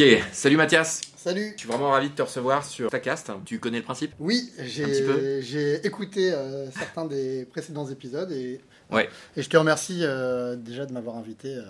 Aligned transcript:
Ok, 0.00 0.22
salut 0.32 0.56
Mathias. 0.56 1.02
Salut. 1.14 1.52
Je 1.56 1.60
suis 1.60 1.68
vraiment 1.68 1.90
ravi 1.90 2.08
de 2.08 2.14
te 2.14 2.22
recevoir 2.22 2.64
sur 2.64 2.88
TACAST. 2.88 3.32
Tu 3.44 3.58
connais 3.60 3.76
le 3.76 3.84
principe? 3.84 4.12
Oui, 4.18 4.50
j'ai 4.58 5.86
écouté 5.86 6.32
euh, 6.32 6.70
certains 6.70 7.04
des 7.04 7.44
précédents 7.44 7.86
épisodes 7.86 8.32
et, 8.32 8.62
Ouais. 8.90 9.10
et 9.36 9.42
je 9.42 9.48
te 9.50 9.58
remercie 9.58 9.98
euh, 10.00 10.56
déjà 10.56 10.86
de 10.86 10.94
m'avoir 10.94 11.16
invité 11.16 11.54
euh, 11.54 11.62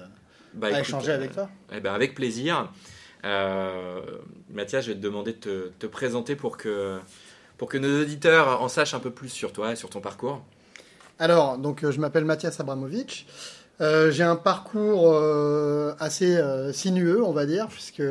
Bah, 0.55 0.69
à 0.69 0.71
écoute, 0.71 0.83
échanger 0.83 1.11
avec 1.11 1.33
toi. 1.33 1.51
eh 1.73 1.81
ben, 1.81 1.93
avec 1.93 2.15
plaisir. 2.15 2.71
Mathias, 4.49 4.85
je 4.85 4.93
vais 4.93 4.97
te 4.97 5.03
demander 5.03 5.33
de 5.33 5.39
te, 5.39 5.69
te 5.81 5.87
présenter 5.89 6.37
pour 6.37 6.57
que, 6.57 7.01
pour 7.59 7.69
que 7.69 7.79
nos 7.79 8.03
auditeurs 8.03 8.63
en 8.63 8.69
sachent 8.69 8.95
un 8.95 9.01
peu 9.01 9.11
plus 9.11 9.31
sur 9.31 9.53
toi 9.53 9.73
et 9.73 9.77
sur 9.77 9.91
ton 9.91 10.01
parcours. 10.01 10.41
Alors, 11.19 11.59
donc 11.59 11.85
je 11.91 11.99
m'appelle 12.01 12.25
Mathias 12.25 12.61
Abramovic. 12.61 13.27
Euh, 13.81 14.11
j'ai 14.11 14.25
un 14.25 14.37
parcours 14.37 15.13
euh, 15.13 15.95
assez 15.99 16.37
euh, 16.37 16.73
sinueux, 16.73 17.23
on 17.25 17.33
va 17.33 17.47
dire, 17.47 17.69
puisque 17.69 18.03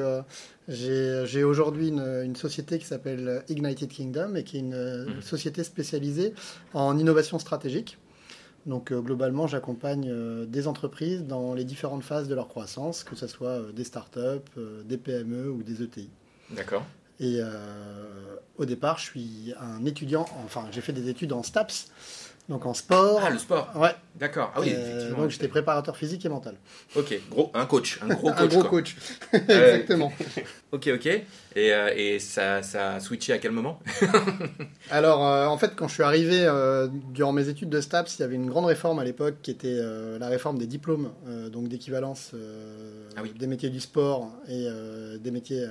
j'ai 0.67 1.43
aujourd'hui 1.43 1.89
une, 1.89 2.21
une 2.23 2.35
société 2.35 2.79
qui 2.79 2.85
s'appelle 2.85 3.43
Ignited 3.49 3.89
Kingdom 3.89 4.35
et 4.35 4.43
qui 4.43 4.57
est 4.57 4.61
une 4.61 5.05
Mhm. 5.05 5.21
société 5.21 5.63
spécialisée 5.63 6.33
en 6.73 6.97
innovation 6.97 7.39
stratégique. 7.39 7.97
Donc 8.65 8.91
globalement, 8.93 9.47
j'accompagne 9.47 10.45
des 10.45 10.67
entreprises 10.67 11.23
dans 11.23 11.53
les 11.53 11.63
différentes 11.63 12.03
phases 12.03 12.27
de 12.27 12.35
leur 12.35 12.47
croissance, 12.47 13.03
que 13.03 13.15
ce 13.15 13.25
soit 13.25 13.61
des 13.73 13.83
startups, 13.83 14.51
des 14.85 14.97
PME 14.97 15.49
ou 15.49 15.63
des 15.63 15.81
ETI. 15.81 16.09
D'accord. 16.51 16.83
Et 17.19 17.39
au 18.57 18.65
départ, 18.65 18.97
je 18.99 19.05
suis 19.05 19.53
un 19.59 19.85
étudiant, 19.85 20.25
enfin 20.45 20.67
j'ai 20.71 20.81
fait 20.81 20.93
des 20.93 21.09
études 21.09 21.33
en 21.33 21.41
STAPS, 21.41 21.87
donc 22.49 22.65
en 22.65 22.73
sport. 22.73 23.21
Ah, 23.23 23.29
le 23.29 23.37
sport. 23.37 23.69
Ouais, 23.75 23.95
D'accord. 24.15 24.51
Ah 24.55 24.59
oui, 24.59 24.73
euh, 24.73 24.81
effectivement. 24.97 25.19
donc 25.19 25.29
j'étais 25.29 25.47
préparateur 25.47 25.95
physique 25.95 26.25
et 26.25 26.29
mental. 26.29 26.55
Ok, 26.97 27.17
gros, 27.29 27.51
un 27.53 27.65
coach. 27.65 27.99
Un 28.01 28.07
gros 28.15 28.29
coach. 28.33 28.39
un 28.41 28.47
gros 28.47 28.61
quoi. 28.61 28.69
coach. 28.69 28.95
Exactement. 29.33 30.11
Ok, 30.71 30.87
ok. 30.93 31.07
Et, 31.07 31.23
euh, 31.73 31.89
et 31.95 32.19
ça, 32.19 32.61
ça 32.61 32.93
a 32.93 32.99
switché 32.99 33.33
à 33.33 33.39
quel 33.39 33.51
moment 33.51 33.79
Alors 34.91 35.25
euh, 35.25 35.47
en 35.47 35.57
fait, 35.57 35.71
quand 35.75 35.87
je 35.87 35.95
suis 35.95 36.03
arrivé 36.03 36.47
durant 37.11 37.31
mes 37.31 37.47
études 37.49 37.69
de 37.69 37.81
STAPS, 37.81 38.17
il 38.19 38.21
y 38.21 38.25
avait 38.25 38.35
une 38.35 38.45
grande 38.47 38.65
réforme 38.65 38.99
à 38.99 39.03
l'époque 39.03 39.35
qui 39.41 39.49
était 39.49 39.79
la 40.19 40.27
réforme 40.27 40.59
des 40.59 40.67
diplômes, 40.67 41.09
donc 41.51 41.69
d'équivalence 41.69 42.33
Ah 43.17 43.21
oui. 43.23 43.33
des 43.35 43.47
métiers 43.47 43.69
du 43.71 43.79
sport 43.79 44.31
et 44.47 44.67
des 45.19 45.31
métiers 45.31 45.65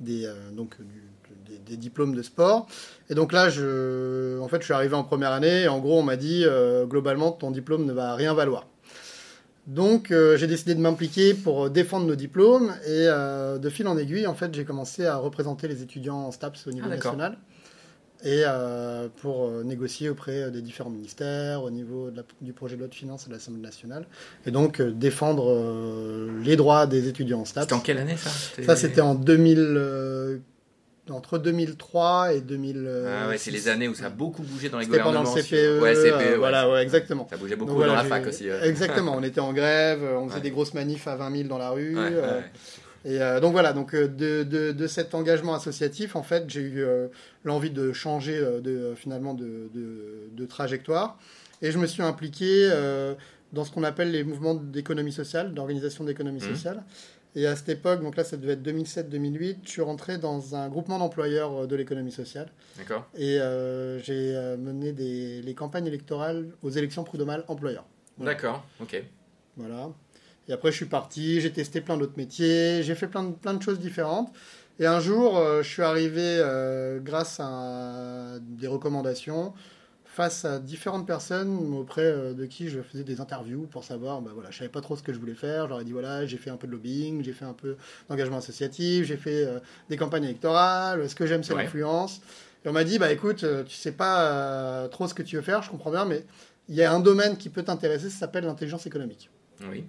des, 0.00 0.30
donc, 0.52 0.76
du- 0.80 1.02
des, 1.48 1.58
des 1.58 1.76
diplômes 1.76 2.14
de 2.14 2.22
sport. 2.22 2.66
Et 3.10 3.14
donc 3.14 3.32
là, 3.32 3.48
je, 3.48 4.38
en 4.40 4.48
fait, 4.48 4.58
je 4.60 4.64
suis 4.64 4.74
arrivé 4.74 4.94
en 4.94 5.04
première 5.04 5.32
année 5.32 5.62
et 5.62 5.68
en 5.68 5.78
gros, 5.78 5.98
on 5.98 6.02
m'a 6.02 6.16
dit 6.16 6.42
euh, 6.44 6.84
globalement, 6.86 7.32
ton 7.32 7.50
diplôme 7.50 7.84
ne 7.86 7.92
va 7.92 8.14
rien 8.14 8.34
valoir. 8.34 8.66
Donc, 9.66 10.12
euh, 10.12 10.36
j'ai 10.36 10.46
décidé 10.46 10.74
de 10.76 10.80
m'impliquer 10.80 11.34
pour 11.34 11.70
défendre 11.70 12.06
nos 12.06 12.14
diplômes 12.14 12.70
et 12.86 13.06
euh, 13.08 13.58
de 13.58 13.68
fil 13.68 13.88
en 13.88 13.96
aiguille, 13.98 14.26
en 14.28 14.34
fait, 14.34 14.54
j'ai 14.54 14.64
commencé 14.64 15.06
à 15.06 15.16
représenter 15.16 15.66
les 15.66 15.82
étudiants 15.82 16.18
en 16.18 16.30
STAPS 16.30 16.68
au 16.68 16.70
niveau 16.70 16.86
Ah, 16.90 16.94
national 16.94 17.38
et 18.24 18.44
euh, 18.46 19.08
pour 19.20 19.44
euh, 19.46 19.62
négocier 19.62 20.08
auprès 20.08 20.50
des 20.50 20.62
différents 20.62 20.88
ministères, 20.90 21.62
au 21.64 21.70
niveau 21.70 22.10
de 22.10 22.16
la- 22.18 22.22
du 22.40 22.52
projet 22.54 22.74
de 22.76 22.80
loi 22.80 22.88
de 22.88 22.94
finances 22.94 23.26
à 23.28 23.30
l'Assemblée 23.32 23.60
nationale, 23.60 24.06
et 24.46 24.50
donc 24.50 24.80
euh, 24.80 24.90
défendre 24.90 25.50
euh, 25.52 26.30
les 26.42 26.56
droits 26.56 26.86
des 26.86 27.08
étudiants 27.08 27.40
en 27.40 27.44
STAPS. 27.44 27.64
C'était 27.64 27.74
en 27.74 27.80
quelle 27.80 27.98
année 27.98 28.16
ça? 28.16 28.30
Ça, 28.64 28.74
c'était 28.74 29.02
en 29.02 29.14
2000, 29.16 29.58
euh, 29.60 30.38
entre 31.10 31.38
2003 31.38 32.34
et 32.34 32.40
2000. 32.40 32.88
Ah 33.08 33.28
ouais, 33.28 33.38
c'est 33.38 33.50
les 33.50 33.68
années 33.68 33.88
où 33.88 33.94
ça 33.94 34.06
a 34.06 34.10
beaucoup 34.10 34.42
bougé 34.42 34.68
dans 34.68 34.78
les 34.78 34.84
C'était 34.86 34.98
pendant 34.98 35.22
gouvernements. 35.22 35.36
le 35.36 35.42
CPE. 35.42 35.82
Ouais, 35.82 35.94
CPE. 35.94 36.04
euh, 36.06 36.30
ouais. 36.32 36.36
voilà, 36.36 36.70
ouais, 36.70 36.82
exactement. 36.82 37.26
Ça 37.30 37.36
bougeait 37.36 37.56
beaucoup 37.56 37.70
Donc 37.70 37.76
voilà, 37.78 37.92
dans 37.94 38.02
la 38.02 38.08
fac 38.08 38.26
aussi. 38.26 38.48
ouais. 38.48 38.68
Exactement, 38.68 39.14
on 39.16 39.22
était 39.22 39.40
en 39.40 39.52
grève, 39.52 40.02
euh, 40.02 40.18
on 40.18 40.28
faisait 40.28 40.40
des 40.40 40.50
grosses 40.50 40.74
manifs 40.74 41.06
à 41.08 41.16
20 41.16 41.36
000 41.36 41.48
dans 41.48 41.58
la 41.58 41.70
rue. 41.70 41.94
Euh, 41.96 42.40
et 43.04 43.20
euh, 43.22 43.38
donc 43.40 43.52
voilà, 43.52 43.72
donc 43.72 43.94
euh, 43.94 44.08
de, 44.08 44.42
de, 44.42 44.72
de 44.72 44.86
cet 44.88 45.14
engagement 45.14 45.54
associatif, 45.54 46.16
en 46.16 46.22
fait, 46.24 46.44
j'ai 46.48 46.60
eu 46.60 46.82
euh, 46.82 47.06
l'envie 47.44 47.70
de 47.70 47.92
changer 47.92 48.36
euh, 48.36 48.60
de, 48.60 48.94
finalement 48.96 49.32
de, 49.34 49.70
de, 49.72 50.44
trajectoire. 50.46 51.18
Et 51.62 51.70
je 51.70 51.78
me 51.78 51.86
suis 51.86 52.02
impliqué 52.02 52.68
euh, 52.72 53.14
dans 53.52 53.64
ce 53.64 53.70
qu'on 53.70 53.84
appelle 53.84 54.10
les 54.10 54.24
mouvements 54.24 54.54
d'économie 54.54 55.12
sociale, 55.12 55.54
d'organisation 55.54 56.02
d'économie 56.04 56.40
Mhm. 56.42 56.54
sociale. 56.54 56.82
Et 57.36 57.46
à 57.46 57.54
cette 57.54 57.68
époque, 57.68 58.02
donc 58.02 58.16
là, 58.16 58.24
ça 58.24 58.36
devait 58.36 58.54
être 58.54 58.66
2007-2008, 58.66 59.58
je 59.62 59.70
suis 59.70 59.82
rentré 59.82 60.18
dans 60.18 60.56
un 60.56 60.68
groupement 60.68 60.98
d'employeurs 60.98 61.62
euh, 61.62 61.66
de 61.66 61.76
l'économie 61.76 62.10
sociale. 62.10 62.48
D'accord. 62.76 63.06
Et 63.14 63.38
euh, 63.38 64.00
j'ai 64.00 64.34
euh, 64.34 64.56
mené 64.56 64.92
des, 64.92 65.42
les 65.42 65.54
campagnes 65.54 65.86
électorales 65.86 66.48
aux 66.62 66.70
élections 66.70 67.04
prud'homales 67.04 67.44
employeurs. 67.46 67.84
Voilà. 68.16 68.32
D'accord. 68.32 68.66
Ok. 68.80 69.00
Voilà. 69.56 69.90
Et 70.48 70.52
après, 70.52 70.70
je 70.70 70.76
suis 70.76 70.86
parti, 70.86 71.40
j'ai 71.40 71.52
testé 71.52 71.80
plein 71.80 71.96
d'autres 71.96 72.16
métiers, 72.16 72.82
j'ai 72.82 72.94
fait 72.94 73.08
plein 73.08 73.24
de, 73.24 73.32
plein 73.32 73.54
de 73.54 73.62
choses 73.62 73.80
différentes. 73.80 74.32
Et 74.78 74.86
un 74.86 75.00
jour, 75.00 75.38
euh, 75.38 75.62
je 75.62 75.68
suis 75.68 75.82
arrivé, 75.82 76.20
euh, 76.22 77.00
grâce 77.00 77.40
à 77.40 78.38
des 78.40 78.66
recommandations, 78.66 79.54
face 80.16 80.46
à 80.46 80.58
différentes 80.58 81.06
personnes 81.06 81.74
auprès 81.74 82.00
euh, 82.00 82.32
de 82.32 82.46
qui 82.46 82.70
je 82.70 82.80
faisais 82.80 83.04
des 83.04 83.20
interviews 83.20 83.66
pour 83.70 83.84
savoir, 83.84 84.22
bah 84.22 84.30
voilà, 84.32 84.50
je 84.50 84.56
savais 84.56 84.70
pas 84.70 84.80
trop 84.80 84.96
ce 84.96 85.02
que 85.02 85.12
je 85.12 85.18
voulais 85.18 85.34
faire. 85.34 85.78
Ai 85.78 85.84
dit, 85.84 85.92
voilà, 85.92 86.24
j'ai 86.24 86.38
fait 86.38 86.48
un 86.48 86.56
peu 86.56 86.66
de 86.66 86.72
lobbying, 86.72 87.22
j'ai 87.22 87.34
fait 87.34 87.44
un 87.44 87.52
peu 87.52 87.76
d'engagement 88.08 88.38
associatif, 88.38 89.04
j'ai 89.04 89.18
fait 89.18 89.44
euh, 89.44 89.58
des 89.90 89.98
campagnes 89.98 90.24
électorales, 90.24 91.06
ce 91.10 91.14
que 91.14 91.26
j'aime, 91.26 91.42
c'est 91.44 91.52
Ouais. 91.52 91.64
l'influence. 91.64 92.22
Et 92.64 92.68
on 92.68 92.72
m'a 92.72 92.84
dit, 92.84 92.98
bah 92.98 93.12
écoute, 93.12 93.44
euh, 93.44 93.62
tu 93.62 93.76
sais 93.76 93.92
pas 93.92 94.32
euh, 94.32 94.88
trop 94.88 95.06
ce 95.06 95.12
que 95.12 95.22
tu 95.22 95.36
veux 95.36 95.42
faire, 95.42 95.60
je 95.62 95.68
comprends 95.70 95.90
bien, 95.90 96.06
mais 96.06 96.24
il 96.70 96.74
y 96.74 96.82
a 96.82 96.90
un 96.90 97.00
domaine 97.00 97.36
qui 97.36 97.50
peut 97.50 97.62
t'intéresser, 97.62 98.08
ça 98.08 98.20
s'appelle 98.20 98.44
l'intelligence 98.44 98.86
économique. 98.86 99.28
Oui. 99.70 99.84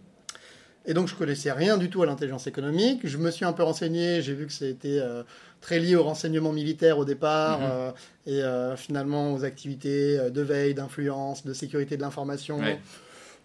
Et 0.89 0.93
donc, 0.93 1.07
je 1.09 1.15
connaissais 1.15 1.51
rien 1.51 1.77
du 1.77 1.89
tout 1.89 2.01
à 2.01 2.05
l'intelligence 2.05 2.47
économique. 2.47 3.01
Je 3.03 3.17
me 3.17 3.29
suis 3.29 3.43
un 3.45 3.51
peu 3.53 3.61
renseigné. 3.63 4.21
J'ai 4.21 4.33
vu 4.33 4.47
que 4.47 4.53
c'était 4.53 4.99
euh, 4.99 5.23
très 5.59 5.79
lié 5.79 5.95
au 5.97 6.03
renseignement 6.03 6.53
militaire 6.53 6.97
au 6.97 7.03
départ 7.05 7.59
Mhm. 7.59 7.67
euh, 7.69 7.91
et 8.25 8.41
euh, 8.41 8.75
finalement 8.77 9.33
aux 9.33 9.43
activités 9.43 10.17
de 10.31 10.41
veille, 10.41 10.73
d'influence, 10.73 11.45
de 11.45 11.53
sécurité 11.53 11.97
de 11.97 12.01
l'information. 12.01 12.59
Ouais. 12.59 12.79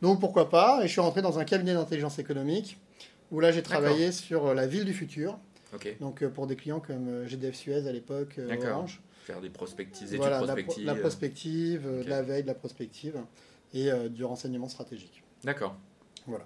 Donc, 0.03 0.21
pourquoi 0.21 0.49
pas 0.51 0.81
Et 0.83 0.87
je 0.87 0.93
suis 0.93 1.01
rentré 1.01 1.21
dans 1.21 1.39
un 1.41 1.45
cabinet 1.45 1.75
d'intelligence 1.75 2.19
économique 2.21 2.79
où 3.33 3.41
là, 3.41 3.51
j'ai 3.51 3.63
travaillé 3.63 4.13
sur 4.13 4.55
la 4.55 4.67
ville 4.67 4.85
du 4.85 4.95
futur. 4.95 5.39
Donc, 6.01 6.25
pour 6.29 6.47
des 6.47 6.55
clients 6.55 6.81
comme 6.81 7.27
GDF 7.27 7.55
Suez 7.57 7.89
à 7.89 7.93
l'époque. 7.93 8.39
Orange. 8.69 9.01
Faire 9.25 9.41
des 9.41 9.51
prospectives, 9.51 10.17
Voilà, 10.17 10.41
de 10.41 10.47
la, 10.47 10.55
pro- 10.55 10.63
prospectives. 10.65 10.87
la 10.87 10.95
prospective, 10.97 12.05
de 12.05 12.11
la 12.11 12.23
veille, 12.23 12.43
de 12.43 12.49
la 12.49 12.55
prospective 12.55 13.15
et 13.73 13.89
du 14.11 14.25
renseignement 14.25 14.69
stratégique. 14.69 15.23
D'accord. 15.45 15.77
Voilà. 16.27 16.45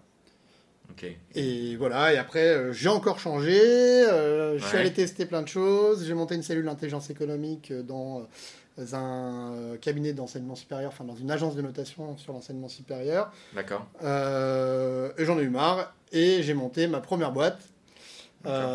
Et 1.34 1.76
voilà, 1.76 2.12
et 2.14 2.18
après, 2.18 2.48
euh, 2.48 2.72
j'ai 2.72 2.88
encore 2.88 3.18
changé, 3.18 3.60
euh, 3.60 4.58
je 4.58 4.64
suis 4.66 4.76
allé 4.76 4.92
tester 4.92 5.26
plein 5.26 5.42
de 5.42 5.48
choses, 5.48 6.04
j'ai 6.06 6.14
monté 6.14 6.34
une 6.34 6.42
cellule 6.42 6.64
d'intelligence 6.64 7.10
économique 7.10 7.70
euh, 7.70 7.82
dans 7.82 8.26
euh, 8.78 8.92
un 8.94 9.76
cabinet 9.78 10.12
d'enseignement 10.12 10.54
supérieur, 10.54 10.90
enfin 10.92 11.04
dans 11.04 11.14
une 11.16 11.30
agence 11.30 11.54
de 11.54 11.62
notation 11.62 12.16
sur 12.16 12.32
l'enseignement 12.32 12.68
supérieur, 12.68 13.30
D'accord. 13.54 13.86
Euh, 14.02 15.12
et 15.18 15.24
j'en 15.24 15.38
ai 15.38 15.42
eu 15.42 15.50
marre, 15.50 15.94
et 16.12 16.42
j'ai 16.42 16.54
monté 16.54 16.86
ma 16.86 17.00
première 17.00 17.32
boîte. 17.32 17.60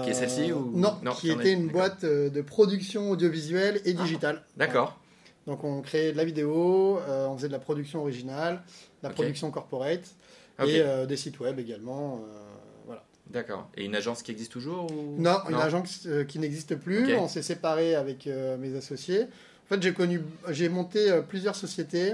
Qui 0.03 0.09
est 0.09 0.13
celle-ci 0.13 0.51
ou- 0.51 0.71
Non, 0.75 0.97
Non, 1.01 1.13
qui 1.13 1.31
était 1.31 1.53
une. 1.53 1.69
Ah. 1.69 1.71
boîte 1.71 2.03
de 2.05 2.41
production 2.41 3.09
audiovisuelle 3.09 3.79
et 3.85 3.94
digitale. 3.94 4.44
D'accord. 4.57 5.00
Donc 5.47 5.63
on 5.63 5.81
créait 5.81 6.11
de 6.11 6.17
la 6.17 6.25
vidéo, 6.25 7.00
on 7.07 7.38
faisait 7.38 7.47
de 7.47 7.53
la 7.53 7.59
production 7.59 8.01
originale, 8.01 8.55
de 9.01 9.07
la 9.07 9.13
production 9.13 9.50
corporate, 9.50 10.13
Ok. 10.61 10.69
et 10.69 10.81
euh, 10.81 11.05
des 11.05 11.17
sites 11.17 11.39
web 11.39 11.59
également. 11.59 12.16
euh, 12.27 12.38
voilà. 12.85 13.03
D'accord. 13.29 13.69
Et 13.75 13.85
une 13.85 13.95
agence 13.95 14.23
qui 14.23 14.31
existe 14.31 14.51
toujours 14.51 14.91
ou... 14.91 15.16
Non, 15.19 15.38
une 15.49 15.55
agence 15.55 16.03
euh, 16.05 16.23
qui 16.23 16.39
n'existe 16.39 16.75
plus. 16.75 17.16
On 17.16 17.27
s'est 17.27 17.41
séparé 17.41 17.95
avec 17.95 18.27
mes 18.59 18.75
associés. 18.75 19.23
En 19.23 19.75
fait, 19.75 19.81
j'ai 19.81 19.94
connu, 19.94 20.21
j'ai 20.50 20.67
monté 20.69 21.21
plusieurs 21.27 21.56
sociétés. 21.56 22.13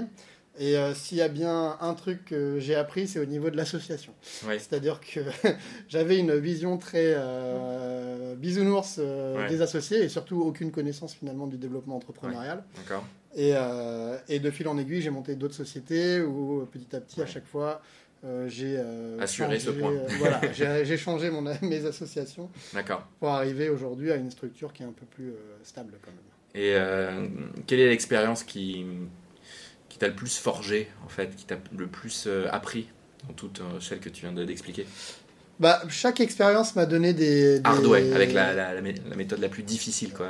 Et 0.60 0.76
euh, 0.76 0.92
s'il 0.92 1.18
y 1.18 1.22
a 1.22 1.28
bien 1.28 1.76
un 1.80 1.94
truc 1.94 2.24
que 2.24 2.58
j'ai 2.58 2.74
appris, 2.74 3.06
c'est 3.06 3.20
au 3.20 3.24
niveau 3.26 3.48
de 3.48 3.56
l'association. 3.56 4.12
C'est-à-dire 4.58 5.00
que 5.00 5.20
j'avais 5.88 6.18
une 6.18 6.36
vision 6.36 6.78
très 6.78 7.14
euh, 7.16 8.34
bisounours 8.34 8.96
euh, 8.98 9.36
Ouais. 9.38 9.48
des 9.48 9.62
associés 9.62 10.02
et 10.02 10.08
surtout 10.08 10.40
aucune 10.42 10.72
connaissance 10.72 11.14
finalement 11.14 11.46
du 11.46 11.58
développement 11.58 11.96
entrepreneurial. 11.96 12.64
Et, 13.36 13.52
et 14.28 14.40
de 14.40 14.50
fil 14.50 14.66
en 14.68 14.78
aiguille, 14.78 15.00
j'ai 15.02 15.10
monté 15.10 15.36
d'autres 15.36 15.54
sociétés 15.54 16.20
où 16.22 16.66
petit 16.72 16.96
à 16.96 17.00
petit, 17.00 17.22
à 17.22 17.26
chaque 17.26 17.46
fois, 17.46 17.80
euh, 18.24 18.48
j'ai 18.48 18.76
euh, 18.78 19.20
Assuré 19.20 19.58
ce 19.58 19.66
changé, 19.66 19.80
point. 19.80 19.92
euh, 19.92 20.06
voilà, 20.18 20.40
j'ai 20.84 20.96
changé 20.96 21.30
mon, 21.30 21.42
mes 21.62 21.84
associations 21.84 22.50
pour 23.20 23.28
arriver 23.28 23.68
aujourd'hui 23.68 24.10
à 24.12 24.16
une 24.16 24.30
structure 24.30 24.72
qui 24.72 24.82
est 24.82 24.86
un 24.86 24.92
peu 24.92 25.06
plus 25.06 25.32
stable 25.62 25.94
quand 26.02 26.10
même. 26.10 26.20
Et 26.54 26.74
quelle 27.66 27.80
est 27.80 27.88
l'expérience 27.88 28.42
qui, 28.42 28.84
qui 29.88 29.98
t'a 29.98 30.08
le 30.08 30.14
plus 30.14 30.36
forgé, 30.38 30.88
en 31.04 31.08
fait, 31.08 31.36
qui 31.36 31.44
t'a 31.44 31.56
le 31.76 31.86
plus 31.86 32.28
appris 32.50 32.88
dans 33.26 33.34
toute 33.34 33.60
euh, 33.60 33.80
celle 33.80 34.00
que 34.00 34.08
tu 34.08 34.22
viens 34.22 34.32
de- 34.32 34.44
d'expliquer? 34.44 34.86
Bah, 35.60 35.82
chaque 35.88 36.20
expérience 36.20 36.74
m'a 36.76 36.86
donné 36.86 37.12
des, 37.12 37.58
des- 37.58 37.68
Hardway, 37.68 38.12
avec 38.12 38.32
la, 38.32 38.54
la, 38.54 38.74
la 38.74 38.80
mé- 38.80 38.94
la 39.08 39.16
méthode 39.16 39.40
la 39.40 39.48
plus 39.48 39.62
difficile, 39.64 40.12
quoi. 40.12 40.28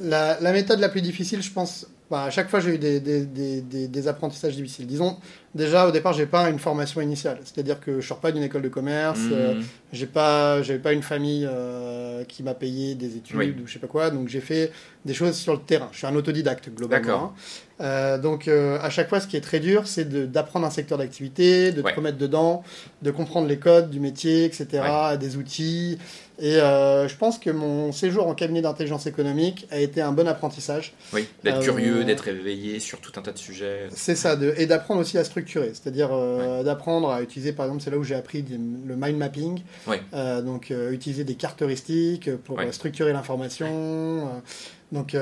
La, 0.00 0.38
la 0.40 0.52
méthode 0.52 0.78
la 0.78 0.88
plus 0.88 1.02
difficile, 1.02 1.42
je 1.42 1.50
pense, 1.50 1.86
bah, 2.10 2.24
à 2.24 2.30
chaque 2.30 2.48
fois, 2.48 2.60
j'ai 2.60 2.74
eu 2.74 2.78
des, 2.78 3.00
des, 3.00 3.88
des 3.88 4.08
apprentissages 4.08 4.54
difficiles. 4.54 4.86
Disons, 4.86 5.18
déjà, 5.54 5.86
au 5.86 5.90
départ, 5.90 6.12
j'ai 6.12 6.26
pas 6.26 6.48
une 6.50 6.58
formation 6.58 7.00
initiale. 7.00 7.38
C'est-à-dire 7.44 7.80
que 7.80 8.00
je 8.00 8.06
sors 8.06 8.18
pas 8.20 8.32
d'une 8.32 8.42
école 8.42 8.62
de 8.62 8.68
commerce, 8.68 9.20
Mhm. 9.20 9.32
euh, 9.32 9.54
j'ai 9.92 10.06
pas, 10.06 10.62
j'avais 10.62 10.78
pas 10.78 10.92
une 10.92 11.02
famille 11.02 11.46
euh, 11.48 12.24
qui 12.24 12.42
m'a 12.42 12.54
payé 12.54 12.94
des 12.94 13.16
études 13.16 13.36
Oui. 13.36 13.54
ou 13.62 13.66
je 13.66 13.72
sais 13.74 13.78
pas 13.78 13.86
quoi. 13.86 14.10
Donc, 14.10 14.28
j'ai 14.28 14.40
fait 14.40 14.72
des 15.04 15.14
choses 15.14 15.36
sur 15.36 15.52
le 15.54 15.60
terrain. 15.60 15.88
Je 15.92 15.98
suis 15.98 16.06
un 16.06 16.14
autodidacte, 16.16 16.68
globalement. 16.74 17.32
Euh, 17.80 18.16
donc, 18.18 18.48
euh, 18.48 18.78
à 18.80 18.88
chaque 18.90 19.08
fois, 19.08 19.20
ce 19.20 19.26
qui 19.26 19.36
est 19.36 19.40
très 19.42 19.60
dur, 19.60 19.86
c'est 19.86 20.08
d'apprendre 20.32 20.66
un 20.66 20.70
secteur 20.70 20.96
d'activité, 20.98 21.72
de 21.72 21.82
Ouais. 21.82 21.92
te 21.92 21.96
remettre 21.96 22.18
dedans, 22.18 22.64
de 23.02 23.10
comprendre 23.10 23.46
les 23.46 23.58
codes 23.58 23.90
du 23.90 24.00
métier, 24.00 24.44
etc., 24.44 24.82
des 25.20 25.36
outils. 25.36 25.98
Et 26.38 26.56
euh, 26.56 27.06
je 27.08 27.16
pense 27.16 27.38
que 27.38 27.48
mon 27.50 27.92
séjour 27.92 28.26
en 28.28 28.34
cabinet 28.34 28.60
d'intelligence 28.60 29.06
économique 29.06 29.66
a 29.70 29.78
été 29.78 30.00
un 30.02 30.12
bon 30.12 30.26
apprentissage. 30.28 30.92
Oui, 31.14 31.26
d'être 31.44 31.58
Euh, 31.58 31.62
curieux, 31.62 32.04
d'être 32.04 32.28
éveillé 32.28 32.78
sur 32.80 33.00
tout 33.00 33.12
un 33.16 33.22
tas 33.22 33.32
de 33.32 33.38
sujets. 33.38 33.88
C'est 33.90 34.16
ça, 34.16 34.36
de, 34.36 34.52
et 34.58 34.66
d'apprendre 34.66 35.00
aussi 35.00 35.16
à 35.16 35.24
structurer, 35.24 35.35
c'est-à-dire 35.44 36.08
euh, 36.12 36.62
d'apprendre 36.62 37.10
à 37.10 37.22
utiliser, 37.22 37.52
par 37.52 37.66
exemple, 37.66 37.82
c'est 37.82 37.90
là 37.90 37.98
où 37.98 38.04
j'ai 38.04 38.14
appris 38.14 38.42
le 38.48 38.96
mind 38.96 39.16
mapping, 39.18 39.62
Ouais. 39.86 40.00
Euh, 40.14 40.40
donc 40.42 40.70
euh, 40.70 40.92
utiliser 40.92 41.24
des 41.24 41.34
cartes 41.34 41.60
heuristiques 41.62 42.34
pour 42.44 42.56
Ouais. 42.56 42.72
structurer 42.72 43.12
l'information. 43.12 44.28
donc, 44.92 45.16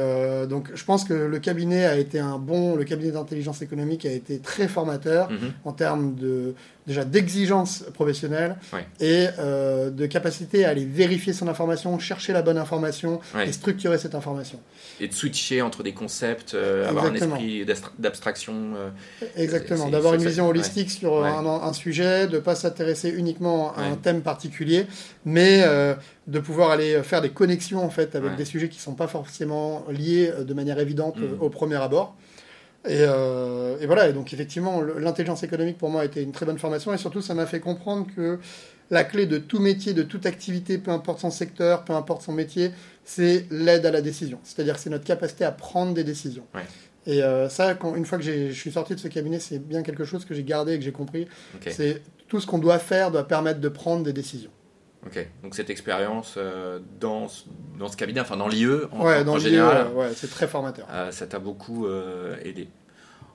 donc, 0.48 0.70
je 0.74 0.84
pense 0.84 1.04
que 1.04 1.14
le 1.14 1.38
cabinet 1.38 1.84
a 1.86 1.96
été 1.96 2.18
un 2.18 2.38
bon, 2.38 2.76
le 2.76 2.84
cabinet 2.84 3.10
d'intelligence 3.12 3.62
économique 3.62 4.04
a 4.06 4.12
été 4.12 4.38
très 4.38 4.68
formateur 4.68 5.30
Mhm. 5.30 5.52
en 5.64 5.72
termes 5.72 6.14
de 6.14 6.54
déjà 6.86 7.04
d'exigence 7.04 7.84
professionnelle 7.94 8.56
et 9.00 9.26
euh, 9.38 9.90
de 9.90 10.06
capacité 10.06 10.64
à 10.64 10.70
aller 10.70 10.84
vérifier 10.84 11.32
son 11.32 11.48
information, 11.48 11.98
chercher 11.98 12.32
la 12.32 12.42
bonne 12.42 12.58
information 12.58 13.20
et 13.42 13.52
structurer 13.52 13.98
cette 13.98 14.14
information. 14.14 14.60
Et 15.00 15.08
de 15.08 15.12
switcher 15.14 15.62
entre 15.62 15.82
des 15.82 15.92
concepts, 15.92 16.54
euh, 16.54 16.88
avoir 16.88 17.06
un 17.06 17.14
esprit 17.14 17.66
d'abstraction. 17.98 18.54
euh, 18.76 18.90
Exactement, 19.36 19.88
d'avoir 19.88 20.14
une 20.14 20.24
vision 20.24 20.44
ouais. 20.44 20.50
holistique 20.50 20.90
sur 20.90 21.14
Ouais. 21.14 21.28
un, 21.28 21.46
un 21.46 21.72
sujet, 21.72 22.26
de 22.26 22.36
ne 22.36 22.40
pas 22.40 22.54
s'intéresser 22.54 23.08
uniquement 23.10 23.74
à 23.76 23.82
un 23.82 23.96
thème 23.96 24.20
particulier, 24.22 24.86
mais 25.24 25.64
de 26.26 26.38
pouvoir 26.38 26.70
aller 26.70 27.02
faire 27.02 27.20
des 27.20 27.30
connexions 27.30 27.84
en 27.84 27.90
fait 27.90 28.14
avec 28.14 28.36
des 28.36 28.44
sujets 28.44 28.68
qui 28.68 28.78
ne 28.78 28.82
sont 28.82 28.94
pas 28.94 29.08
forcément 29.08 29.84
liés 29.90 30.32
de 30.40 30.54
manière 30.54 30.78
évidente 30.78 31.16
euh, 31.18 31.36
au 31.40 31.50
premier 31.50 31.76
abord. 31.76 32.14
Et, 32.86 32.98
euh, 33.00 33.78
et 33.80 33.86
voilà, 33.86 34.08
et 34.08 34.12
donc 34.12 34.32
effectivement, 34.32 34.82
l'intelligence 34.82 35.42
économique 35.42 35.78
pour 35.78 35.88
moi 35.88 36.02
a 36.02 36.04
été 36.04 36.22
une 36.22 36.32
très 36.32 36.44
bonne 36.44 36.58
formation 36.58 36.92
et 36.92 36.98
surtout 36.98 37.22
ça 37.22 37.32
m'a 37.32 37.46
fait 37.46 37.60
comprendre 37.60 38.06
que 38.14 38.38
la 38.90 39.04
clé 39.04 39.26
de 39.26 39.38
tout 39.38 39.58
métier, 39.58 39.94
de 39.94 40.02
toute 40.02 40.26
activité, 40.26 40.76
peu 40.76 40.90
importe 40.90 41.20
son 41.20 41.30
secteur, 41.30 41.84
peu 41.84 41.94
importe 41.94 42.22
son 42.22 42.32
métier, 42.32 42.72
c'est 43.04 43.46
l'aide 43.50 43.86
à 43.86 43.90
la 43.90 44.02
décision. 44.02 44.38
C'est-à-dire 44.42 44.74
que 44.74 44.80
c'est 44.80 44.90
notre 44.90 45.04
capacité 45.04 45.44
à 45.44 45.52
prendre 45.52 45.94
des 45.94 46.04
décisions. 46.04 46.46
Ouais. 46.54 46.62
Et 47.06 47.22
euh, 47.22 47.48
ça, 47.48 47.74
quand, 47.74 47.96
une 47.96 48.04
fois 48.04 48.18
que 48.18 48.24
je 48.24 48.52
suis 48.52 48.72
sorti 48.72 48.94
de 48.94 49.00
ce 49.00 49.08
cabinet, 49.08 49.40
c'est 49.40 49.58
bien 49.58 49.82
quelque 49.82 50.04
chose 50.04 50.24
que 50.24 50.34
j'ai 50.34 50.44
gardé 50.44 50.74
et 50.74 50.78
que 50.78 50.84
j'ai 50.84 50.92
compris. 50.92 51.26
Ok. 51.54 51.70
C'est 51.70 52.02
tout 52.28 52.40
ce 52.40 52.46
qu'on 52.46 52.58
doit 52.58 52.78
faire 52.78 53.10
doit 53.10 53.26
permettre 53.26 53.60
de 53.60 53.68
prendre 53.68 54.02
des 54.02 54.12
décisions. 54.12 54.50
Ok. 55.06 55.26
Donc 55.42 55.54
cette 55.54 55.70
expérience 55.70 56.34
euh, 56.36 56.78
dans, 57.00 57.28
ce- 57.28 57.44
dans 57.78 57.88
ce 57.88 57.96
cabinet, 57.96 58.20
enfin 58.20 58.36
dans 58.36 58.48
l'IE 58.48 58.66
en, 58.90 59.04
ouais, 59.04 59.20
en- 59.20 59.24
dans 59.24 59.34
en 59.34 59.38
général, 59.38 59.88
ouais, 59.94 60.08
c'est 60.14 60.30
très 60.30 60.48
formateur. 60.48 60.86
euh, 60.90 61.10
ça 61.10 61.26
t'a 61.26 61.38
beaucoup 61.38 61.86
euh, 61.86 62.36
aidé. 62.42 62.68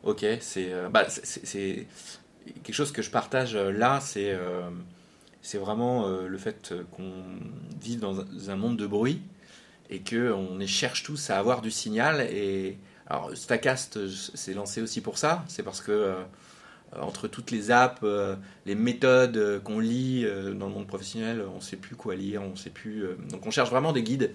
Ok, 0.04 0.25
c'est 0.39 0.71
bah, 0.92 1.06
c'est- 1.10 1.86
quelque 2.63 2.74
chose 2.74 2.92
que 2.92 3.01
je 3.01 3.12
partage 3.12 3.56
là, 3.56 4.00
c'est 4.01 4.36
c'est 5.42 5.57
vraiment 5.57 6.07
le 6.07 6.38
fait 6.38 6.74
qu'on 6.92 7.12
vive 7.81 8.00
dans 8.00 8.19
un, 8.50 8.56
monde 8.56 8.77
de 8.77 8.88
bruit 8.88 9.21
et 9.89 10.00
que 10.00 10.31
on 10.31 10.60
cherche 10.66 11.04
tous 11.04 11.30
à 11.30 11.38
avoir 11.38 11.62
du 11.62 11.69
signal. 11.69 12.21
Et 12.31 12.77
alors 13.07 13.31
Stacast 13.36 14.07
s'est 14.36 14.54
lancé 14.54 14.81
aussi 14.81 15.01
pour 15.01 15.18
ça. 15.18 15.44
C'est 15.48 15.63
parce 15.63 15.81
que 15.81 16.16
entre 17.00 17.27
toutes 17.27 17.51
les 17.51 17.71
apps, 17.71 18.00
euh, 18.03 18.36
les 18.65 18.75
méthodes 18.75 19.38
euh, 19.38 19.59
qu'on 19.59 19.80
lit 19.80 20.24
euh, 20.25 20.53
dans 20.53 20.68
le 20.68 20.74
monde 20.74 20.88
professionnel, 20.88 21.44
on 21.53 21.57
ne 21.57 21.62
sait 21.62 21.75
plus 21.77 21.95
quoi 21.95 22.15
lire, 22.15 22.41
on 22.41 22.56
sait 22.56 22.69
plus. 22.71 23.03
euh, 23.03 23.18
donc 23.30 23.45
on 23.45 23.51
cherche 23.51 23.69
vraiment 23.69 23.94
des 23.94 24.03
guides. 24.03 24.31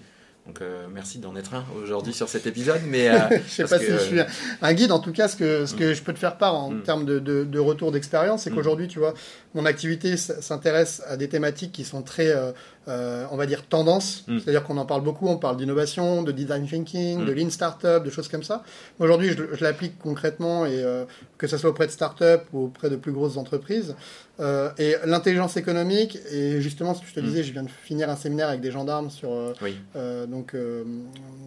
Donc 0.47 0.61
euh, 0.61 0.85
merci 0.93 1.17
d'en 1.17 1.35
être 1.35 1.55
un 1.55 1.65
aujourd'hui 1.83 2.13
sur 2.13 2.29
cet 2.29 2.45
épisode, 2.45 2.79
mais 2.87 3.09
euh, 3.09 3.17
je 3.47 3.51
sais 3.51 3.63
pas 3.63 3.79
que, 3.79 3.85
si 3.85 3.91
je 3.91 3.97
suis 3.97 4.19
un- 4.61 4.73
guide. 4.75 4.91
En 4.91 4.99
tout 4.99 5.11
cas, 5.11 5.27
ce 5.27 5.35
que, 5.35 5.65
ce 5.65 5.73
que 5.73 5.95
je 5.95 6.03
peux 6.03 6.13
te 6.13 6.19
faire 6.19 6.37
part 6.37 6.53
en 6.53 6.69
Mm. 6.69 6.83
termes 6.83 7.05
de, 7.05 7.17
de- 7.17 7.43
de 7.45 7.59
retour 7.59 7.91
d'expérience, 7.91 8.43
c'est 8.43 8.51
Mm. 8.51 8.55
qu'aujourd'hui, 8.55 8.87
tu 8.87 8.99
vois, 8.99 9.15
mon 9.55 9.65
activité 9.65 10.15
s'intéresse 10.17 11.01
à 11.07 11.17
des 11.17 11.29
thématiques 11.29 11.71
qui 11.71 11.83
sont 11.83 12.03
très, 12.03 12.27
euh, 12.29 12.51
euh, 12.87 13.25
on 13.31 13.35
va 13.37 13.45
dire, 13.45 13.65
tendance. 13.67 14.23
Mm. 14.27 14.39
C'est-à-dire 14.39 14.63
qu'on 14.63 14.77
en 14.77 14.85
parle 14.85 15.03
beaucoup. 15.03 15.27
On 15.27 15.37
parle 15.37 15.57
d'innovation, 15.57 16.21
de 16.23 16.31
design 16.31 16.67
thinking, 16.67 17.19
Mm. 17.21 17.25
de 17.25 17.31
lean 17.31 17.49
startup, 17.49 18.03
de 18.03 18.09
choses 18.09 18.27
comme 18.27 18.43
ça. 18.43 18.63
Aujourd'hui, 18.99 19.29
je, 19.29 19.55
je 19.55 19.63
l'applique 19.63 19.97
concrètement 19.99 20.65
et 20.65 20.71
euh, 20.83 21.05
que 21.37 21.47
ce 21.47 21.57
soit 21.57 21.69
auprès 21.71 21.87
de 21.87 21.91
startups 21.91 22.45
ou 22.53 22.65
auprès 22.65 22.89
de 22.89 22.95
plus 22.95 23.11
grosses 23.11 23.37
entreprises. 23.37 23.95
Euh, 24.41 24.69
et 24.77 24.95
l'intelligence 25.05 25.55
économique, 25.55 26.19
et 26.31 26.59
justement, 26.61 26.93
ce 26.93 27.01
que 27.01 27.07
je 27.07 27.13
te 27.13 27.19
Mm. 27.21 27.23
disais, 27.23 27.43
je 27.43 27.53
viens 27.53 27.63
de 27.63 27.69
finir 27.69 28.09
un 28.09 28.15
séminaire 28.17 28.49
avec 28.49 28.61
des 28.61 28.71
gendarmes 28.71 29.09
sur 29.09 29.29
oui, 29.61 29.77
donc 30.27 30.53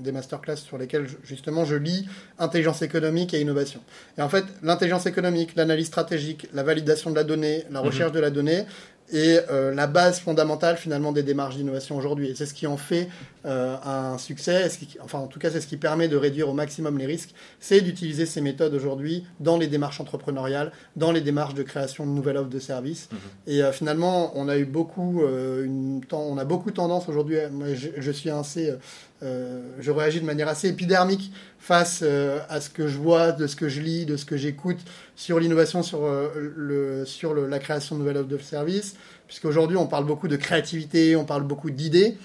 des 0.03 0.13
masterclass 0.13 0.57
sur 0.57 0.79
lesquels 0.79 1.07
je- 1.07 1.17
justement 1.23 1.65
je 1.65 1.75
lis 1.77 2.07
intelligence 2.39 2.83
économique 2.83 3.35
et 3.35 3.41
innovation. 3.41 3.81
Et 4.17 4.23
en 4.23 4.29
fait, 4.29 4.45
l'intelligence 4.63 5.07
économique, 5.07 5.55
l'analyse 5.57 5.87
stratégique, 5.87 6.49
la 6.55 6.63
validation 6.63 7.11
de 7.11 7.17
la 7.17 7.25
donnée, 7.25 7.65
la 7.71 7.81
recherche 7.81 8.13
de 8.13 8.21
la 8.21 8.31
donnée 8.31 8.65
est 9.13 9.45
euh, 9.51 9.75
la 9.75 9.87
base 9.87 10.21
fondamentale 10.21 10.77
finalement 10.77 11.13
des 11.13 11.23
démarches 11.23 11.57
d'innovation 11.57 11.97
aujourd'hui. 11.97 12.29
Et 12.31 12.35
c'est 12.35 12.47
ce 12.47 12.55
qui 12.55 12.67
en 12.67 12.77
fait 12.77 13.09
euh, 13.47 13.77
un 13.85 14.19
succès, 14.19 14.67
et 14.67 14.69
ce 14.69 14.79
qui- 14.79 14.99
enfin 15.03 15.19
en 15.21 15.27
tout 15.29 15.39
cas 15.39 15.51
c'est 15.51 15.61
ce 15.61 15.67
qui 15.67 15.77
permet 15.77 16.09
de 16.09 16.17
réduire 16.17 16.49
au 16.49 16.53
maximum 16.53 16.99
les 16.99 17.07
risques, 17.07 17.31
c'est 17.61 17.81
d'utiliser 17.81 18.27
ces 18.27 18.41
méthodes 18.41 18.75
aujourd'hui 18.75 19.25
dans 19.41 19.57
les 19.57 19.69
démarches 19.69 20.01
entrepreneuriales, 20.01 20.73
dans 20.97 21.13
les 21.13 21.21
démarches 21.21 21.55
de 21.55 21.63
création 21.63 22.05
de 22.05 22.11
nouvelles 22.11 22.37
offres 22.37 22.51
de 22.51 22.59
services. 22.59 23.09
Mhm. 23.11 23.19
Et 23.47 23.63
euh, 23.63 23.73
finalement, 23.73 24.33
on 24.35 24.49
a 24.49 24.59
eu 24.59 24.65
beaucoup, 24.65 25.23
euh, 25.23 25.65
une 25.65 26.01
on 26.13 26.37
a 26.39 26.45
beaucoup 26.45 26.71
tendance 26.71 27.09
aujourd'hui. 27.09 27.37
je, 27.75 27.89
je 27.97 28.11
suis 28.11 28.31
assez, 28.31 28.71
euh, 28.71 28.77
je 29.23 29.91
réagis 29.91 30.21
de 30.21 30.25
manière 30.27 30.49
assez 30.49 30.69
épidermique 30.69 31.33
face 31.59 32.01
euh, 32.03 32.39
à 32.49 32.61
ce 32.61 32.71
que 32.71 32.87
je 32.87 32.97
vois, 32.99 33.33
de 33.33 33.47
ce 33.47 33.57
que 33.57 33.69
je 33.69 33.81
lis, 33.81 34.07
de 34.07 34.17
ce 34.17 34.25
que 34.25 34.37
j'écoute 34.37 34.79
sur 35.17 35.41
l'innovation, 35.41 35.83
sur 35.83 36.05
euh, 36.05 36.29
le, 36.57 37.05
sur 37.05 37.35
le- 37.35 37.47
la 37.49 37.59
création 37.59 37.97
de 37.97 38.01
nouvelles 38.01 38.19
offres 38.19 38.29
de 38.29 38.39
services. 38.39 38.95
Puisqu'aujourd'hui, 39.27 39.77
on 39.77 39.87
parle 39.87 40.07
beaucoup 40.07 40.29
de 40.29 40.37
créativité, 40.37 41.17
on 41.17 41.25
parle 41.25 41.43
beaucoup 41.43 41.71
d'idées. 41.71 42.17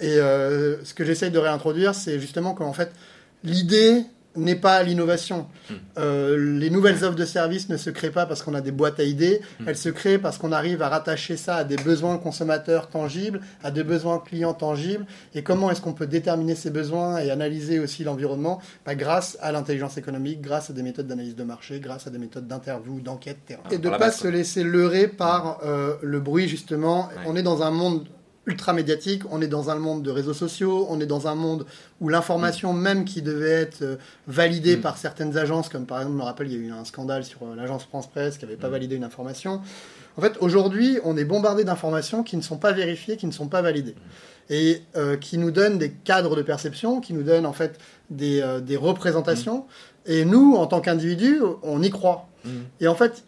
Et 0.00 0.18
euh, 0.18 0.82
ce 0.84 0.92
que 0.94 1.04
j'essaye 1.04 1.30
de 1.30 1.38
réintroduire, 1.38 1.94
c'est 1.94 2.20
justement 2.20 2.52
qu'en 2.54 2.72
fait, 2.72 2.92
l'idée 3.42 4.04
n'est 4.36 4.56
pas 4.56 4.82
l'innovation. 4.82 5.46
Mm. 5.70 5.74
Euh, 5.98 6.58
les 6.58 6.70
nouvelles 6.70 7.04
offres 7.04 7.14
de 7.16 7.24
services 7.24 7.68
ne 7.68 7.76
se 7.76 7.90
créent 7.90 8.10
pas 8.10 8.26
parce 8.26 8.42
qu'on 8.42 8.54
a 8.54 8.60
des 8.60 8.72
boîtes 8.72 9.00
à 9.00 9.04
idées, 9.04 9.40
Mm. 9.60 9.64
elles 9.68 9.76
se 9.76 9.88
créent 9.88 10.18
parce 10.18 10.38
qu'on 10.38 10.52
arrive 10.52 10.82
à 10.82 10.88
rattacher 10.88 11.36
ça 11.36 11.56
à 11.56 11.64
des 11.64 11.76
besoins 11.76 12.18
consommateurs 12.18 12.88
tangibles, 12.88 13.40
à 13.62 13.70
des 13.70 13.84
besoins 13.84 14.18
clients 14.18 14.54
tangibles. 14.54 15.06
Et 15.34 15.42
comment 15.42 15.70
est-ce 15.70 15.80
qu'on 15.80 15.92
peut 15.92 16.06
déterminer 16.06 16.54
ces 16.54 16.70
besoins 16.70 17.18
et 17.18 17.30
analyser 17.30 17.78
aussi 17.78 18.04
l'environnement? 18.04 18.60
Bah, 18.86 18.94
Grâce 18.94 19.36
à 19.40 19.52
l'intelligence 19.52 19.96
économique, 19.98 20.40
grâce 20.40 20.70
à 20.70 20.72
des 20.72 20.82
méthodes 20.82 21.06
d'analyse 21.06 21.36
de 21.36 21.44
marché, 21.44 21.80
grâce 21.80 22.06
à 22.06 22.10
des 22.10 22.18
méthodes 22.18 22.46
d'interview, 22.46 23.00
d'enquête, 23.00 23.38
terrain. 23.46 23.62
Ah, 23.66 23.74
Et 23.74 23.78
de 23.78 23.86
ne 23.86 23.90
pas 23.92 23.98
base, 23.98 24.16
se 24.18 24.28
laisser 24.28 24.62
leurrer 24.62 25.08
par 25.08 25.58
euh, 25.64 25.94
le 26.02 26.20
bruit, 26.20 26.48
justement. 26.48 27.06
Ouais. 27.08 27.22
On 27.26 27.36
est 27.36 27.42
dans 27.42 27.62
un 27.62 27.70
monde 27.70 28.06
ultra 28.46 28.72
médiatique, 28.72 29.22
on 29.30 29.40
est 29.40 29.46
dans 29.48 29.70
un 29.70 29.76
monde 29.76 30.02
de 30.02 30.10
réseaux 30.10 30.34
sociaux, 30.34 30.86
on 30.90 31.00
est 31.00 31.06
dans 31.06 31.28
un 31.28 31.34
monde 31.34 31.64
où 32.00 32.08
l'information 32.08 32.72
même 32.74 33.04
qui 33.04 33.22
devait 33.22 33.50
être 33.50 33.82
euh, 33.82 33.96
validée 34.26 34.76
Mm. 34.76 34.80
par 34.80 34.98
certaines 34.98 35.36
agences, 35.38 35.68
comme 35.68 35.86
par 35.86 35.98
exemple, 35.98 36.14
je 36.16 36.18
me 36.18 36.24
rappelle, 36.24 36.46
il 36.48 36.52
y 36.52 36.56
a 36.56 36.68
eu 36.68 36.70
un 36.72 36.84
scandale 36.84 37.24
sur 37.24 37.42
euh, 37.42 37.54
l'agence 37.56 37.84
France 37.84 38.06
Presse 38.10 38.36
qui 38.36 38.44
n'avait 38.44 38.56
pas 38.58 38.68
Mm. 38.68 38.72
validé 38.72 38.96
une 38.96 39.04
information. 39.04 39.62
En 40.16 40.20
fait, 40.20 40.34
aujourd'hui, 40.40 40.98
on 41.04 41.16
est 41.16 41.24
bombardé 41.24 41.64
d'informations 41.64 42.22
qui 42.22 42.36
ne 42.36 42.42
sont 42.42 42.58
pas 42.58 42.72
vérifiées, 42.72 43.16
qui 43.16 43.26
ne 43.26 43.32
sont 43.32 43.48
pas 43.48 43.62
validées. 43.62 43.94
Et 44.50 44.82
euh, 44.96 45.16
qui 45.16 45.38
nous 45.38 45.50
donnent 45.50 45.78
des 45.78 45.90
cadres 45.90 46.36
de 46.36 46.42
perception, 46.42 47.00
qui 47.00 47.14
nous 47.14 47.22
donnent 47.22 47.46
en 47.46 47.54
fait 47.54 47.78
des, 48.10 48.42
euh, 48.42 48.60
des 48.60 48.76
représentations. 48.76 49.64
Et 50.04 50.26
nous, 50.26 50.54
en 50.56 50.66
tant 50.66 50.82
qu'individus, 50.82 51.40
on 51.62 51.82
y 51.82 51.88
croit. 51.88 52.28
Et 52.78 52.88
en 52.88 52.94
fait, 52.94 53.24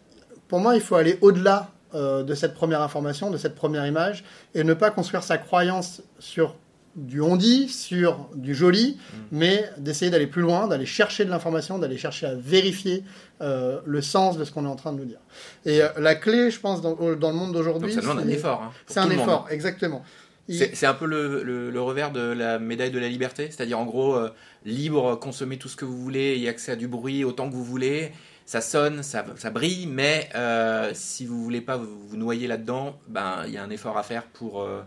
pour 0.47 0.59
moi, 0.59 0.75
il 0.75 0.81
faut 0.81 0.93
aller 0.93 1.17
au-delà 1.21 1.71
euh, 1.95 2.23
de 2.23 2.33
cette 2.35 2.53
première 2.53 2.81
information, 2.81 3.29
de 3.31 3.37
cette 3.37 3.55
première 3.55 3.85
image, 3.87 4.23
et 4.55 4.63
ne 4.63 4.73
pas 4.73 4.91
construire 4.91 5.23
sa 5.23 5.37
croyance 5.37 6.01
sur 6.19 6.55
du 6.95 7.21
on-dit, 7.21 7.69
sur 7.69 8.27
du 8.33 8.55
joli, 8.55 8.97
mais 9.31 9.69
d'essayer 9.77 10.09
d'aller 10.09 10.25
plus 10.25 10.41
loin, 10.41 10.67
d'aller 10.67 10.87
chercher 10.87 11.25
de 11.25 11.29
l'information, 11.29 11.77
d'aller 11.77 11.97
chercher 11.97 12.25
à 12.25 12.33
vérifier 12.33 13.03
euh, 13.41 13.79
le 13.85 14.01
sens 14.01 14.35
de 14.37 14.43
ce 14.43 14.51
qu'on 14.51 14.65
est 14.65 14.69
en 14.69 14.75
train 14.75 14.93
de 14.93 14.97
nous 14.99 15.05
dire. 15.05 15.19
Et 15.65 15.83
euh, 15.83 15.89
la 15.99 16.15
clé, 16.15 16.49
je 16.49 16.59
pense, 16.59 16.81
dans, 16.81 16.95
dans 17.15 17.29
le 17.29 17.35
monde 17.37 17.53
d'aujourd'hui, 17.53 17.93
ça 17.93 18.01
demande 18.01 18.19
un 18.19 18.27
effort. 18.27 18.63
hein, 18.63 18.71
c'est 18.87 18.99
un 18.99 19.03
monde. 19.05 19.11
effort, 19.19 19.47
exactement. 19.51 20.03
Il- 20.47 20.57
C'est 20.57 20.75
c'est 20.75 20.85
un 20.87 20.93
peu 20.95 21.05
le, 21.05 21.43
le- 21.43 21.69
le 21.69 21.81
revers 21.81 22.11
de 22.11 22.21
la 22.21 22.57
médaille 22.57 22.89
de 22.89 22.99
la 22.99 23.09
liberté, 23.09 23.49
c'est-à-dire 23.51 23.77
en 23.77 23.85
gros, 23.85 24.15
euh, 24.15 24.29
libre, 24.65 25.17
consommer 25.19 25.57
tout 25.57 25.67
ce 25.67 25.75
que 25.75 25.85
vous 25.85 25.97
voulez, 25.97 26.37
y 26.37 26.47
accès 26.47 26.71
à 26.71 26.75
du 26.75 26.87
bruit 26.87 27.23
autant 27.23 27.47
que 27.47 27.53
vous 27.53 27.65
voulez, 27.65 28.11
ça 28.47 28.61
sonne, 28.61 29.03
ça, 29.03 29.23
ça 29.35 29.49
brille, 29.51 29.85
mais 29.87 30.29
euh, 30.33 30.89
si 30.95 31.25
vous 31.27 31.43
voulez 31.43 31.61
pas 31.61 31.75
vous, 31.77 32.07
vous 32.07 32.17
noyer 32.17 32.47
là-dedans, 32.47 32.97
ben 33.07 33.43
il 33.45 33.51
y 33.53 33.57
a 33.57 33.63
un 33.63 33.69
effort 33.69 33.97
à 33.97 34.03
faire 34.03 34.23
pour, 34.23 34.61
euh, 34.63 34.81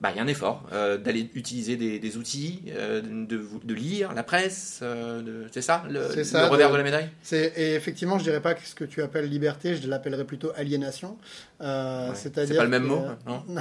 bah, 0.00 0.10
il 0.12 0.16
y 0.16 0.20
a 0.20 0.22
un 0.22 0.28
effort 0.28 0.64
euh, 0.72 0.96
d'aller 0.96 1.28
utiliser 1.34 1.76
des, 1.76 1.98
des 1.98 2.16
outils, 2.16 2.62
euh, 2.68 3.02
de, 3.02 3.44
de 3.64 3.74
lire 3.74 4.14
la 4.14 4.22
presse, 4.22 4.78
euh, 4.82 5.46
c'est 5.52 5.60
ça 5.60 5.82
le, 5.90 6.00
revers 6.48 6.68
de- 6.68 6.72
de 6.72 6.78
la 6.78 6.84
médaille? 6.84 7.10
Et 7.32 7.74
effectivement, 7.74 8.16
je 8.18 8.22
dirais 8.24 8.40
pas 8.40 8.54
que 8.54 8.64
ce 8.66 8.74
que 8.76 8.84
tu 8.84 9.02
appelles 9.02 9.28
liberté, 9.28 9.74
je 9.76 9.88
l'appellerais 9.88 10.24
plutôt 10.24 10.52
aliénation. 10.56 11.18
Ouais. 11.60 11.66
C'est 12.14 12.32
pas 12.32 12.44
le 12.62 12.68
même 12.68 12.84
que- 12.84 12.88
mot 12.88 13.04
non? 13.26 13.44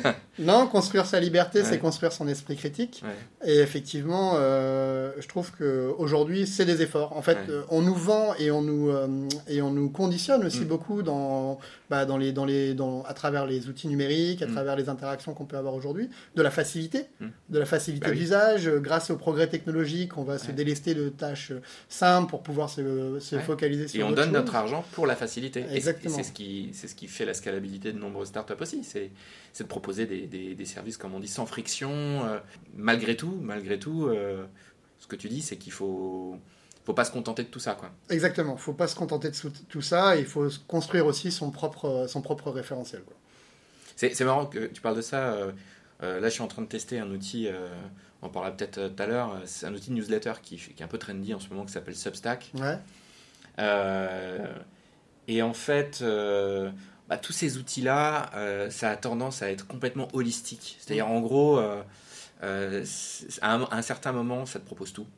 Non, 0.40 0.66
construire 0.66 1.06
sa 1.06 1.20
liberté, 1.20 1.60
Ouais. 1.60 1.64
c'est 1.64 1.78
construire 1.78 2.12
son 2.12 2.26
esprit 2.26 2.56
critique. 2.56 3.02
Ouais. 3.04 3.48
Et 3.48 3.58
effectivement, 3.60 4.32
euh, 4.36 5.12
je 5.18 5.28
trouve 5.28 5.52
que 5.52 5.92
aujourd'hui, 5.98 6.46
c'est 6.46 6.64
des 6.64 6.82
efforts. 6.82 7.16
En 7.16 7.22
fait, 7.22 7.34
Ouais. 7.34 7.50
euh, 7.50 7.62
on 7.68 7.82
nous 7.82 7.94
vend 7.94 8.34
et 8.38 8.50
on 8.50 8.62
nous 8.62 8.90
euh, 8.90 9.06
et 9.48 9.62
on 9.62 9.70
nous 9.70 9.90
conditionne 9.90 10.44
aussi 10.44 10.60
Mm. 10.62 10.64
beaucoup 10.68 11.02
dans, 11.02 11.58
bah, 11.90 12.04
dans 12.06 12.16
les 12.16 12.32
dans 12.32 12.44
les 12.44 12.74
dans 12.74 13.02
à 13.04 13.14
travers 13.14 13.46
les 13.46 13.68
outils 13.68 13.88
numériques, 13.88 14.42
à 14.42 14.46
Mm. 14.46 14.52
travers 14.52 14.76
les 14.76 14.88
interactions 14.88 15.34
qu'on 15.34 15.44
peut 15.44 15.56
avoir 15.56 15.74
aujourd'hui, 15.74 16.08
de 16.34 16.42
la 16.42 16.50
facilité, 16.50 17.04
Mm. 17.20 17.26
de 17.50 17.58
la 17.58 17.66
facilité 17.66 18.08
Bah 18.08 18.14
d'usage. 18.14 18.68
Grâce 18.68 19.10
au 19.10 19.16
progrès 19.16 19.46
technologique, 19.48 20.16
on 20.18 20.24
va 20.24 20.38
se 20.38 20.50
délester 20.50 20.94
de 20.94 21.08
tâches 21.10 21.52
simples 21.88 22.30
pour 22.30 22.42
pouvoir 22.42 22.70
se, 22.70 23.18
se 23.20 23.38
focaliser 23.38 23.88
sur 23.88 24.00
Et 24.00 24.04
on 24.04 24.12
donne 24.12 24.24
chose. 24.26 24.32
notre 24.32 24.54
argent 24.56 24.84
pour 24.92 25.06
la 25.06 25.16
facilité. 25.16 25.64
Exactement. 25.72 26.14
Et 26.14 26.16
c'est 26.22 26.28
ce 26.28 26.32
qui, 26.32 26.70
c'est 26.72 26.88
ce 26.88 26.94
qui 26.94 27.06
fait 27.08 27.24
la 27.24 27.34
scalabilité 27.34 27.92
de 27.92 27.98
nombreuses 27.98 28.28
startups 28.28 28.54
aussi. 28.60 28.84
C'est, 28.84 29.10
c'est 29.52 29.64
de 29.64 29.68
proposer 29.68 30.06
des, 30.06 30.26
des- 30.30 30.54
des 30.54 30.64
services, 30.64 30.96
comme 30.96 31.14
on 31.14 31.20
dit, 31.20 31.28
sans 31.28 31.44
friction. 31.46 31.90
euh, 31.92 32.38
malgré 32.74 33.16
tout, 33.16 33.38
malgré 33.42 33.78
tout, 33.78 34.06
euh, 34.06 34.44
ce 34.98 35.06
que 35.06 35.16
tu 35.16 35.28
dis, 35.28 35.42
c'est 35.42 35.56
qu'il 35.58 35.72
faut, 35.72 36.36
faut 36.86 36.94
pas 36.94 37.04
se 37.04 37.12
contenter 37.12 37.42
de 37.42 37.48
tout 37.48 37.60
ça, 37.60 37.74
quoi. 37.74 37.90
Exactement. 38.08 38.56
Faut 38.56 38.72
pas 38.72 38.88
se 38.88 38.96
contenter 38.96 39.30
de 39.30 39.36
tout 39.68 39.82
ça. 39.82 40.16
Il 40.16 40.24
faut 40.26 40.48
construire 40.66 41.06
aussi 41.06 41.30
son 41.30 41.50
propre 41.50 42.06
son 42.08 42.22
propre 42.22 42.50
référentiel. 42.50 43.02
C'est, 43.96 44.18
marrant 44.24 44.46
que 44.46 44.66
tu 44.66 44.80
parles 44.80 44.96
de 44.96 45.02
ça. 45.02 45.32
euh, 45.34 45.52
là, 46.20 46.28
je 46.28 46.30
suis 46.30 46.42
en 46.42 46.48
train 46.48 46.62
de 46.62 46.68
tester 46.68 46.98
un 46.98 47.10
outil. 47.10 47.46
euh, 47.48 47.68
on 48.22 48.26
en 48.26 48.30
parlera 48.30 48.56
peut-être 48.56 48.88
tout 48.94 49.02
à 49.02 49.06
l'heure. 49.06 49.40
C'est 49.44 49.66
un 49.66 49.74
outil 49.74 49.90
de 49.90 49.94
newsletter 49.96 50.32
qui, 50.42 50.56
qui 50.56 50.82
est 50.82 50.84
un 50.84 50.88
peu 50.88 50.96
trendy 50.98 51.34
en 51.34 51.40
ce 51.40 51.48
moment, 51.50 51.64
qui 51.66 51.72
s'appelle 51.72 51.94
Substack. 51.96 52.50
Ouais. 52.54 52.78
Euh, 53.58 54.46
et 55.28 55.42
en 55.42 55.52
fait, 55.52 56.02
bah, 57.10 57.18
tous 57.18 57.32
ces 57.32 57.58
outils-là, 57.58 58.30
euh, 58.36 58.70
ça 58.70 58.90
a 58.90 58.96
tendance 58.96 59.42
à 59.42 59.50
être 59.50 59.66
complètement 59.66 60.06
holistique. 60.12 60.78
C'est-à-dire, 60.78 61.08
en 61.08 61.20
gros, 61.20 61.58
euh, 61.58 61.82
euh, 62.44 62.84
à, 63.42 63.54
un, 63.54 63.62
à 63.64 63.76
un 63.76 63.82
certain 63.82 64.12
moment, 64.12 64.46
ça 64.46 64.60
te 64.60 64.64
propose 64.64 64.92
tout. 64.92 65.08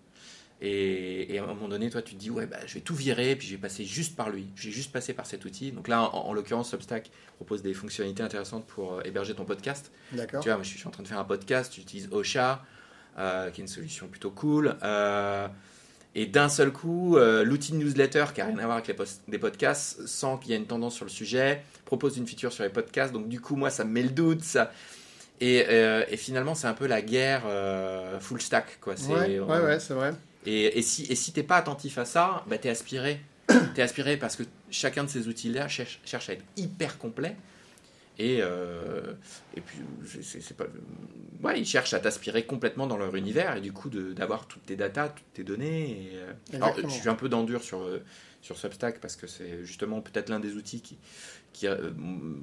Et, 0.63 1.35
et 1.35 1.39
à 1.39 1.43
un 1.43 1.47
moment 1.49 1.69
donné, 1.69 1.91
toi, 1.91 2.01
tu 2.01 2.15
te 2.15 2.19
dis, 2.19 2.31
ouais, 2.31 2.47
bah, 2.47 2.57
je 2.65 2.73
vais 2.73 2.81
tout 2.81 2.95
virer, 2.95 3.37
puis 3.37 3.47
je 3.47 3.53
vais 3.53 3.61
passer 3.61 3.85
juste 3.85 4.17
par 4.17 4.31
lui. 4.31 4.47
Je 4.57 4.69
vais 4.69 4.73
juste 4.73 4.91
passer 4.91 5.13
par 5.13 5.27
cet 5.27 5.45
outil. 5.45 5.71
Donc 5.71 5.87
là, 5.87 6.03
en, 6.03 6.29
en 6.29 6.33
l'occurrence, 6.33 6.71
Substack 6.71 7.11
propose 7.37 7.61
des 7.61 7.75
fonctionnalités 7.75 8.23
intéressantes 8.23 8.67
pour 8.67 9.05
héberger 9.05 9.35
ton 9.35 9.45
podcast. 9.45 9.93
D'accord. 10.13 10.43
Tu 10.43 10.49
vois, 10.49 10.57
moi, 10.57 10.65
je 10.65 10.71
suis 10.71 10.89
en 10.89 10.91
train 10.91 11.03
de 11.03 11.09
faire 11.09 11.19
un 11.19 11.25
podcast, 11.25 11.75
j'utilise 11.75 12.09
Ocha, 12.11 12.65
qui 13.17 13.21
est 13.23 13.65
une 13.65 13.69
solution 13.69 14.09
plutôt 14.09 14.31
cool. 14.31 14.79
Et 16.15 16.27
d'un 16.27 16.49
seul 16.49 16.73
coup, 16.73 17.17
euh, 17.17 17.43
l'outil 17.43 17.73
de 17.73 17.79
newsletter, 17.79 18.27
qui 18.35 18.41
n'a 18.41 18.47
rien 18.47 18.59
à 18.59 18.65
voir 18.67 18.77
avec 18.77 18.89
les, 18.89 18.97
des 19.29 19.39
podcasts, 19.39 20.07
sent 20.07 20.39
qu'il 20.43 20.51
y 20.51 20.55
a 20.55 20.57
une 20.57 20.67
tendance 20.67 20.95
sur 20.95 21.07
le 21.07 21.11
sujet, 21.11 21.63
propose 21.93 22.17
une 22.17 22.27
feature 22.27 22.53
sur 22.53 22.65
les 22.65 22.71
podcasts. 22.71 23.13
Donc, 23.13 23.29
du 23.29 23.41
coup, 23.41 23.55
moi, 23.57 23.69
ça 23.71 23.85
me 23.85 23.91
met 23.93 24.03
le 24.03 24.09
doute. 24.11 24.43
Ça... 24.43 24.73
Et, 25.41 25.67
euh, 25.69 26.05
et 26.09 26.17
finalement, 26.17 26.55
c'est 26.55 26.67
un 26.69 26.73
peu 26.75 26.87
la 26.87 27.03
guerre 27.03 27.43
euh, 27.47 28.19
full 28.21 28.41
stack. 28.41 28.79
Quoi. 28.81 28.97
C'est- 28.97 29.13
Ouais, 29.13 29.39
ouais, 29.41 29.61
ouais, 29.61 29.81
c'est 29.81 29.93
vrai. 29.95 30.13
Et, 30.47 30.79
et 30.79 30.83
si 30.83 31.05
et 31.11 31.15
si 31.15 31.33
t'es 31.33 31.43
pas 31.43 31.57
attentif 31.57 31.99
à 31.99 32.05
ça, 32.05 32.45
bah, 32.49 32.57
t'es 32.59 32.69
aspiré. 32.71 33.21
t'es 33.75 33.83
aspiré 33.83 34.17
parce 34.17 34.37
que 34.37 34.45
chacun 34.71 35.05
de 35.05 35.11
ces 35.11 35.29
outils-là 35.29 35.69
cherche, 35.69 36.01
cherche 36.05 36.31
à 36.31 36.33
être 36.35 36.45
hyper 36.57 36.97
complet. 36.99 37.37
Et, 38.19 38.39
euh, 38.41 39.15
et 39.57 39.61
puis, 39.61 39.79
c'est 40.23 40.57
pas. 40.57 40.67
Ouais, 41.43 41.59
ils 41.61 41.67
cherchent 41.67 41.95
à 41.95 41.99
t'aspirer 42.01 42.45
complètement 42.45 42.87
dans 42.87 42.97
leur 42.99 43.15
univers 43.17 43.57
et 43.57 43.61
du 43.61 43.73
coup 43.73 43.89
de- 43.91 44.13
d'avoir 44.13 44.47
toutes 44.47 44.65
tes 44.67 44.77
datas, 44.77 45.09
toutes 45.09 45.33
tes 45.35 45.45
données. 45.45 45.91
Et, 46.53 46.57
alors, 46.57 46.75
je 46.89 47.01
suis 47.01 47.09
un 47.09 47.15
peu 47.17 47.29
d'endure 47.29 47.63
sur, 47.65 47.81
sur 48.43 48.57
Substack 48.59 49.01
parce 49.01 49.17
que 49.17 49.27
c'est 49.27 49.65
justement 49.65 50.01
peut-être 50.03 50.29
l'un 50.29 50.41
des 50.41 50.55
outils 50.55 50.83
qui, 50.83 50.99
qui, 51.53 51.67
euh, 51.67 51.91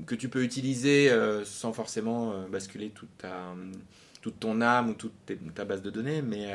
que 0.06 0.16
tu 0.16 0.30
peux 0.30 0.44
utiliser 0.44 1.10
euh, 1.10 1.44
sans 1.46 1.74
forcément 1.74 2.32
euh, 2.32 2.48
basculer 2.48 2.90
toute, 2.90 3.10
ta, 3.18 3.54
toute 4.22 4.40
ton 4.40 4.62
âme 4.62 4.90
ou 4.90 4.94
toute 4.94 5.14
ta 5.56 5.66
base 5.66 5.82
de 5.82 5.90
données. 5.90 6.22
Mais. 6.22 6.48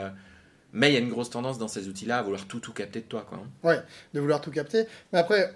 mais 0.73 0.91
il 0.91 0.95
y 0.95 0.97
a 0.97 1.01
une 1.01 1.09
grosse 1.11 1.31
tendance 1.31 1.59
dans 1.59 1.69
ces 1.69 1.89
outils-là 1.89 2.19
à 2.19 2.23
vouloir 2.23 2.47
tout, 2.47 2.61
tout 2.61 2.73
capter 2.73 3.01
de 3.01 3.07
toi. 3.07 3.25
Quoi, 3.29 3.41
hein. 3.73 3.83
de 4.13 4.21
vouloir 4.21 4.41
tout 4.41 4.51
capter. 4.51 4.87
Mais 5.13 5.19
après, 5.21 5.55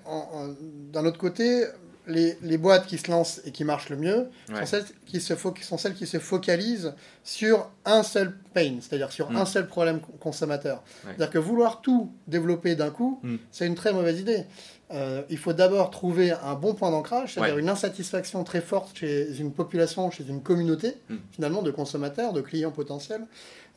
d'un 0.93 1.05
autre 1.05 1.19
côté, 1.19 1.65
les, 2.07 2.39
les 2.41 2.57
boîtes 2.57 2.87
qui 2.87 2.97
se 2.99 3.11
lancent 3.11 3.43
et 3.45 3.51
qui 3.53 3.65
marchent 3.65 3.91
le 3.91 3.97
mieux 3.97 4.29
Ouais. 4.49 4.61
sont, 4.61 4.67
celles 4.67 4.85
qui 5.07 5.21
se 5.21 5.35
sont 5.35 5.77
celles 5.77 5.95
qui 5.95 6.07
se 6.07 6.19
focalisent 6.19 6.95
sur 7.23 7.69
un 7.85 8.03
seul 8.03 8.35
pain, 8.55 8.79
c'est-à-dire 8.81 9.13
sur 9.13 9.31
Mm. 9.31 9.37
un 9.37 9.45
seul 9.45 9.67
problème 9.67 10.01
co- 10.01 10.13
consommateur. 10.13 10.79
Ouais. 11.05 11.11
C'est-à-dire 11.17 11.31
que 11.31 11.39
vouloir 11.39 11.83
tout 11.83 12.11
développer 12.27 12.77
d'un 12.77 12.91
coup, 12.91 13.21
Mm. 13.23 13.37
c'est 13.51 13.67
une 13.67 13.75
très 13.75 13.93
mauvaise 13.93 14.19
idée. 14.21 14.45
Euh, 14.91 15.21
il 15.29 15.37
faut 15.37 15.53
d'abord 15.53 15.91
trouver 15.91 16.31
un 16.31 16.55
bon 16.55 16.73
point 16.73 16.91
d'ancrage, 16.91 17.35
c'est-à-dire 17.35 17.57
Ouais. 17.57 17.61
une 17.61 17.69
insatisfaction 17.69 18.43
très 18.43 18.63
forte 18.63 18.97
chez 18.97 19.39
une 19.39 19.53
population, 19.53 20.11
chez 20.11 20.25
une 20.27 20.41
communauté, 20.43 20.95
Mm. 21.11 21.17
finalement, 21.33 21.61
de 21.63 21.71
consommateurs, 21.71 22.33
de 22.33 22.41
clients 22.41 22.71
potentiels, 22.71 23.27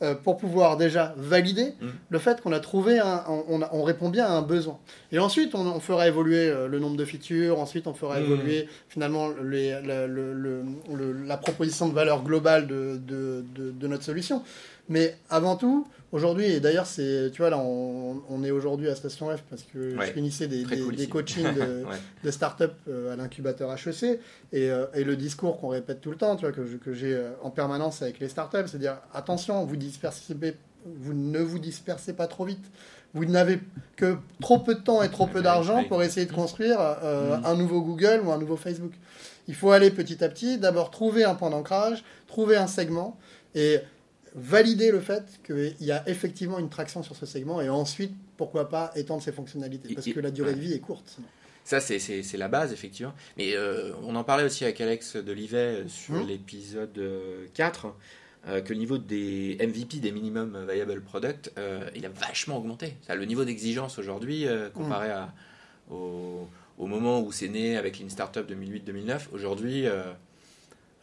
euh, 0.00 0.14
pour 0.14 0.38
pouvoir 0.38 0.78
déjà 0.78 1.12
valider 1.18 1.74
Mm. 1.82 1.86
le 2.08 2.18
fait 2.18 2.40
qu'on 2.40 2.52
a 2.52 2.60
trouvé, 2.60 2.98
un, 2.98 3.24
on, 3.28 3.60
on 3.72 3.82
répond 3.82 4.08
bien 4.08 4.24
à 4.24 4.30
un 4.30 4.40
besoin. 4.40 4.78
Et 5.12 5.18
ensuite, 5.18 5.54
on, 5.54 5.66
on 5.66 5.80
fera 5.80 6.08
évoluer 6.08 6.48
euh, 6.48 6.66
le 6.66 6.78
nombre 6.78 6.96
de 6.96 7.04
features, 7.04 7.60
ensuite, 7.60 7.86
on 7.86 7.92
fera 7.94 8.18
Mm. 8.18 8.22
évoluer 8.24 8.68
finalement 8.88 9.28
les- 9.44 9.72
la, 9.82 10.06
le- 10.06 10.32
le- 10.32 10.62
le- 10.94 11.12
la 11.26 11.36
proposition 11.36 11.88
de 11.90 11.94
valeur 11.94 12.22
globale 12.22 12.66
de, 12.66 12.96
de- 12.96 13.44
de- 13.54 13.70
de 13.70 13.86
notre 13.86 14.04
solution. 14.04 14.42
Mais 14.88 15.16
avant 15.30 15.56
tout, 15.56 15.86
aujourd'hui, 16.10 16.46
et 16.46 16.60
d'ailleurs, 16.60 16.86
c'est, 16.86 17.30
tu 17.32 17.40
vois, 17.42 17.50
là, 17.50 17.58
on, 17.58 18.20
on 18.28 18.42
est 18.44 18.50
aujourd'hui 18.50 18.88
à 18.88 18.94
Station 18.96 19.34
F 19.34 19.42
parce 19.48 19.62
que 19.62 19.96
Ouais. 19.96 20.06
je 20.06 20.12
finissais 20.12 20.48
des, 20.48 20.62
Très 20.64 20.76
des- 20.76 20.82
cool 20.82 20.96
des 20.96 21.02
ici. 21.04 21.10
coachings 21.10 21.54
de, 21.54 21.60
Ouais. 21.88 21.96
de 22.24 22.30
start-up 22.30 22.74
euh, 22.88 23.12
à 23.12 23.16
l'incubateur 23.16 23.70
HEC 23.72 24.02
et, 24.52 24.70
euh, 24.70 24.86
et 24.94 25.04
le 25.04 25.16
discours 25.16 25.58
qu'on 25.60 25.68
répète 25.68 26.00
tout 26.00 26.10
le 26.10 26.16
temps, 26.16 26.36
tu 26.36 26.44
vois, 26.44 26.52
que, 26.52 26.92
j'ai 26.92 27.14
euh, 27.14 27.30
en 27.42 27.50
permanence 27.50 28.02
avec 28.02 28.18
les 28.18 28.28
start-up, 28.28 28.66
c'est 28.70 28.78
dire 28.78 28.98
attention, 29.14 29.64
vous 29.64 29.76
dispersez, 29.76 30.34
vous 30.84 31.14
ne 31.14 31.38
vous 31.38 31.58
dispersez 31.60 32.12
pas 32.12 32.26
trop 32.26 32.44
vite. 32.44 32.64
Vous 33.14 33.24
n'avez 33.26 33.60
que 33.96 34.16
trop 34.40 34.58
peu 34.58 34.74
de 34.74 34.80
temps 34.80 35.02
et 35.02 35.10
trop 35.10 35.26
peu 35.26 35.42
d'argent 35.42 35.84
pour 35.84 36.02
essayer 36.02 36.26
de 36.26 36.32
construire 36.32 36.78
euh, 36.80 37.36
Mhm. 37.36 37.44
un 37.44 37.54
nouveau 37.56 37.82
Google 37.82 38.22
ou 38.24 38.32
un 38.32 38.38
nouveau 38.38 38.56
Facebook. 38.56 38.92
Il 39.48 39.54
faut 39.54 39.70
aller 39.70 39.90
petit 39.90 40.24
à 40.24 40.28
petit, 40.28 40.56
d'abord 40.58 40.90
trouver 40.90 41.22
un 41.24 41.34
point 41.34 41.50
d'ancrage, 41.50 42.04
trouver 42.26 42.56
un 42.56 42.66
segment 42.66 43.18
et 43.54 43.80
valider 44.34 44.90
le 44.90 45.00
fait 45.00 45.24
qu'il 45.46 45.74
y 45.80 45.92
a 45.92 46.08
effectivement 46.08 46.58
une 46.58 46.68
traction 46.70 47.02
sur 47.02 47.16
ce 47.16 47.26
segment 47.26 47.60
et 47.60 47.68
ensuite, 47.68 48.12
pourquoi 48.36 48.68
pas, 48.68 48.90
étendre 48.96 49.22
ses 49.22 49.32
fonctionnalités. 49.32 49.94
Parce 49.94 50.06
que 50.08 50.20
la 50.20 50.30
durée 50.30 50.54
de 50.54 50.60
vie 50.60 50.72
est 50.72 50.78
courte. 50.80 51.18
Ça, 51.64 51.78
c'est- 51.80 52.36
la 52.36 52.48
base, 52.48 52.72
effectivement. 52.72 53.12
Mais 53.36 53.54
euh, 53.54 53.92
on 54.02 54.16
en 54.16 54.24
parlait 54.24 54.44
aussi 54.44 54.64
avec 54.64 54.80
Alex 54.80 55.16
Delivet 55.16 55.56
euh, 55.84 55.88
sur 55.88 56.14
Mhm. 56.14 56.26
l'épisode 56.26 56.98
euh, 56.98 57.46
4, 57.54 57.94
euh, 58.48 58.60
que 58.60 58.72
le 58.72 58.78
niveau 58.80 58.98
des 58.98 59.56
MVP, 59.60 59.98
des 59.98 60.10
Minimum 60.10 60.66
Viable 60.68 61.00
Product, 61.02 61.52
euh, 61.58 61.88
il 61.94 62.04
a 62.04 62.08
vachement 62.08 62.56
augmenté. 62.58 62.94
Ça, 63.06 63.14
le 63.14 63.24
niveau 63.26 63.44
d'exigence 63.44 63.98
aujourd'hui, 63.98 64.48
euh, 64.48 64.70
comparé 64.70 65.10
à, 65.10 65.32
au, 65.90 66.48
au 66.78 66.86
moment 66.88 67.20
où 67.20 67.30
c'est 67.30 67.48
né 67.48 67.76
avec 67.76 68.00
Lean 68.00 68.08
Startup 68.08 68.44
2008-2009, 68.50 69.28
aujourd'hui... 69.32 69.86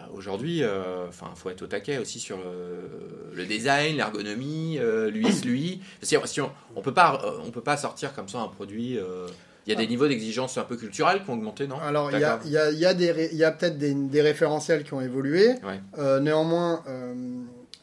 euh, 0.02 0.04
Aujourd'hui, 0.14 0.64
euh, 0.64 1.08
enfin, 1.08 1.28
faut 1.36 1.50
être 1.50 1.62
au 1.62 1.68
taquet 1.68 1.98
aussi 1.98 2.20
sur 2.20 2.38
le, 2.38 3.36
le 3.36 3.46
design, 3.46 3.98
l'ergonomie, 3.98 4.78
euh, 4.80 5.10
lui. 5.10 5.82
Si, 6.02 6.16
si 6.26 6.42
on, 6.42 6.52
on 6.76 6.82
peut 6.82 6.94
pas, 6.94 7.22
euh, 7.24 7.40
on 7.46 7.52
peut 7.52 7.62
pas 7.62 7.78
sortir 7.78 8.14
comme 8.14 8.28
ça 8.30 8.40
un 8.40 8.48
produit. 8.48 8.98
euh, 8.98 9.28
il 9.68 9.74
y 9.74 9.76
a 9.76 9.78
des 9.78 9.88
niveaux 9.88 10.08
d'exigence 10.08 10.58
un 10.58 10.64
peu 10.64 10.78
culturels 10.78 11.24
qui 11.24 11.30
ont 11.30 11.34
augmenté, 11.34 11.68
non? 11.68 11.78
Alors, 11.80 12.10
il 12.12 12.20
y 12.20 12.24
a, 12.24 12.40
y 12.44 12.58
a- 12.58 12.72
y 12.72 13.44
a 13.44 13.52
peut-être 13.52 13.78
des, 13.78 13.94
des 13.94 14.22
référentiels 14.22 14.84
qui 14.84 14.94
ont 14.96 15.02
évolué. 15.02 15.50
Ouais. 15.64 15.80
Euh, 16.00 16.20
néanmoins, 16.20 16.82
euh, 16.88 17.14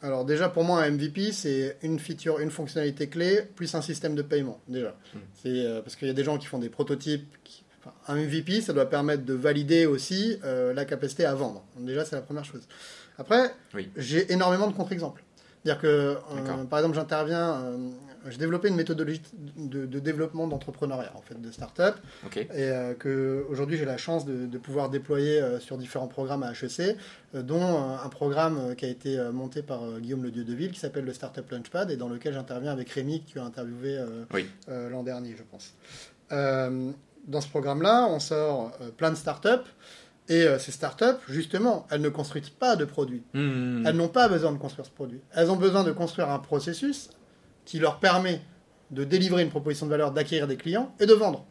alors 0.02 0.24
déjà 0.24 0.48
pour 0.48 0.64
moi, 0.64 0.82
un 0.82 0.90
MVP, 0.90 1.30
c'est 1.30 1.76
une 1.82 2.00
feature, 2.00 2.40
une 2.40 2.50
fonctionnalité 2.50 3.06
clé, 3.08 3.42
plus 3.54 3.72
un 3.76 3.82
système 3.82 4.16
de 4.16 4.22
paiement, 4.22 4.58
déjà. 4.66 4.96
Mm. 5.14 5.18
C'est 5.34 5.48
euh, 5.48 5.80
parce 5.80 5.94
qu'il 5.94 6.08
y 6.08 6.10
a 6.10 6.14
des 6.14 6.24
gens 6.24 6.38
qui 6.38 6.46
font 6.46 6.58
des 6.58 6.70
prototypes. 6.70 7.28
qui- 7.44 7.62
un 8.08 8.16
MVP, 8.16 8.60
ça 8.60 8.72
doit 8.72 8.86
permettre 8.88 9.24
de 9.24 9.34
valider 9.34 9.86
aussi 9.86 10.38
euh, 10.44 10.72
la 10.74 10.84
capacité 10.84 11.24
à 11.24 11.34
vendre. 11.34 11.64
Déjà, 11.78 12.04
c'est 12.04 12.16
la 12.16 12.22
première 12.22 12.44
chose. 12.44 12.62
Après, 13.18 13.50
Oui. 13.74 13.90
j'ai 13.96 14.32
énormément 14.32 14.66
de 14.68 14.72
contre-exemples. 14.74 15.22
C'est-à-dire 15.64 15.82
que, 15.82 15.86
euh, 15.88 16.64
par 16.70 16.78
exemple, 16.78 16.94
j'interviens, 16.94 17.54
euh, 17.64 17.88
j'ai 18.28 18.38
développé 18.38 18.68
une 18.68 18.76
méthodologie 18.76 19.20
de, 19.56 19.84
de 19.86 19.98
développement 19.98 20.46
d'entrepreneuriat, 20.46 21.10
en 21.16 21.22
fait, 21.22 21.40
de 21.40 21.50
start-up 21.50 21.96
et 22.54 22.70
que 22.98 23.44
aujourd'hui 23.48 23.76
j'ai 23.76 23.84
la 23.84 23.96
chance 23.96 24.24
de, 24.26 24.46
de 24.46 24.58
pouvoir 24.58 24.90
déployer 24.90 25.40
sur 25.60 25.76
différents 25.78 26.08
programmes 26.08 26.42
à 26.44 26.50
HEC, 26.52 26.96
dont 27.34 27.62
un 27.78 28.08
programme 28.08 28.74
qui 28.76 28.84
a 28.84 28.88
été 28.88 29.16
monté 29.32 29.62
par 29.62 29.80
Guillaume 30.00 30.22
Le 30.24 30.30
Dieu-de-Ville 30.32 30.72
qui 30.72 30.80
s'appelle 30.80 31.04
le 31.04 31.12
Startup 31.12 31.48
Launchpad 31.50 31.90
et 31.90 31.96
dans 31.96 32.08
lequel 32.08 32.32
j'interviens 32.34 32.72
avec 32.72 32.90
Rémi 32.90 33.22
que 33.22 33.28
tu 33.30 33.38
as 33.38 33.44
interviewé 33.44 33.98
Oui. 34.34 34.46
l'an 34.68 35.02
dernier, 35.04 35.34
je 35.36 35.42
pense. 35.44 35.74
Dans 37.26 37.40
ce 37.40 37.48
programme-là, 37.48 38.06
on 38.08 38.20
sort 38.20 38.72
euh, 38.80 38.90
plein 38.90 39.10
de 39.10 39.16
startups 39.16 39.68
Et 40.28 40.42
euh, 40.42 40.58
ces 40.58 40.72
startups, 40.72 41.20
justement, 41.28 41.86
elles 41.90 42.00
ne 42.00 42.08
construisent 42.08 42.50
pas 42.50 42.76
de 42.76 42.84
produits. 42.84 43.22
Hmm. 43.34 43.84
Elles 43.86 43.96
n'ont 43.96 44.08
pas 44.08 44.28
besoin 44.28 44.52
de 44.52 44.58
construire 44.58 44.86
ce 44.86 44.90
produit. 44.90 45.20
Elles 45.34 45.50
ont 45.50 45.56
besoin 45.56 45.84
de 45.84 45.92
construire 45.92 46.30
un 46.30 46.38
processus 46.38 47.10
qui 47.64 47.78
leur 47.78 47.98
permet 47.98 48.40
de 48.90 49.04
délivrer 49.04 49.42
une 49.42 49.50
proposition 49.50 49.86
de 49.86 49.90
valeur, 49.90 50.12
d'acquérir 50.12 50.46
des 50.46 50.56
clients 50.56 50.94
et 51.00 51.06
de 51.06 51.12
vendre. 51.12 51.44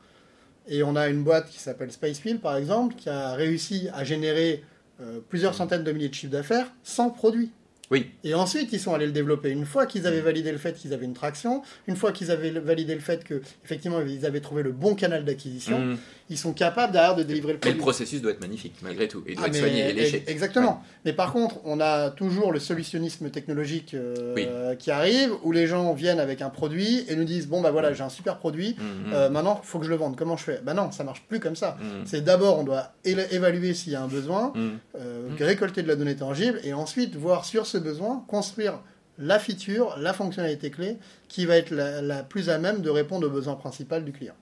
Et 0.68 0.84
on 0.84 0.96
a 0.96 1.08
une 1.10 1.24
boîte 1.24 1.50
qui 1.50 1.60
s'appelle 1.60 1.92
Spacefield, 1.92 2.42
par 2.42 2.56
exemple, 2.56 2.96
qui 2.96 3.10
a 3.10 3.34
réussi 3.34 3.90
à 3.94 4.04
générer 4.04 4.64
euh, 5.02 5.20
plusieurs 5.28 5.54
centaines 5.54 5.84
de 5.84 5.92
milliers 5.92 6.10
de 6.10 6.14
chiffres 6.14 6.32
d'affaires 6.32 6.72
sans 6.84 7.10
produit. 7.10 7.52
Oui. 7.92 8.08
Et 8.24 8.34
ensuite, 8.34 8.74
ils 8.74 8.80
sont 8.80 8.94
allés 8.96 9.06
le 9.06 9.12
développer. 9.12 9.50
Une 9.52 9.66
fois 9.66 9.86
qu'ils 9.86 10.08
avaient 10.08 10.22
validé 10.22 10.52
le 10.52 10.58
fait 10.58 10.74
qu'ils 10.74 10.94
avaient 10.94 11.06
une 11.06 11.14
traction, 11.14 11.62
une 11.88 11.96
fois 11.96 12.12
qu'ils 12.12 12.32
avaient 12.32 12.50
validé 12.50 12.96
le 12.96 13.00
fait 13.02 13.24
que, 13.24 13.42
effectivement, 13.64 14.02
ils 14.02 14.26
avaient 14.26 14.40
trouvé 14.42 14.64
le 14.64 14.72
bon 14.72 14.96
canal 14.96 15.24
d'acquisition, 15.24 15.80
Hmm. 15.80 15.96
ils 16.32 16.38
sont 16.38 16.54
capables 16.54 16.92
derrière 16.94 17.16
de 17.16 17.22
délivrer 17.24 17.54
le 17.54 17.60
Mais 17.64 17.70
le 17.70 17.78
produit. 17.78 17.82
processus 17.82 18.22
doit 18.22 18.32
être 18.32 18.42
magnifique, 18.42 18.74
malgré 18.82 19.08
tout. 19.08 19.24
Et 19.28 19.34
il 19.34 19.36
doit 19.36 19.44
Ah, 19.46 19.48
être 19.50 19.54
mais 19.54 19.60
soigné 19.60 19.90
et 19.90 19.94
léché. 19.94 20.18
ex- 20.18 20.32
Exactement. 20.32 20.82
Mais 21.06 21.14
par 21.14 21.32
contre, 21.32 21.58
on 21.64 21.80
a 21.80 22.10
toujours 22.10 22.52
le 22.52 22.60
solutionnisme 22.60 23.30
technologique 23.30 23.94
euh, 23.94 24.74
qui 24.76 24.90
arrive, 24.90 25.34
où 25.44 25.52
les 25.52 25.68
gens 25.68 25.94
viennent 25.94 26.20
avec 26.20 26.42
un 26.42 26.50
produit 26.50 27.06
et 27.08 27.16
nous 27.16 27.24
disent 27.26 27.48
bon 27.48 27.62
bah 27.62 27.70
voilà, 27.70 27.94
j'ai 27.94 28.04
un 28.04 28.10
super 28.10 28.40
produit, 28.40 28.76
hmm. 28.80 29.14
euh, 29.14 29.30
maintenant 29.30 29.62
il 29.64 29.68
faut 29.68 29.78
que 29.78 29.86
je 29.86 29.92
le 29.92 29.96
vende. 29.98 30.16
Comment 30.18 30.38
je 30.38 30.44
fais? 30.44 30.60
Ben 30.64 30.74
non, 30.74 30.92
ça 30.92 31.04
marche 31.04 31.22
plus 31.30 31.40
comme 31.40 31.56
ça. 31.56 31.78
C'est 32.06 32.24
d'abord 32.24 32.58
on 32.60 32.64
doit 32.64 32.94
évaluer 33.06 33.74
s'il 33.76 33.94
y 33.94 33.96
a 33.96 34.02
un 34.02 34.08
besoin, 34.08 34.54
euh, 34.98 35.30
Mm. 35.30 35.44
récolter 35.44 35.84
de 35.84 35.88
la 35.88 35.96
donnée 35.96 36.16
tangible 36.16 36.60
et 36.64 36.74
ensuite 36.74 37.16
voir 37.16 37.46
sur 37.46 37.66
ce 37.66 37.75
besoin 37.80 38.24
construire 38.28 38.82
la 39.18 39.40
feature, 39.40 39.98
la 39.98 40.14
fonctionnalité 40.14 40.72
clé 40.72 40.98
qui 41.28 41.46
va 41.46 41.58
être 41.58 41.72
la, 41.72 42.24
plus 42.24 42.50
à 42.50 42.58
même 42.58 42.82
de 42.82 42.90
répondre 42.90 43.28
au 43.28 43.30
besoin 43.30 43.56
principal 43.56 44.04
du 44.04 44.12
client. 44.12 44.36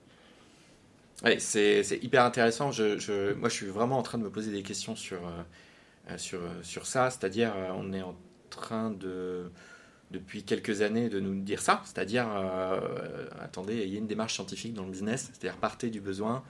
Ouais, 1.22 1.38
c'est 1.38 1.82
hyper 2.02 2.24
intéressant. 2.24 2.72
Je, 2.72 3.32
moi, 3.34 3.48
je 3.48 3.54
suis 3.54 3.66
vraiment 3.66 3.98
en 3.98 4.02
train 4.02 4.18
de 4.18 4.24
me 4.24 4.30
poser 4.30 4.50
des 4.50 4.62
questions 4.62 4.96
sur, 4.96 5.18
euh, 5.26 5.30
euh, 6.10 6.18
sur, 6.18 6.40
euh, 6.40 6.48
sur 6.62 6.86
ça. 6.86 7.10
C'est-à-dire, 7.10 7.54
on 7.76 7.92
est 7.92 8.02
en 8.02 8.16
train 8.50 8.90
de, 8.90 9.50
depuis 10.10 10.42
quelques 10.42 10.82
années, 10.82 11.08
de 11.08 11.20
nous 11.20 11.40
dire 11.40 11.60
ça. 11.60 11.82
C'est-à-dire, 11.84 12.26
attendez, 13.40 13.84
il 13.84 13.92
y 13.92 13.94
a 13.94 13.98
une 13.98 14.06
démarche 14.06 14.34
scientifique 14.34 14.74
dans 14.74 14.84
le 14.84 14.90
business. 14.90 15.30
C'est-à-dire, 15.32 15.58
partez 15.58 15.88
du 15.88 16.00
besoin 16.00 16.42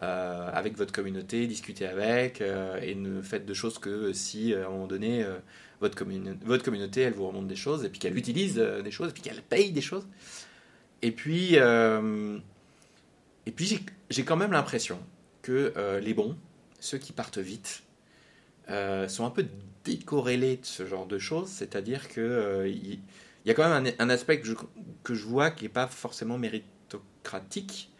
avec 0.00 0.76
votre 0.76 0.92
communauté, 0.92 1.46
discutez 1.46 1.86
avec 1.86 2.40
et 2.40 2.94
ne 2.94 3.20
faites 3.20 3.46
de 3.46 3.54
choses 3.54 3.78
que 3.78 4.12
si, 4.12 4.54
à 4.54 4.66
un 4.66 4.70
moment 4.70 4.86
donné, 4.86 5.24
votre, 5.80 6.04
votre 6.44 6.64
communauté, 6.64 7.02
elle 7.02 7.12
vous 7.12 7.26
remonte 7.26 7.46
des 7.46 7.56
choses 7.56 7.84
et 7.84 7.88
puis 7.88 7.98
qu'elle 7.98 8.16
utilise 8.16 8.58
euh, 8.58 8.82
des 8.82 8.90
choses 8.90 9.10
et 9.10 9.12
puis 9.12 9.22
qu'elle 9.22 9.42
paye 9.42 9.72
des 9.72 9.80
choses. 9.80 10.06
Et 11.02 11.12
puis, 11.12 11.52
euh, 11.54 12.38
puis 13.54 13.80
j'ai- 14.10 14.24
quand 14.24 14.36
même 14.36 14.52
l'impression 14.52 14.98
que 15.42 15.72
euh, 15.76 16.00
les 16.00 16.14
bons, 16.14 16.36
ceux 16.80 16.98
qui 16.98 17.12
partent 17.12 17.38
vite, 17.38 17.82
sont 19.08 19.24
un 19.24 19.30
peu 19.30 19.46
décorrélés 19.84 20.58
de 20.58 20.66
ce 20.66 20.84
genre 20.86 21.06
de 21.06 21.18
choses. 21.18 21.48
C'est-à-dire 21.48 22.08
que 22.08 22.66
il 22.66 23.00
y, 23.46 23.50
a 23.50 23.54
quand 23.54 23.66
même 23.66 23.94
un, 23.98 24.10
aspect 24.10 24.40
que 24.40 24.46
je, 24.46 24.54
que 25.04 25.14
je 25.14 25.24
vois 25.24 25.50
qui 25.50 25.64
n'est 25.64 25.70
pas 25.70 25.86
forcément 25.86 26.36
méritocratique. 26.36 27.90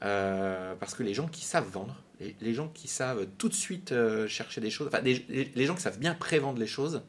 parce 0.00 0.94
que 0.94 1.04
les 1.04 1.14
gens 1.14 1.28
qui 1.28 1.44
savent 1.44 1.68
vendre, 1.68 2.02
les, 2.40 2.54
gens 2.54 2.68
qui 2.68 2.88
savent 2.88 3.28
tout 3.38 3.48
de 3.48 3.54
suite 3.54 3.94
chercher 4.26 4.60
des 4.60 4.70
choses, 4.70 4.88
enfin, 4.88 5.00
les, 5.02 5.24
les- 5.54 5.66
gens 5.66 5.76
qui 5.76 5.82
savent 5.82 6.00
bien 6.00 6.14
prévendre 6.14 6.58
les 6.58 6.66
choses, 6.66 7.02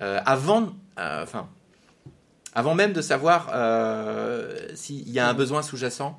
avant, 0.00 0.74
euh, 0.98 1.22
enfin, 1.22 1.48
avant 2.54 2.74
même 2.74 2.92
de 2.92 3.00
savoir 3.00 3.50
euh, 3.54 4.74
s'il 4.74 5.08
y 5.10 5.18
a 5.18 5.28
un 5.28 5.34
besoin 5.34 5.62
sous-jacent, 5.62 6.16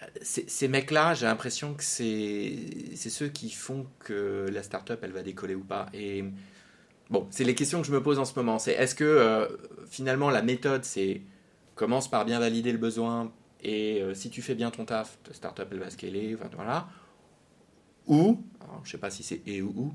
euh, 0.00 0.06
ces, 0.22 0.68
mecs-là, 0.68 1.14
j'ai 1.14 1.26
l'impression 1.26 1.74
que 1.74 1.82
c'est 1.82 2.94
ceux 2.94 3.28
qui 3.28 3.50
font 3.50 3.86
que 3.98 4.46
la 4.52 4.62
startup 4.62 4.98
elle 5.02 5.12
va 5.12 5.22
décoller 5.22 5.54
ou 5.54 5.64
pas. 5.64 5.86
Et 5.92 6.24
bon, 7.10 7.26
c'est 7.30 7.44
les 7.44 7.54
questions 7.54 7.80
que 7.80 7.86
je 7.86 7.92
me 7.92 8.02
pose 8.02 8.18
en 8.18 8.24
ce 8.24 8.34
moment. 8.36 8.58
C'est 8.58 8.72
est-ce 8.72 8.94
que 8.94 9.04
euh, 9.04 9.48
finalement 9.88 10.30
la 10.30 10.42
méthode 10.42 10.84
c'est 10.84 11.22
commence 11.74 12.08
par 12.08 12.24
bien 12.24 12.38
valider 12.38 12.72
le 12.72 12.78
besoin 12.78 13.32
et 13.62 14.00
euh, 14.02 14.14
si 14.14 14.30
tu 14.30 14.42
fais 14.42 14.54
bien 14.54 14.70
ton 14.70 14.84
taf, 14.84 15.18
ta 15.24 15.34
startup 15.34 15.68
elle 15.72 15.80
va 15.80 15.90
scaler, 15.90 16.36
voilà. 16.54 16.88
Ou, 18.06 18.42
je 18.84 18.90
sais 18.90 18.98
pas 18.98 19.10
si 19.10 19.22
c'est 19.22 19.42
et 19.46 19.62
ou 19.62 19.72
ou, 19.76 19.94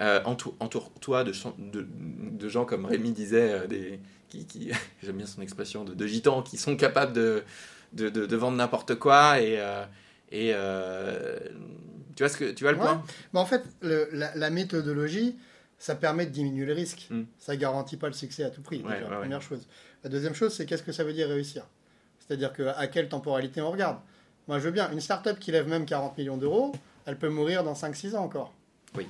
euh, 0.00 0.22
entoure- 0.24 0.54
entoure-toi 0.60 1.24
de, 1.24 1.32
chan- 1.32 1.54
de, 1.58 1.86
de 1.88 2.48
gens 2.48 2.64
comme 2.64 2.86
Rémi 2.86 3.12
disait, 3.12 3.52
euh, 3.52 3.66
des, 3.66 4.00
qui, 4.28 4.46
qui- 4.46 4.70
j'aime 5.02 5.16
bien 5.18 5.26
son 5.26 5.42
expression, 5.42 5.84
de, 5.84 5.94
de 5.94 6.06
gitans 6.06 6.42
qui 6.42 6.56
sont 6.56 6.76
capables 6.76 7.12
de, 7.12 7.44
vendre 8.36 8.56
n'importe 8.56 8.94
quoi 8.96 9.40
et, 9.40 9.56
euh, 9.58 9.84
et 10.30 10.54
tu 12.16 12.22
vois 12.22 12.28
ce 12.28 12.36
que 12.36 12.50
tu 12.52 12.64
vois 12.64 12.72
le 12.72 12.78
Ouais. 12.78 12.84
point? 12.84 13.02
En 13.34 13.46
fait, 13.46 13.62
le- 13.82 14.08
la, 14.12 14.34
la 14.34 14.50
méthodologie, 14.50 15.36
ça 15.78 15.94
permet 15.94 16.26
de 16.26 16.30
diminuer 16.30 16.64
le 16.66 16.72
risque. 16.74 17.06
Mm. 17.10 17.22
Ça 17.38 17.56
garantit 17.56 17.96
pas 17.96 18.06
le 18.06 18.12
succès 18.12 18.44
à 18.44 18.50
tout 18.50 18.62
prix. 18.62 18.82
Ouais, 18.82 18.94
déjà, 18.94 19.04
ouais, 19.04 19.10
la 19.10 19.18
première 19.18 19.42
chose. 19.42 19.66
La 20.04 20.10
deuxième 20.10 20.34
chose, 20.34 20.52
c'est 20.54 20.64
qu'est-ce 20.66 20.82
que 20.82 20.92
ça 20.92 21.04
veut 21.04 21.12
dire 21.12 21.28
réussir? 21.28 21.64
C'est-à-dire 22.18 22.52
que 22.52 22.62
à 22.76 22.86
quelle 22.86 23.08
temporalité 23.08 23.60
on 23.60 23.70
regarde? 23.70 23.98
Moi, 24.48 24.58
je 24.58 24.64
veux 24.64 24.70
bien. 24.70 24.90
Une 24.92 25.00
startup 25.00 25.38
qui 25.38 25.52
lève 25.52 25.68
même 25.68 25.84
40 25.86 26.16
millions 26.18 26.36
d'euros, 26.36 26.72
elle 27.06 27.16
peut 27.18 27.28
mourir 27.28 27.64
dans 27.64 27.74
5-6 27.74 28.14
ans 28.16 28.24
encore. 28.24 28.52
Oui. 28.96 29.06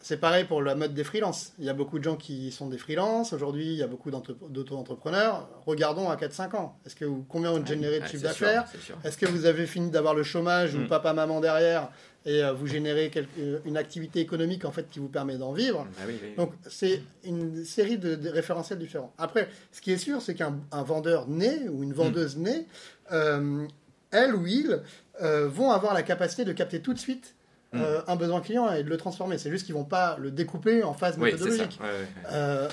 C'est 0.00 0.18
pareil 0.18 0.44
pour 0.44 0.62
la 0.62 0.76
mode 0.76 0.94
des 0.94 1.02
freelances. 1.02 1.52
Il 1.58 1.64
y 1.64 1.68
a 1.68 1.72
beaucoup 1.74 1.98
de 1.98 2.04
gens 2.04 2.14
qui 2.16 2.52
sont 2.52 2.68
des 2.68 2.78
freelances. 2.78 3.32
Aujourd'hui, 3.32 3.66
il 3.66 3.74
y 3.78 3.82
a 3.82 3.88
beaucoup 3.88 4.10
d'auto-entrepreneurs. 4.12 5.48
Regardons 5.66 6.08
à 6.08 6.16
4-5 6.16 6.54
ans. 6.56 6.78
Est-ce 6.86 6.94
que 6.94 7.04
vous, 7.04 7.24
combien 7.28 7.50
vous 7.52 7.64
générez 7.66 8.00
de 8.00 8.06
chiffre 8.06 8.22
d'affaires 8.22 8.64
est-ce 9.04 9.18
que 9.18 9.26
vous 9.26 9.44
avez 9.46 9.66
fini 9.66 9.90
d'avoir 9.90 10.14
le 10.14 10.22
chômage 10.22 10.74
ou 10.74 10.78
Mm. 10.80 10.88
papa-maman 10.88 11.40
derrière 11.40 11.90
et 12.26 12.42
euh, 12.44 12.52
vous 12.52 12.66
générez 12.66 13.10
quelque- 13.10 13.60
une 13.64 13.76
activité 13.76 14.20
économique 14.20 14.64
en 14.64 14.70
fait 14.72 14.88
qui 14.90 14.98
vous 14.98 15.08
permet 15.08 15.36
d'en 15.36 15.52
vivre 15.52 15.86
Ah 15.98 16.02
oui, 16.06 16.18
oui. 16.22 16.34
Donc 16.36 16.52
c'est 16.68 17.02
une 17.24 17.64
série 17.64 17.96
de, 17.98 18.14
de 18.16 18.28
référentiels 18.28 18.78
différents. 18.78 19.12
Après, 19.18 19.48
ce 19.72 19.80
qui 19.80 19.92
est 19.92 19.98
sûr, 19.98 20.20
c'est 20.22 20.34
qu'un 20.34 20.58
un 20.72 20.82
vendeur 20.82 21.26
né 21.28 21.68
ou 21.68 21.82
une 21.82 21.92
vendeuse 21.92 22.36
Mm. 22.36 22.42
née, 22.42 22.66
euh, 23.12 23.66
elle 24.10 24.34
ou 24.34 24.46
il, 24.46 24.80
euh, 25.22 25.48
vont 25.48 25.70
avoir 25.70 25.92
la 25.94 26.02
capacité 26.02 26.44
de 26.44 26.52
capter 26.52 26.80
tout 26.80 26.94
de 26.94 26.98
suite 26.98 27.34
Mm. 27.72 27.80
euh, 27.80 28.00
un 28.06 28.16
besoin 28.16 28.40
client 28.40 28.72
et 28.72 28.82
de 28.82 28.88
le 28.88 28.96
transformer. 28.96 29.36
C'est 29.38 29.50
juste 29.50 29.66
qu'ils 29.66 29.74
vont 29.74 29.84
pas 29.84 30.16
le 30.18 30.30
découper 30.30 30.82
en 30.82 30.94
phase 30.94 31.16
oui, 31.18 31.30
c'est 31.32 31.38
ça. 31.38 31.44
méthodologique. 31.44 31.80
Ouais, 31.82 31.86
ouais, 31.86 31.92
ouais. 31.92 32.06
Euh, 32.32 32.68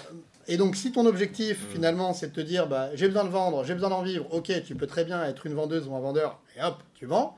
et 0.47 0.57
donc, 0.57 0.75
si 0.75 0.91
ton 0.91 1.05
objectif, 1.05 1.59
Mm. 1.63 1.73
finalement, 1.73 2.13
c'est 2.13 2.27
de 2.27 2.33
te 2.33 2.41
dire, 2.41 2.67
bah, 2.67 2.89
j'ai 2.95 3.07
besoin 3.07 3.23
de 3.25 3.29
vendre, 3.29 3.63
j'ai 3.65 3.73
besoin 3.73 3.89
d'en 3.89 4.03
vivre, 4.03 4.25
ok, 4.31 4.51
tu 4.65 4.75
peux 4.75 4.87
très 4.87 5.03
bien 5.03 5.23
être 5.25 5.45
une 5.47 5.53
vendeuse 5.53 5.87
ou 5.87 5.95
un 5.95 5.99
vendeur, 5.99 6.39
et 6.55 6.63
hop, 6.63 6.77
tu 6.93 7.05
vends. 7.07 7.37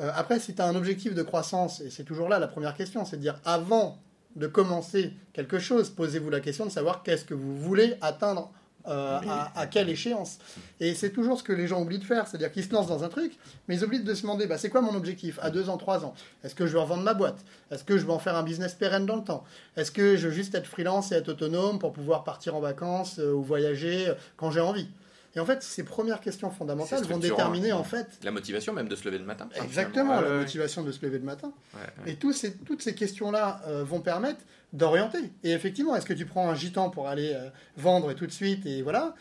Euh, 0.00 0.10
après, 0.14 0.40
si 0.40 0.54
tu 0.54 0.62
as 0.62 0.66
un 0.66 0.74
objectif 0.74 1.14
de 1.14 1.22
croissance, 1.22 1.80
et 1.80 1.90
c'est 1.90 2.04
toujours 2.04 2.28
là 2.28 2.38
la 2.38 2.48
première 2.48 2.74
question, 2.74 3.04
c'est 3.04 3.16
de 3.16 3.22
dire, 3.22 3.38
avant 3.44 3.98
de 4.36 4.46
commencer 4.46 5.12
quelque 5.32 5.58
chose, 5.58 5.90
posez-vous 5.90 6.30
la 6.30 6.40
question 6.40 6.64
de 6.64 6.70
savoir 6.70 7.02
qu'est-ce 7.02 7.24
que 7.24 7.34
vous 7.34 7.56
voulez 7.58 7.96
atteindre, 8.00 8.50
euh, 8.88 9.20
à 9.54 9.66
quelle 9.66 9.88
échéance. 9.88 10.38
Et 10.80 10.94
c'est 10.94 11.10
toujours 11.10 11.38
ce 11.38 11.42
que 11.42 11.52
les 11.52 11.66
gens 11.66 11.80
oublient 11.82 11.98
de 11.98 12.04
faire, 12.04 12.26
c'est-à-dire 12.26 12.50
qu'ils 12.50 12.64
se 12.64 12.72
lancent 12.72 12.88
dans 12.88 13.04
un 13.04 13.08
truc, 13.08 13.32
mais 13.66 13.76
ils 13.76 13.84
oublient 13.84 14.02
de 14.02 14.14
se 14.14 14.22
demander, 14.22 14.46
bah, 14.46 14.58
c'est 14.58 14.70
quoi 14.70 14.80
mon 14.80 14.94
objectif 14.94 15.38
à 15.42 15.50
deux 15.50 15.68
ans, 15.68 15.76
trois 15.76 16.04
ans? 16.04 16.14
Est-ce 16.44 16.54
que 16.54 16.66
je 16.66 16.72
veux 16.72 16.80
revendre 16.80 17.02
ma 17.02 17.14
boîte? 17.14 17.38
Est-ce 17.70 17.84
que 17.84 17.98
je 17.98 18.04
veux 18.04 18.12
en 18.12 18.18
faire 18.18 18.36
un 18.36 18.42
business 18.42 18.74
pérenne 18.74 19.06
dans 19.06 19.16
le 19.16 19.24
temps? 19.24 19.44
Est-ce 19.76 19.90
que 19.90 20.16
je 20.16 20.28
veux 20.28 20.34
juste 20.34 20.54
être 20.54 20.66
freelance 20.66 21.12
et 21.12 21.16
être 21.16 21.28
autonome 21.28 21.78
pour 21.78 21.92
pouvoir 21.92 22.24
partir 22.24 22.54
en 22.54 22.60
vacances 22.60 23.18
euh, 23.18 23.32
ou 23.32 23.42
voyager 23.42 24.08
euh, 24.08 24.14
quand 24.36 24.50
j'ai 24.50 24.60
envie? 24.60 24.88
Et 25.36 25.40
en 25.40 25.46
fait, 25.46 25.62
ces 25.62 25.84
premières 25.84 26.20
questions 26.20 26.50
fondamentales 26.50 27.04
vont 27.04 27.18
déterminer 27.18 27.70
hein. 27.70 27.76
en 27.76 27.84
fait 27.84 28.06
La 28.24 28.30
motivation 28.30 28.72
même 28.72 28.88
de 28.88 28.96
se 28.96 29.04
lever 29.04 29.18
le 29.18 29.24
matin. 29.24 29.48
exactement 29.62 30.14
la 30.20 30.22
Ouais, 30.22 30.28
ouais, 30.34 30.38
motivation 30.40 30.82
de 30.82 30.90
se 30.92 31.04
lever 31.04 31.18
le 31.18 31.24
matin. 31.24 31.52
ouais, 31.74 31.80
ouais. 32.04 32.12
Et 32.12 32.16
tous 32.16 32.32
ces, 32.32 32.54
toutes 32.54 32.82
ces 32.82 32.94
questions-là 32.94 33.60
euh, 33.68 33.84
vont 33.84 34.00
permettre 34.00 34.40
d'orienter. 34.72 35.18
Et 35.44 35.52
effectivement, 35.52 35.94
est-ce 35.96 36.06
que 36.06 36.14
tu 36.14 36.26
prends 36.26 36.48
un 36.50 36.54
gitan 36.54 36.90
pour 36.90 37.08
aller 37.08 37.32
euh, 37.34 37.48
vendre 37.76 38.10
et 38.10 38.14
tout 38.14 38.26
de 38.26 38.32
suite 38.32 38.64
et 38.66 38.82
voilà 38.82 39.14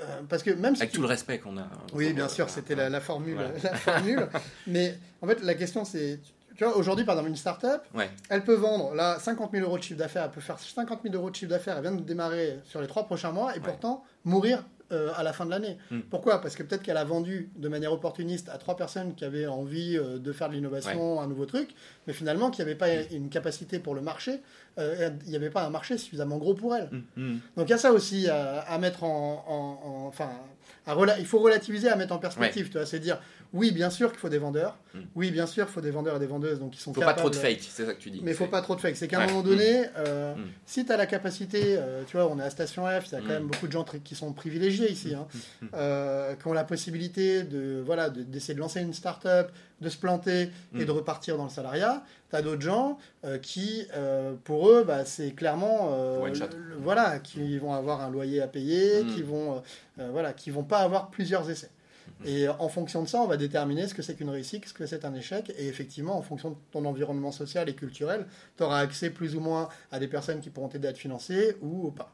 Euh, 0.00 0.20
Parce 0.28 0.44
que 0.44 0.50
même 0.52 0.76
si 0.76 0.82
Avec 0.82 0.92
tu- 0.92 0.96
tout 0.98 1.02
le 1.02 1.08
respect 1.08 1.38
qu'on 1.40 1.58
a. 1.58 1.68
oui, 1.92 2.12
bien 2.12 2.28
sûr, 2.28 2.48
c'était 2.48 2.76
la, 2.76 2.88
la 2.88 3.00
formule. 3.00 3.38
La 3.64 3.74
formule. 3.74 4.28
Mais 4.68 4.96
en 5.22 5.26
fait, 5.26 5.42
la 5.42 5.54
question, 5.54 5.84
c'est, 5.84 6.20
tu 6.58 6.64
vois, 6.64 6.76
aujourd'hui, 6.76 7.04
par 7.06 7.14
exemple, 7.14 7.30
une 7.30 7.36
start-up, 7.36 7.82
Ouais. 7.94 8.10
elle 8.28 8.42
peut 8.44 8.54
vendre 8.56 8.92
là 8.94 9.18
50 9.18 9.52
000 9.52 9.64
euros 9.64 9.78
de 9.78 9.82
chiffre 9.82 9.98
d'affaires, 9.98 10.24
elle 10.24 10.30
peut 10.32 10.40
faire 10.42 10.58
50 10.58 11.00
000 11.04 11.14
euros 11.14 11.30
de 11.30 11.34
chiffre 11.36 11.50
d'affaires, 11.50 11.76
elle 11.76 11.82
vient 11.82 11.92
de 11.92 12.02
démarrer 12.02 12.58
sur 12.64 12.80
les 12.82 12.86
trois 12.88 13.04
prochains 13.06 13.30
mois 13.32 13.52
et 13.54 13.60
Ouais. 13.60 13.64
pourtant 13.64 14.04
mourir 14.24 14.64
euh, 14.90 15.10
à 15.16 15.22
la 15.22 15.34
fin 15.34 15.44
de 15.44 15.50
l'année. 15.50 15.76
Hmm. 15.90 16.00
Pourquoi? 16.10 16.40
Parce 16.40 16.56
que 16.56 16.62
peut-être 16.62 16.82
qu'elle 16.82 16.96
a 16.96 17.04
vendu 17.04 17.50
de 17.56 17.68
manière 17.68 17.92
opportuniste 17.92 18.48
à 18.48 18.56
trois 18.56 18.74
personnes 18.74 19.14
qui 19.14 19.24
avaient 19.26 19.46
envie 19.46 19.98
euh, 19.98 20.18
de 20.18 20.32
faire 20.32 20.48
de 20.48 20.54
l'innovation, 20.54 21.20
un 21.20 21.26
nouveau 21.26 21.44
truc, 21.44 21.74
mais 22.06 22.14
finalement 22.14 22.50
qui 22.50 22.62
n'avaient 22.62 22.74
pas 22.74 22.88
une 23.12 23.28
capacité 23.28 23.78
pour 23.80 23.94
le 23.94 24.00
marché, 24.00 24.40
euh, 24.78 25.10
il 25.26 25.30
n'y 25.30 25.36
avait 25.36 25.50
pas 25.50 25.62
un 25.64 25.68
marché 25.70 25.98
suffisamment 25.98 26.38
gros 26.38 26.54
pour 26.54 26.74
elle. 26.74 26.88
Hum. 27.18 27.38
Donc 27.56 27.68
il 27.68 27.70
y 27.70 27.74
a 27.74 27.78
ça 27.78 27.92
aussi 27.92 28.28
à, 28.28 28.60
à 28.60 28.78
mettre 28.78 29.04
en, 29.04 29.44
en- 29.46 29.88
en- 29.88 30.06
enfin, 30.08 30.30
il 31.18 31.26
faut 31.26 31.38
relativiser, 31.40 31.90
à 31.90 31.96
mettre 31.96 32.14
en 32.14 32.18
perspective. 32.18 32.68
Tu 32.70 32.78
vois, 32.78 32.86
c'est 32.86 32.98
dire, 32.98 33.20
oui, 33.52 33.70
bien 33.72 33.88
sûr 33.90 34.10
qu'il 34.10 34.18
faut 34.20 34.28
des 34.28 34.38
vendeurs. 34.38 34.76
Mm. 34.94 34.98
Oui, 35.14 35.30
bien 35.30 35.46
sûr, 35.46 35.66
il 35.68 35.72
faut 35.72 35.80
des 35.80 35.90
vendeurs 35.90 36.16
et 36.16 36.18
des 36.18 36.26
vendeuses, 36.26 36.58
donc 36.60 36.76
ils 36.76 36.80
sont 36.80 36.92
Faut 36.92 37.00
pas 37.00 37.14
trop 37.14 37.30
de 37.30 37.36
fake, 37.36 37.60
c'est 37.60 37.84
ça 37.86 37.94
que 37.94 38.00
tu 38.00 38.10
dis. 38.10 38.20
Mais 38.22 38.32
il 38.32 38.36
faut 38.36 38.46
pas 38.46 38.60
trop 38.62 38.74
de 38.74 38.80
fake. 38.80 38.96
C'est 38.96 39.08
qu'à 39.08 39.20
un 39.20 39.26
moment 39.26 39.42
donné, 39.42 39.84
euh, 39.96 40.34
Mm. 40.34 40.40
si 40.66 40.84
tu 40.84 40.92
as 40.92 40.96
la 40.96 41.06
capacité, 41.06 41.76
euh, 41.78 42.02
tu 42.06 42.16
vois, 42.16 42.28
on 42.30 42.38
est 42.38 42.42
à 42.42 42.50
Station 42.50 42.84
F, 42.86 43.06
il 43.08 43.12
y 43.12 43.16
a 43.16 43.20
quand 43.20 43.26
Mm. 43.26 43.28
même 43.28 43.46
beaucoup 43.46 43.66
de 43.66 43.72
gens 43.72 43.84
qui 44.04 44.14
sont 44.14 44.32
privilégiés 44.32 44.90
ici, 44.90 45.14
hein, 45.14 45.26
Mm. 45.62 45.66
euh, 45.74 46.34
qui 46.34 46.46
ont 46.46 46.52
la 46.52 46.64
possibilité 46.64 47.42
de 47.44 47.82
voilà 47.84 48.10
de- 48.10 48.22
d'essayer 48.22 48.54
de 48.54 48.60
lancer 48.60 48.80
une 48.80 48.92
start-up, 48.94 49.50
de 49.80 49.88
se 49.88 49.96
planter 49.98 50.42
et 50.42 50.50
Mm. 50.82 50.84
de 50.84 50.90
repartir 50.90 51.36
dans 51.36 51.44
le 51.44 51.50
salariat. 51.50 52.02
Tu 52.30 52.36
as 52.36 52.42
d'autres 52.42 52.60
gens 52.62 52.98
qui, 53.42 53.86
pour 54.44 54.68
eux, 54.70 54.84
bah, 54.84 55.04
c'est 55.04 55.30
clairement. 55.32 55.96
le- 56.26 56.30
le- 56.30 56.76
voilà, 56.82 57.18
qui 57.18 57.58
vont 57.58 57.72
avoir 57.72 58.00
un 58.02 58.10
loyer 58.10 58.40
à 58.42 58.46
payer, 58.48 59.02
Mm. 59.04 59.14
qui 59.14 59.22
vont. 59.22 59.62
voilà, 60.12 60.32
qui 60.32 60.50
vont 60.50 60.62
pas 60.64 60.78
avoir 60.78 61.10
plusieurs 61.10 61.48
essais. 61.50 61.70
Et 62.24 62.48
en 62.48 62.68
fonction 62.68 63.02
de 63.02 63.08
ça, 63.08 63.20
on 63.20 63.26
va 63.26 63.36
déterminer 63.36 63.86
ce 63.86 63.94
que 63.94 64.02
c'est 64.02 64.14
qu'une 64.14 64.30
réussite, 64.30 64.66
ce 64.66 64.74
que 64.74 64.86
c'est 64.86 65.04
un 65.04 65.14
échec. 65.14 65.52
Et 65.58 65.68
effectivement, 65.68 66.16
en 66.18 66.22
fonction 66.22 66.50
de 66.50 66.56
ton 66.72 66.84
environnement 66.84 67.30
social 67.32 67.68
et 67.68 67.74
culturel, 67.74 68.26
tu 68.56 68.62
auras 68.64 68.80
accès 68.80 69.10
plus 69.10 69.36
ou 69.36 69.40
moins 69.40 69.68
à 69.92 69.98
des 69.98 70.08
personnes 70.08 70.40
qui 70.40 70.50
pourront 70.50 70.68
t'aider 70.68 70.88
à 70.88 70.92
te 70.92 70.98
financer 70.98 71.56
ou 71.62 71.90
pas. 71.90 72.12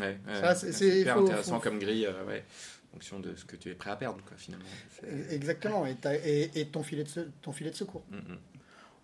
Ouais, 0.00 0.18
c'est- 0.54 1.04
faut- 1.04 1.20
intéressant 1.24 1.54
faut- 1.54 1.60
comme 1.60 1.78
grille, 1.78 2.06
euh, 2.06 2.24
ouais, 2.26 2.44
fonction 2.92 3.18
de 3.20 3.34
ce 3.34 3.44
que 3.44 3.56
tu 3.56 3.70
es 3.70 3.74
prêt 3.74 3.90
à 3.90 3.96
perdre, 3.96 4.18
quoi, 4.26 4.36
finalement. 4.36 4.64
Exactement. 5.30 5.86
Et, 5.86 5.94
t'as- 5.94 6.16
et, 6.16 6.50
et 6.54 6.66
ton, 6.66 6.82
filet 6.82 7.04
de, 7.04 7.08
se- 7.08 7.28
ton 7.42 7.52
filet 7.52 7.70
de 7.70 7.76
secours. 7.76 8.02
Mm, 8.10 8.16
mm. 8.16 8.38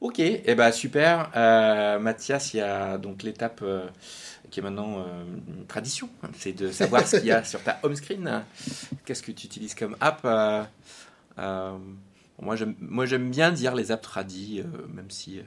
Ok, 0.01 0.19
et 0.19 0.43
eh 0.47 0.55
ben 0.57 0.73
super. 0.73 1.31
Euh, 1.37 1.99
Mathias, 2.01 2.55
il 2.55 2.57
y 2.57 2.61
a 2.61 2.99
donc 2.99 3.23
l'étape 3.23 3.61
euh, 3.63 3.87
qui 4.53 4.61
est 4.61 4.63
maintenant 4.63 4.99
euh, 5.01 5.25
une 5.59 5.67
tradition, 5.67 6.09
hein, 6.23 6.29
c'est 6.39 6.53
de 6.53 6.71
savoir 6.71 7.07
ce 7.09 7.17
qu'il 7.17 7.27
y 7.27 7.33
a 7.33 7.43
sur 7.53 7.61
ta 7.63 7.81
home 7.83 7.97
screen. 7.97 8.45
Qu'est-ce 9.05 9.23
que 9.23 9.33
tu 9.33 9.47
utilises 9.47 9.75
comme 9.75 9.97
app 10.01 10.21
euh, 10.25 10.63
euh, 11.39 11.77
Moi, 12.41 12.55
j'aime, 12.57 12.75
moi, 12.79 13.07
j'aime 13.07 13.31
bien 13.31 13.51
dire 13.51 13.75
les 13.75 13.91
apps 13.91 14.03
tradis, 14.03 14.63
même 14.95 15.11
si 15.11 15.41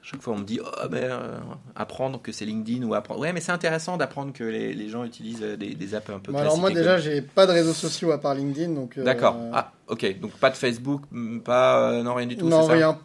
chaque 0.00 0.22
fois 0.22 0.32
on 0.34 0.38
me 0.38 0.44
dit 0.44 0.58
oh, 0.64 0.88
ben, 0.88 1.02
euh, 1.04 1.38
apprendre 1.76 2.22
que 2.22 2.32
c'est 2.32 2.46
LinkedIn 2.46 2.82
ou 2.86 2.94
apprendre. 2.94 3.20
Ouais, 3.20 3.32
mais 3.34 3.40
c'est 3.40 3.52
intéressant 3.52 3.98
d'apprendre 3.98 4.32
que 4.32 4.44
les, 4.44 4.72
les 4.72 4.88
gens 4.88 5.04
utilisent 5.04 5.40
des, 5.42 5.74
des 5.74 5.94
apps 5.94 6.08
un 6.08 6.18
peu 6.18 6.32
Bon, 6.32 6.38
alors 6.38 6.56
moi 6.58 6.70
déjà, 6.70 6.92
connues. 6.96 7.02
j'ai 7.02 7.20
pas 7.22 7.46
de 7.46 7.52
réseaux 7.52 7.74
sociaux 7.74 8.10
à 8.12 8.18
part 8.18 8.34
LinkedIn, 8.34 8.72
donc. 8.72 8.96
euh, 8.96 9.04
D'accord. 9.04 9.36
Ah, 9.52 9.72
ok. 9.88 10.18
Donc 10.20 10.32
pas 10.32 10.48
de 10.48 10.56
Facebook, 10.56 11.02
pas 11.44 11.90
euh, 11.92 12.02
non 12.02 12.14
rien 12.14 12.26
du 12.26 12.36
tout. 12.38 12.48
non, 12.48 12.66
ça 12.66 12.96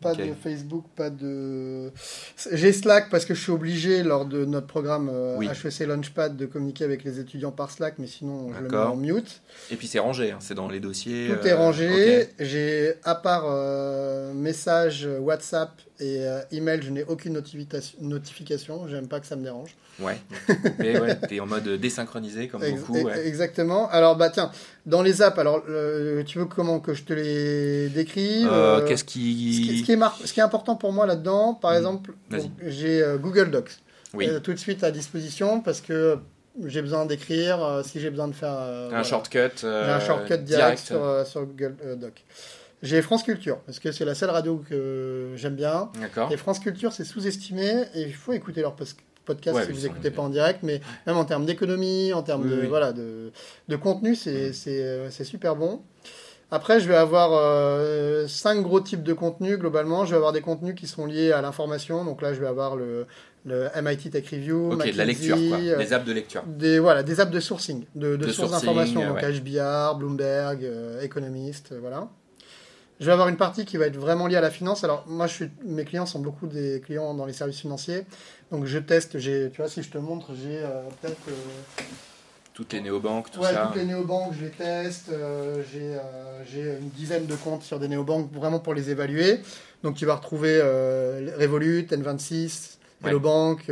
Pas 0.00 0.14
de 0.14 0.32
Facebook, 0.40 0.84
pas 0.94 1.10
de. 1.10 1.90
J'ai 2.52 2.72
Slack 2.72 3.10
parce 3.10 3.24
que 3.24 3.34
je 3.34 3.42
suis 3.42 3.50
obligé 3.50 4.02
lors 4.04 4.26
de 4.26 4.44
notre 4.44 4.68
programme 4.68 5.10
euh, 5.12 5.36
Oui. 5.36 5.48
HEC 5.48 5.86
Launchpad 5.86 6.36
de 6.36 6.46
communiquer 6.46 6.84
avec 6.84 7.02
les 7.02 7.18
étudiants 7.18 7.50
par 7.50 7.70
Slack, 7.70 7.94
mais 7.98 8.06
sinon 8.06 8.52
je 8.54 8.62
le 8.62 8.68
mets 8.68 8.76
en 8.76 8.96
mute. 8.96 9.40
Et 9.70 9.76
puis 9.76 9.88
c'est 9.88 9.98
rangé, 9.98 10.30
hein, 10.30 10.38
c'est 10.40 10.54
dans 10.54 10.68
les 10.68 10.78
dossiers. 10.78 11.28
Tout 11.28 11.44
euh, 11.46 11.50
est 11.50 11.54
rangé. 11.54 12.22
ok. 12.22 12.28
J'ai, 12.38 12.94
à 13.02 13.16
part 13.16 13.44
euh, 13.46 14.32
message, 14.32 15.08
WhatsApp 15.20 15.72
et 16.00 16.18
euh, 16.26 16.40
email, 16.52 16.80
je 16.82 16.90
n'ai 16.90 17.04
aucune 17.04 17.32
notification. 18.00 18.86
J'aime 18.88 19.08
pas 19.08 19.20
que 19.20 19.26
ça 19.26 19.36
me 19.36 19.42
dérange. 19.42 19.74
Ouais. 20.00 20.16
Mais 20.78 20.98
ouais, 21.00 21.16
t'es 21.16 21.40
en 21.40 21.46
mode 21.46 21.68
désynchronisé 21.68 22.46
comme 22.48 22.62
Ex- 22.62 22.78
beaucoup. 22.80 23.00
ouais. 23.02 23.26
Exactement. 23.26 23.88
Alors, 23.90 24.16
bah 24.16 24.30
tiens, 24.30 24.52
dans 24.86 25.02
les 25.02 25.22
apps, 25.22 25.38
alors, 25.38 25.62
euh, 25.68 26.22
tu 26.24 26.38
veux 26.38 26.44
comment 26.44 26.78
que 26.78 26.94
je 26.94 27.02
te 27.02 27.12
les 27.12 27.88
décrive 27.88 28.46
Euh, 28.46 28.78
Euh, 28.80 28.86
Qu'est-ce 28.86 29.00
ce, 29.00 29.04
qui, 29.04 29.78
ce 29.80 29.84
qui 29.84 29.92
est 29.92 29.96
mar- 29.96 30.18
ce 30.24 30.32
qui 30.32 30.38
est 30.40 30.42
important 30.44 30.76
pour 30.76 30.92
moi 30.92 31.04
là-dedans, 31.06 31.54
par 31.54 31.72
Mm. 31.72 31.76
exemple, 31.76 32.14
j'ai 32.64 33.02
euh, 33.02 33.16
Google 33.18 33.50
Docs 33.50 33.72
Oui. 34.14 34.28
tout 34.42 34.52
de 34.52 34.58
suite 34.58 34.84
à 34.84 34.90
disposition 34.92 35.60
parce 35.60 35.80
que 35.80 36.18
j'ai 36.64 36.82
besoin 36.82 37.04
d'écrire, 37.06 37.82
si 37.84 38.00
j'ai 38.00 38.10
besoin 38.10 38.28
de 38.28 38.34
faire. 38.34 38.52
un 38.52 38.88
voilà. 38.88 39.02
shortcut. 39.04 39.64
Un 39.64 40.00
shortcut 40.00 40.38
direct, 40.38 40.78
sur, 40.78 41.26
sur 41.26 41.44
Google 41.44 41.74
euh, 41.84 41.96
Doc. 41.96 42.24
J'ai 42.82 43.02
France 43.02 43.22
Culture, 43.24 43.58
parce 43.66 43.78
que 43.80 43.90
c'est 43.92 44.04
la 44.04 44.14
seule 44.14 44.30
radio 44.30 44.62
que 44.68 45.32
j'aime 45.36 45.56
bien. 45.56 45.90
D'accord. 46.00 46.30
Et 46.32 46.36
France 46.36 46.58
Culture, 46.60 46.92
c'est 46.92 47.04
sous-estimé, 47.04 47.84
et 47.94 48.02
il 48.02 48.14
faut 48.14 48.32
écouter 48.32 48.60
leur 48.60 48.74
podcast 48.74 49.56
Ouais, 49.56 49.66
si 49.66 49.72
vous 49.72 49.80
n'écoutez 49.80 50.10
pas 50.10 50.22
en 50.22 50.28
direct, 50.28 50.60
mais 50.62 50.80
même 51.06 51.16
en 51.16 51.24
termes 51.24 51.44
d'économie, 51.44 52.12
en 52.12 52.22
termes 52.22 52.44
Oui, 52.44 52.50
de, 52.56 52.60
oui. 52.62 52.66
Voilà, 52.68 52.92
de, 52.92 53.32
de 53.68 53.76
contenu, 53.76 54.14
c'est 54.14 54.52
super 55.24 55.56
bon. 55.56 55.82
Après, 56.50 56.80
je 56.80 56.88
vais 56.88 56.96
avoir 56.96 57.32
euh, 57.34 58.26
cinq 58.26 58.62
gros 58.62 58.80
types 58.80 59.02
de 59.02 59.12
contenus 59.12 59.58
globalement. 59.58 60.06
Je 60.06 60.10
vais 60.12 60.16
avoir 60.16 60.32
des 60.32 60.40
contenus 60.40 60.74
qui 60.74 60.86
sont 60.86 61.04
liés 61.04 61.30
à 61.30 61.42
l'information. 61.42 62.06
Donc 62.06 62.22
là, 62.22 62.32
je 62.32 62.40
vais 62.40 62.46
avoir 62.46 62.74
le, 62.74 63.04
le 63.44 63.68
MIT 63.82 64.08
Tech 64.10 64.26
Review, 64.30 64.72
Ok, 64.72 64.78
de 64.90 64.96
la 64.96 65.04
McKinsey, 65.04 65.28
lecture, 65.28 65.36
quoi. 65.50 65.58
euh, 65.58 65.76
Des 65.76 65.92
apps 65.92 66.06
de 66.06 66.12
lecture. 66.14 66.42
des, 66.46 66.78
voilà, 66.78 67.02
des 67.02 67.20
apps 67.20 67.30
de 67.32 67.40
sourcing, 67.40 67.84
de, 67.94 68.16
de 68.16 68.24
De 68.24 68.32
sources 68.32 68.52
d'information, 68.52 69.06
donc. 69.06 69.20
HBR, 69.20 69.96
Bloomberg, 69.98 70.64
euh, 70.64 71.02
Economist, 71.02 71.72
euh, 71.72 71.78
voilà. 71.82 72.08
Je 73.00 73.06
vais 73.06 73.12
avoir 73.12 73.28
une 73.28 73.36
partie 73.36 73.64
qui 73.64 73.76
va 73.76 73.86
être 73.86 73.96
vraiment 73.96 74.26
liée 74.26 74.36
à 74.36 74.40
la 74.40 74.50
finance. 74.50 74.82
Alors, 74.82 75.04
moi, 75.06 75.26
je 75.28 75.34
suis, 75.34 75.50
mes 75.64 75.84
clients 75.84 76.06
sont 76.06 76.18
beaucoup 76.18 76.48
des 76.48 76.80
clients 76.84 77.14
dans 77.14 77.26
les 77.26 77.32
services 77.32 77.60
financiers. 77.60 78.04
Donc, 78.50 78.64
je 78.64 78.78
teste, 78.78 79.18
j'ai, 79.18 79.50
tu 79.52 79.58
vois, 79.60 79.68
si 79.70 79.82
je 79.82 79.90
te 79.90 79.98
montre, 79.98 80.32
j'ai 80.34 80.58
euh, 80.58 80.82
peut-être 81.00 81.28
euh, 81.28 81.82
Toutes 82.54 82.72
les 82.72 82.80
néobanques, 82.80 83.30
tout 83.30 83.38
ouais, 83.40 83.52
ça. 83.52 83.66
toutes 83.66 83.76
les 83.76 83.86
néobanques, 83.86 84.32
je 84.38 84.44
les 84.46 84.50
teste. 84.50 85.10
euh, 85.10 85.62
j'ai, 85.72 86.60
une 86.80 86.88
dizaine 86.90 87.26
de 87.26 87.36
comptes 87.36 87.62
sur 87.62 87.78
des 87.78 87.86
néobanques 87.86 88.32
vraiment 88.32 88.58
pour 88.58 88.74
les 88.74 88.90
évaluer. 88.90 89.40
Donc, 89.84 89.94
tu 89.94 90.04
vas 90.04 90.16
retrouver 90.16 90.60
Revolut, 90.60 91.82
N26, 91.90 92.74
Ouais. 93.00 93.10
Hello 93.10 93.20
Bank, 93.20 93.70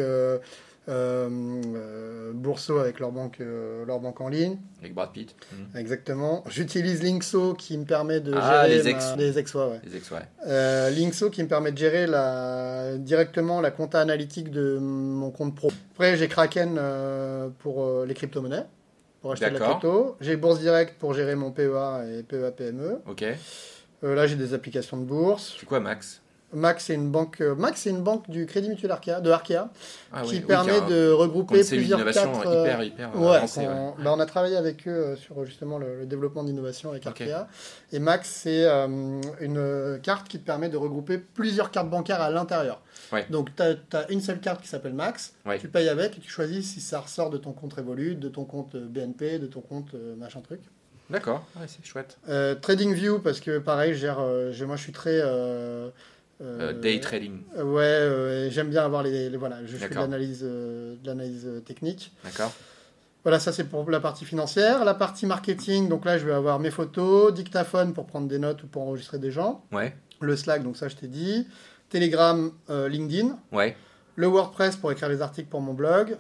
euh, 0.88 1.29
euh, 1.75 2.33
Bourso 2.33 2.79
avec 2.79 3.01
leur 3.01 3.11
banque, 3.12 3.38
euh, 3.40 3.85
leur 3.87 3.99
banque 4.01 4.20
en 4.20 4.29
ligne. 4.29 4.59
Avec 4.81 4.94
Brad 4.94 5.11
Pitt. 5.12 5.35
Mhm. 5.53 5.79
Exactement. 5.81 6.44
J'utilise 6.49 7.03
Linkso 7.03 7.55
qui 7.55 7.77
me 7.79 7.85
permet 7.85 8.20
de 8.20 8.33
Ah, 8.37 8.66
gérer 8.68 8.77
les 8.79 8.83
ma- 8.85 8.90
ex. 8.90 9.14
les 9.16 9.38
ex, 9.38 9.55
ouais, 9.55 9.64
ouais. 9.66 9.81
Les 9.85 9.96
ex, 9.96 10.11
ouais. 10.11 10.90
Linkso 10.92 11.31
qui 11.31 11.42
me 11.42 11.49
permet 11.49 11.72
de 11.72 11.79
gérer 11.79 12.07
la... 12.07 12.96
directement 12.99 13.61
la 13.61 13.70
compta 13.70 14.01
analytique 14.01 14.51
de 14.51 14.79
mon 14.79 15.31
compte 15.31 15.55
pro. 15.55 15.70
Après, 15.94 16.16
j'ai 16.16 16.29
Kraken 16.29 16.79
pour 17.59 18.05
les 18.05 18.14
crypto-monnaies, 18.14 18.64
pour 19.20 19.33
acheter 19.33 19.51
de 19.51 19.59
la 19.59 19.66
crypto. 19.68 20.16
J'ai 20.20 20.37
Bourse 20.37 20.61
Direct 20.61 20.99
pour 20.99 21.14
gérer 21.14 21.35
mon 21.35 21.51
PEA 21.51 22.05
et 22.18 22.22
PEA 22.22 22.51
PME. 22.57 22.99
Ok. 23.07 23.25
Euh, 24.05 24.14
là, 24.14 24.27
j'ai 24.27 24.37
des 24.37 24.53
applications 24.55 24.99
de 24.99 25.05
bourse. 25.05 25.57
C'est 25.59 25.66
quoi, 25.66 25.81
Max? 25.81 26.20
Max, 26.57 26.87
c'est 26.87 26.95
une 26.95 27.11
banque, 27.11 27.40
euh, 27.42 27.55
Max, 27.55 27.83
c'est 27.83 27.90
une 27.90 28.03
banque 28.03 28.29
du 28.31 28.47
Crédit 28.47 28.69
Mutuel 28.71 28.90
Arkea, 28.90 29.21
de 29.21 29.31
Arkea, 29.31 29.69
Ah 30.12 30.23
qui 30.23 30.37
oui, 30.37 30.40
permet 30.40 30.81
de 30.88 31.11
regrouper 31.11 31.62
plusieurs 31.62 32.03
quatre, 32.05 32.47
euh, 32.47 32.62
hyper, 32.64 32.83
hyper 32.83 33.11
euh, 33.14 33.19
Ouais, 33.19 33.40
ouais. 33.42 33.69
on, 33.69 34.03
bah, 34.03 34.14
on 34.16 34.19
a 34.21 34.27
travaillé 34.27 34.57
avec 34.57 34.88
eux 34.88 35.16
sur 35.16 35.45
justement 35.45 35.79
le, 35.79 36.01
le 36.01 36.07
développement 36.07 36.45
d'innovation 36.45 36.90
avec. 36.90 37.07
Arkea. 37.07 37.47
Et 37.92 37.99
Max, 37.99 38.29
c'est 38.42 38.64
euh, 38.64 39.21
une 39.40 40.01
carte 40.03 40.29
qui 40.29 40.38
te 40.38 40.47
permet 40.47 40.69
de 40.69 40.77
regrouper 40.77 41.19
plusieurs 41.19 41.71
cartes 41.71 41.90
bancaires 41.90 42.23
à 42.23 42.31
l'intérieur. 42.31 42.81
Ouais. 43.12 43.27
Donc, 43.31 43.51
tu 43.55 43.62
as, 43.62 44.11
une 44.11 44.23
seule 44.23 44.40
carte 44.40 44.62
qui 44.62 44.69
s'appelle 44.69 44.95
Max. 44.95 45.35
Tu 45.61 45.69
payes 45.69 45.88
avec 45.88 46.16
et 46.16 46.21
tu 46.21 46.31
choisis 46.31 46.73
si 46.73 46.81
ça 46.81 47.01
ressort 47.01 47.31
de 47.31 47.38
ton 47.38 47.53
compte 47.53 47.75
Revolut, 47.75 48.14
de 48.14 48.29
ton 48.29 48.45
compte 48.45 48.75
BNP, 48.77 49.38
de 49.38 49.47
ton 49.47 49.61
compte 49.61 49.95
machin 50.19 50.40
truc. 50.40 50.61
D'accord, 51.09 51.47
ouais, 51.57 51.66
c'est 51.69 51.85
chouette. 51.85 52.19
Euh, 52.29 52.55
TradingView, 52.57 53.21
parce 53.21 53.40
que 53.40 53.59
pareil, 53.59 53.95
je 53.95 53.99
gère, 53.99 54.19
euh, 54.19 54.53
moi 54.66 54.77
je 54.77 54.83
suis 54.83 54.92
très. 54.92 55.21
euh, 55.23 55.90
Euh, 56.42 56.70
euh, 56.70 56.72
day 56.75 57.01
trading, 57.01 57.40
euh, 57.57 57.62
Ouais, 57.64 57.83
euh, 57.83 58.51
j'aime 58.51 58.68
bien 58.68 58.85
avoir 58.85 59.03
les, 59.03 59.31
les- 59.31 59.37
voilà, 59.38 59.64
je 59.64 59.77
fais 59.77 59.88
de 59.88 59.94
l'analyse, 59.94 60.42
euh, 60.44 61.61
technique. 61.61 62.12
d'accord. 62.25 62.53
Voilà, 63.25 63.40
ça 63.40 63.53
c'est 63.53 63.64
pour 63.64 63.90
la 63.90 63.99
partie 64.01 64.25
financière. 64.25 64.85
La 64.85 64.94
partie 64.94 65.27
marketing, 65.27 65.88
donc 65.88 66.05
là 66.05 66.16
je 66.18 66.27
vais 66.27 66.33
avoir 66.35 66.59
mes 66.61 66.70
photos, 66.70 67.33
dictaphone 67.35 67.92
pour 67.94 68.07
prendre 68.07 68.29
des 68.29 68.38
notes 68.38 68.62
ou 68.62 68.66
pour 68.68 68.83
enregistrer 68.83 69.18
des 69.18 69.31
gens, 69.33 69.64
Ouais, 69.72 69.96
le 70.20 70.37
Slack, 70.37 70.62
donc 70.62 70.77
ça 70.77 70.88
je 70.88 70.94
t'ai 70.96 71.09
dit, 71.09 71.46
Telegram, 71.88 72.53
LinkedIn, 72.68 73.37
ouais, 73.53 73.77
le 74.14 74.27
WordPress 74.29 74.77
pour 74.77 74.92
écrire 74.92 75.09
les 75.09 75.22
articles 75.22 75.49
pour 75.49 75.61
mon 75.61 75.72
blog, 75.75 76.16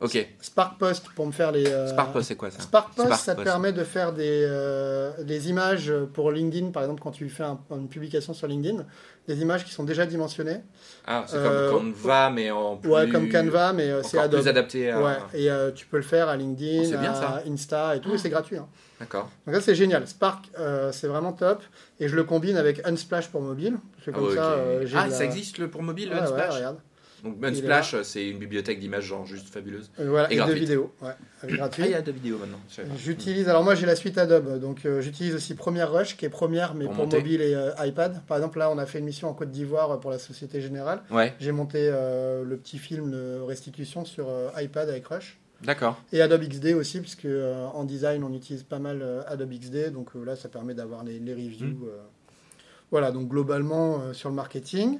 ok. 0.00 0.28
SparkPost 0.40 1.08
pour 1.14 1.26
me 1.26 1.32
faire 1.32 1.52
les. 1.52 1.66
euh, 1.66 1.86
SparkPost, 1.88 2.28
c'est 2.28 2.36
quoi 2.36 2.50
ça 2.50 2.62
SparkPost, 2.62 3.14
ça 3.24 3.34
te 3.34 3.42
permet 3.42 3.72
de 3.72 3.84
faire 3.84 4.12
des, 4.12 4.44
euh, 4.48 5.12
des 5.22 5.48
images 5.50 5.92
pour 6.14 6.30
LinkedIn, 6.30 6.70
par 6.70 6.82
exemple 6.82 7.00
quand 7.02 7.10
tu 7.10 7.28
fais 7.28 7.42
un- 7.44 7.58
une 7.70 7.88
publication 7.88 8.34
sur 8.34 8.46
LinkedIn, 8.46 8.84
des 9.28 9.40
images 9.40 9.64
qui 9.64 9.72
sont 9.72 9.84
déjà 9.84 10.06
dimensionnées. 10.06 10.60
Ah, 11.06 11.24
c'est 11.26 11.36
Euh, 11.36 11.70
comme 11.70 11.92
Canva, 11.92 12.30
mais 12.30 12.50
en 12.50 12.76
plus... 12.76 12.90
Ouais, 12.90 13.08
comme 13.08 13.28
Canva, 13.30 13.72
mais 13.72 13.90
euh, 13.90 14.02
c'est 14.02 14.28
plus 14.28 14.48
adapté 14.48 14.90
à... 14.90 15.00
Ouais, 15.02 15.16
et 15.34 15.50
euh, 15.50 15.70
tu 15.70 15.86
peux 15.86 15.96
le 15.96 16.02
faire 16.02 16.28
à 16.28 16.34
Oh, 16.34 16.38
LinkedIn, 16.38 16.84
c'est 16.84 16.96
bien, 16.98 17.12
à. 17.12 17.42
Insta 17.46 17.96
et 17.96 18.00
tout, 18.00 18.14
et 18.14 18.18
c'est 18.18 18.30
gratuit. 18.30 18.56
hein. 18.56 18.68
D'accord. 18.98 19.30
Donc 19.46 19.54
ça 19.54 19.60
c'est 19.62 19.74
génial. 19.74 20.06
Spark, 20.06 20.44
euh, 20.58 20.92
c'est 20.92 21.06
vraiment 21.08 21.32
top. 21.32 21.62
Et 22.00 22.08
je 22.08 22.14
le 22.16 22.24
combine 22.24 22.56
avec 22.58 22.86
Unsplash 22.86 23.28
pour 23.28 23.40
mobile. 23.40 23.78
Parce 23.94 24.06
que 24.06 24.10
Ah, 24.14 24.20
ouais, 24.22 24.34
ça, 24.36 24.52
euh, 24.52 24.86
Ah, 24.94 25.04
de 25.06 25.10
la- 25.10 25.16
ça 25.16 25.24
existe 25.24 25.56
le 25.58 25.70
pour 25.70 25.82
mobile, 25.82 26.10
Ouais, 26.10 26.16
ouais, 26.16 26.22
Unsplash? 26.22 26.54
regarde. 26.54 26.78
Donc 27.22 27.44
Unsplash, 27.44 28.00
c'est 28.02 28.28
une 28.28 28.38
bibliothèque 28.38 28.78
d'images 28.80 29.04
genre 29.04 29.26
juste 29.26 29.48
fabuleuse. 29.48 29.90
Euh, 29.98 30.08
voilà, 30.08 30.32
Et 30.32 30.36
et, 30.36 30.44
de 30.44 30.52
vidéos. 30.52 30.92
Ouais, 31.02 31.10
avec 31.42 31.60
Ah, 31.60 31.68
il 31.78 31.90
y 31.90 31.94
a 31.94 32.02
de 32.02 32.12
vidéos 32.12 32.38
maintenant. 32.38 32.60
J'utilise, 32.96 33.48
alors 33.48 33.62
moi 33.64 33.74
j'ai 33.74 33.86
la 33.86 33.96
suite 33.96 34.18
Adobe, 34.18 34.58
donc 34.60 34.86
euh, 34.86 35.00
j'utilise 35.00 35.34
aussi 35.34 35.54
Premiere 35.54 35.92
Rush 35.92 36.16
qui 36.16 36.24
est 36.24 36.30
première 36.30 36.74
mais 36.74 36.86
Pour 36.86 36.94
mobile 36.94 37.40
et 37.42 37.54
euh, 37.54 37.70
iPad. 37.84 38.22
Par 38.26 38.36
exemple 38.36 38.58
là 38.58 38.70
on 38.70 38.78
a 38.78 38.86
fait 38.86 38.98
une 38.98 39.04
mission 39.04 39.28
en 39.28 39.34
Côte 39.34 39.50
d'Ivoire 39.50 39.90
euh, 39.92 39.96
pour 39.98 40.10
la 40.10 40.18
Société 40.18 40.60
Générale. 40.60 41.02
Ouais, 41.10 41.34
J'ai 41.40 41.52
monté 41.52 41.78
euh, 41.92 42.44
le 42.44 42.56
petit 42.56 42.78
film 42.78 43.10
de 43.10 43.40
restitution 43.40 44.04
sur 44.04 44.28
euh, 44.28 44.48
iPad 44.58 44.88
avec 44.88 45.06
Rush. 45.06 45.38
d'accord. 45.62 46.00
Et 46.12 46.22
Adobe 46.22 46.42
XD 46.48 46.74
aussi, 46.74 47.00
puisque 47.00 47.26
euh, 47.26 47.66
en 47.74 47.84
design 47.84 48.24
on 48.24 48.32
utilise 48.32 48.62
pas 48.62 48.78
mal 48.78 49.00
euh, 49.02 49.22
Adobe 49.26 49.52
XD, 49.52 49.92
donc 49.92 50.08
euh, 50.16 50.24
là 50.24 50.36
ça 50.36 50.48
permet 50.48 50.74
d'avoir 50.74 51.04
les, 51.04 51.18
les 51.18 51.32
reviews. 51.34 51.66
Mm. 51.66 51.84
euh. 51.84 51.98
Voilà, 52.90 53.12
donc 53.12 53.28
globalement 53.28 54.00
euh, 54.00 54.12
sur 54.12 54.30
le 54.30 54.34
marketing. 54.34 54.98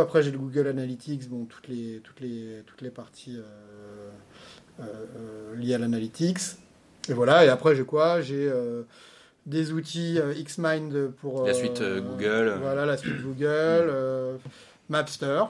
Après 0.00 0.22
j'ai 0.22 0.30
le 0.30 0.38
Google 0.38 0.68
Analytics, 0.68 1.28
bon, 1.28 1.44
toutes 1.44 1.68
les, 1.68 2.00
toutes 2.02 2.20
les, 2.20 2.62
toutes 2.66 2.82
les 2.82 2.90
parties 2.90 3.36
euh, 3.36 4.10
euh, 4.80 4.84
euh, 4.84 5.56
liées 5.56 5.74
à 5.74 5.78
l'analytics. 5.78 6.40
Et 7.08 7.12
voilà, 7.12 7.44
et 7.44 7.48
après 7.48 7.76
j'ai 7.76 7.84
quoi? 7.84 8.20
J'ai 8.20 8.50
des 9.46 9.72
outils 9.72 10.18
Xmind 10.36 11.12
pour. 11.20 11.46
La 11.46 11.54
suite, 11.54 11.80
Google. 11.80 12.58
Voilà, 12.60 12.84
la 12.84 12.96
suite 12.96 13.22
Google, 13.22 13.92
Mapster. 14.88 15.44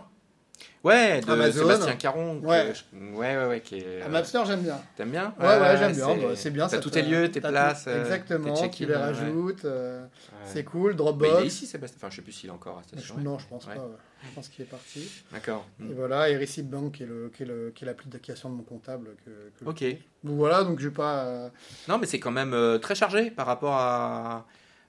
Ouais, 0.87 1.21
de 1.21 1.31
Amazon. 1.33 1.63
Sébastien 1.69 1.97
Caron. 1.97 2.41
que 2.41 2.47
Ouais. 2.47 2.73
je- 2.75 2.97
ouais, 3.17 3.37
ouais, 3.37 3.47
ouais, 3.47 3.61
qui 3.61 3.79
est. 3.79 4.09
Mapster, 4.09 4.41
j'aime 4.47 4.63
bien. 4.63 4.81
T'aimes 4.97 5.11
bien 5.11 5.35
Ouais, 5.39 5.47
ouais, 5.47 5.77
j'aime 5.79 5.93
bien. 5.95 6.35
c'est- 6.37 6.51
Bah, 6.51 6.55
bien. 6.55 6.69
T'as 6.69 6.79
tous 6.79 6.91
te- 6.91 6.95
tes 6.95 7.03
lieux, 7.03 7.31
tes 7.31 7.41
places. 7.41 7.85
euh, 7.89 8.03
Exactement, 8.03 8.69
tu 8.69 8.87
les 8.87 8.95
rajoutes. 8.95 9.65
euh. 9.65 10.05
C'est 10.45 10.65
cool. 10.65 10.93
Mais 10.93 10.97
Dropbox. 10.97 11.33
il 11.41 11.45
est 11.45 11.47
ici, 11.49 11.67
Sébastien. 11.67 11.97
Enfin, 12.01 12.11
je 12.11 12.17
sais 12.17 12.23
plus 12.23 12.33
s'il 12.33 12.49
est 12.49 12.53
encore 12.53 12.79
à 12.79 12.83
Je- 12.83 12.99
station. 13.01 13.17
non, 13.19 13.39
je 13.39 13.47
pense 13.49 13.67
pas. 13.67 13.75
Je 13.75 14.35
pense 14.35 14.49
qu'il 14.49 14.63
est 14.65 14.69
parti. 14.69 15.11
D'accord. 15.33 15.67
Et 15.81 15.93
voilà, 15.93 16.31
et 16.31 16.37
Receipt 16.37 16.63
Bank, 16.69 16.93
qui 16.95 17.03
est 17.03 17.07
le- 17.07 17.31
qui 17.37 17.43
est 17.43 17.47
le- 17.47 17.71
qui 17.75 17.85
est 17.85 17.87
l'application 17.87 18.49
de 18.51 18.55
mon 18.55 18.63
comptable. 18.63 19.11
Que, 19.25 19.69
Ok. 19.69 19.85
Donc 20.25 20.37
voilà, 20.37 20.65
donc 20.65 20.79
je 20.81 20.89
vais 20.89 20.95
pas. 20.95 21.25
euh, 21.25 21.49
Non, 21.89 21.99
mais 21.99 22.07
c'est 22.07 22.19
quand 22.19 22.31
même 22.31 22.55
euh, 22.55 22.79
très 22.79 22.95
chargé 22.95 23.31
par 23.31 23.47
rapport 23.47 23.75
à. 23.75 24.47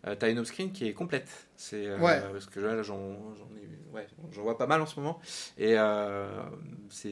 Euh, 0.08 0.16
T'as 0.16 0.30
une 0.32 0.44
screen 0.46 0.72
qui 0.72 0.88
est 0.88 0.94
complète. 0.94 1.48
C'est 1.56 1.86
euh, 1.88 1.98
Ouais. 2.00 2.22
parce 2.32 2.46
que 2.48 2.60
là, 2.60 2.82
j'en 2.84 2.98
j'en 3.36 3.48
ai- 3.56 3.94
ouais, 3.94 4.08
vois 4.32 4.58
pas 4.58 4.68
mal 4.68 4.82
en 4.82 4.86
ce 4.86 5.00
moment. 5.00 5.20
Et 5.58 5.78
euh, 5.78 6.28
c'est 6.90 7.12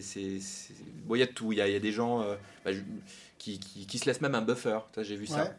bon, 1.06 1.16
il 1.16 1.20
y 1.20 1.24
a 1.24 1.26
de 1.28 1.32
tout. 1.32 1.52
Il 1.52 1.58
y 1.58 1.62
a, 1.62 1.68
il 1.68 1.74
y 1.74 1.78
a 1.78 1.80
des 1.80 1.92
gens 1.92 2.22
euh, 2.22 2.36
bah, 2.64 2.72
qui, 3.38 3.60
qui, 3.60 3.86
qui 3.86 3.98
se 4.00 4.06
laissent 4.06 4.22
même 4.22 4.36
un 4.36 4.42
buffer. 4.42 4.80
J'ai 4.98 5.16
vu 5.16 5.24
Ouais. 5.24 5.28
ça. 5.30 5.54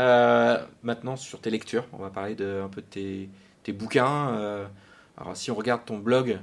Euh, 0.00 0.64
maintenant, 0.82 1.16
sur 1.16 1.40
tes 1.40 1.50
lectures, 1.50 1.86
on 1.92 1.98
va 1.98 2.10
parler 2.10 2.34
de, 2.34 2.60
un 2.64 2.68
peu 2.68 2.80
de 2.80 2.86
tes, 2.86 3.28
tes 3.62 3.72
bouquins. 3.72 4.36
euh, 4.36 4.66
alors, 5.16 5.36
si 5.36 5.50
on 5.50 5.54
regarde 5.54 5.84
ton 5.84 5.98
blog, 5.98 6.40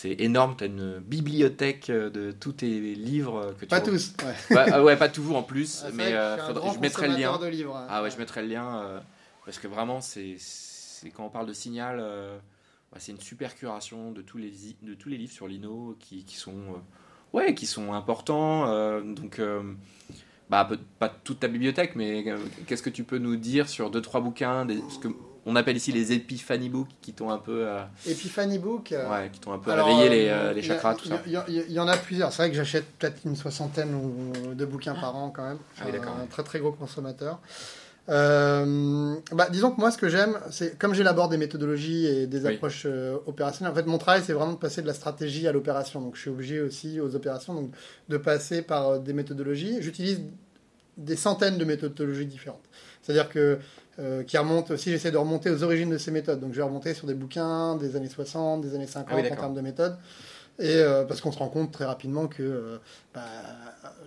c'est 0.00 0.20
énorme. 0.20 0.54
Tu 0.56 0.62
as 0.64 0.66
une 0.68 0.98
bibliothèque 1.00 1.90
euh, 1.90 2.08
de 2.08 2.30
tous 2.30 2.52
tes 2.52 2.94
livres 2.94 3.52
que 3.58 3.64
tu 3.64 3.66
Pas 3.66 3.80
tous. 3.80 4.12
Ouais. 4.24 4.34
Bah, 4.54 4.66
ah 4.72 4.82
ouais, 4.84 4.96
pas 4.96 5.08
toujours 5.08 5.36
en 5.36 5.42
plus, 5.42 5.82
Ah, 5.84 5.90
mais 5.92 6.12
euh, 6.12 6.36
je 6.72 6.78
mettrai 6.78 7.08
le 7.08 7.14
lien. 7.16 7.32
hein. 7.34 7.86
Ah 7.88 8.02
ouais, 8.02 8.10
je 8.10 8.16
mettrai 8.18 8.42
le 8.42 8.48
lien 8.48 8.78
euh, 8.78 9.00
parce 9.44 9.58
que 9.58 9.66
vraiment, 9.66 10.00
c'est 10.00 10.36
quand 11.14 11.24
on 11.26 11.30
parle 11.30 11.46
de 11.46 11.52
signal, 11.52 11.98
euh, 12.00 12.38
bah, 12.92 12.98
c'est 13.00 13.10
une 13.12 13.20
super 13.20 13.56
curation 13.56 14.12
de 14.12 14.22
tous 14.22 14.38
les 14.38 14.68
i- 14.68 14.76
de 14.82 14.94
tous 14.94 15.08
les 15.08 15.16
livres 15.16 15.32
sur 15.32 15.48
Lino 15.48 15.96
qui, 15.98 16.24
qui 16.24 16.36
sont 16.36 16.52
euh, 16.52 17.36
ouais, 17.36 17.54
qui 17.54 17.66
sont 17.66 17.92
importants. 17.92 18.68
euh, 18.68 19.00
donc 19.02 19.40
euh, 19.40 19.62
bah 20.50 20.68
pas 20.98 21.08
toute 21.08 21.40
ta 21.40 21.48
bibliothèque, 21.48 21.94
mais 21.96 22.26
euh, 22.30 22.38
qu'est-ce 22.66 22.82
que 22.82 22.88
tu 22.90 23.02
peux 23.04 23.18
nous 23.18 23.36
dire 23.36 23.68
sur 23.68 23.90
deux 23.90 24.00
trois 24.00 24.20
bouquins, 24.20 24.64
des, 24.64 24.78
ce 24.88 24.98
que 24.98 25.08
on 25.48 25.56
appelle 25.56 25.76
ici 25.76 25.90
les 25.90 26.12
Epiphany 26.12 26.68
books 26.68 26.88
qui 27.00 27.12
t'ont 27.12 27.30
un 27.30 27.38
peu 27.38 27.66
euh, 27.66 27.82
Epiphany 28.06 28.58
Book. 28.58 28.92
euh, 28.92 29.08
ouais, 29.10 29.30
qui 29.32 29.40
t'ont 29.40 29.52
un 29.52 29.58
peu 29.58 29.70
alors, 29.72 29.86
réveillé 29.88 30.06
euh, 30.06 30.12
les, 30.12 30.28
euh, 30.28 30.52
les 30.52 30.60
a- 30.60 30.74
chakras, 30.74 30.94
tout 30.94 31.08
ça. 31.08 31.20
Il 31.26 31.72
y, 31.72 31.80
en 31.80 31.88
a 31.88 31.96
plusieurs. 31.96 32.32
C'est 32.32 32.42
vrai 32.42 32.50
que 32.50 32.56
j'achète 32.56 32.84
peut-être 32.98 33.22
une 33.24 33.34
soixantaine 33.34 33.90
de 34.54 34.64
bouquins 34.64 34.94
par 34.94 35.16
an 35.16 35.30
quand 35.30 35.48
même. 35.48 35.58
Ah 35.80 35.84
oui, 35.86 35.92
d'accord. 35.92 36.14
un 36.22 36.26
très 36.26 36.42
très 36.44 36.60
gros 36.60 36.72
consommateur. 36.72 37.40
Euh, 38.10 39.16
bah, 39.32 39.48
disons 39.50 39.70
que 39.70 39.80
moi, 39.80 39.90
ce 39.90 39.98
que 39.98 40.08
j'aime, 40.08 40.38
c'est 40.50 40.78
comme 40.78 40.94
j'élabore 40.94 41.28
des 41.28 41.36
méthodologies 41.36 42.06
et 42.06 42.26
des 42.26 42.46
approches 42.46 42.84
euh, 42.86 43.16
opérationnelles. 43.26 43.72
En 43.72 43.76
fait, 43.76 43.86
mon 43.86 43.98
travail, 43.98 44.22
c'est 44.24 44.32
vraiment 44.32 44.52
de 44.52 44.58
passer 44.58 44.80
de 44.82 44.86
la 44.86 44.94
stratégie 44.94 45.46
à 45.46 45.52
l'opération. 45.52 46.00
Donc, 46.00 46.16
je 46.16 46.22
suis 46.22 46.30
obligé 46.30 46.60
aussi 46.60 47.00
aux 47.00 47.14
opérations 47.14 47.54
donc, 47.54 47.70
de 48.08 48.16
passer 48.16 48.62
par 48.62 48.88
euh, 48.88 48.98
des 48.98 49.12
méthodologies. 49.12 49.76
J'utilise 49.80 50.22
des 50.96 51.16
centaines 51.16 51.58
de 51.58 51.64
méthodologies 51.64 52.26
différentes. 52.26 52.64
C'est-à-dire 53.02 53.28
que 53.28 53.58
euh, 53.98 54.22
qui 54.22 54.38
remontent 54.38 54.72
aussi, 54.74 54.90
j'essaie 54.90 55.10
de 55.10 55.16
remonter 55.16 55.50
aux 55.50 55.62
origines 55.62 55.90
de 55.90 55.98
ces 55.98 56.10
méthodes. 56.10 56.40
Donc, 56.40 56.52
je 56.52 56.58
vais 56.58 56.62
remonter 56.62 56.94
sur 56.94 57.06
des 57.06 57.14
bouquins 57.14 57.76
des 57.76 57.96
années 57.96 58.08
60, 58.08 58.60
des 58.60 58.74
années 58.74 58.86
50 58.86 59.08
Ah 59.10 59.16
oui, 59.20 59.32
en 59.32 59.36
termes 59.36 59.54
de 59.54 59.60
méthodes. 59.60 59.96
Et 60.60 60.74
euh, 60.76 61.04
parce 61.04 61.20
qu'on 61.20 61.30
se 61.32 61.38
rend 61.38 61.48
compte 61.48 61.70
très 61.72 61.84
rapidement 61.84 62.26
que 62.26 62.42
euh, 62.42 62.78
bah, 63.14 63.22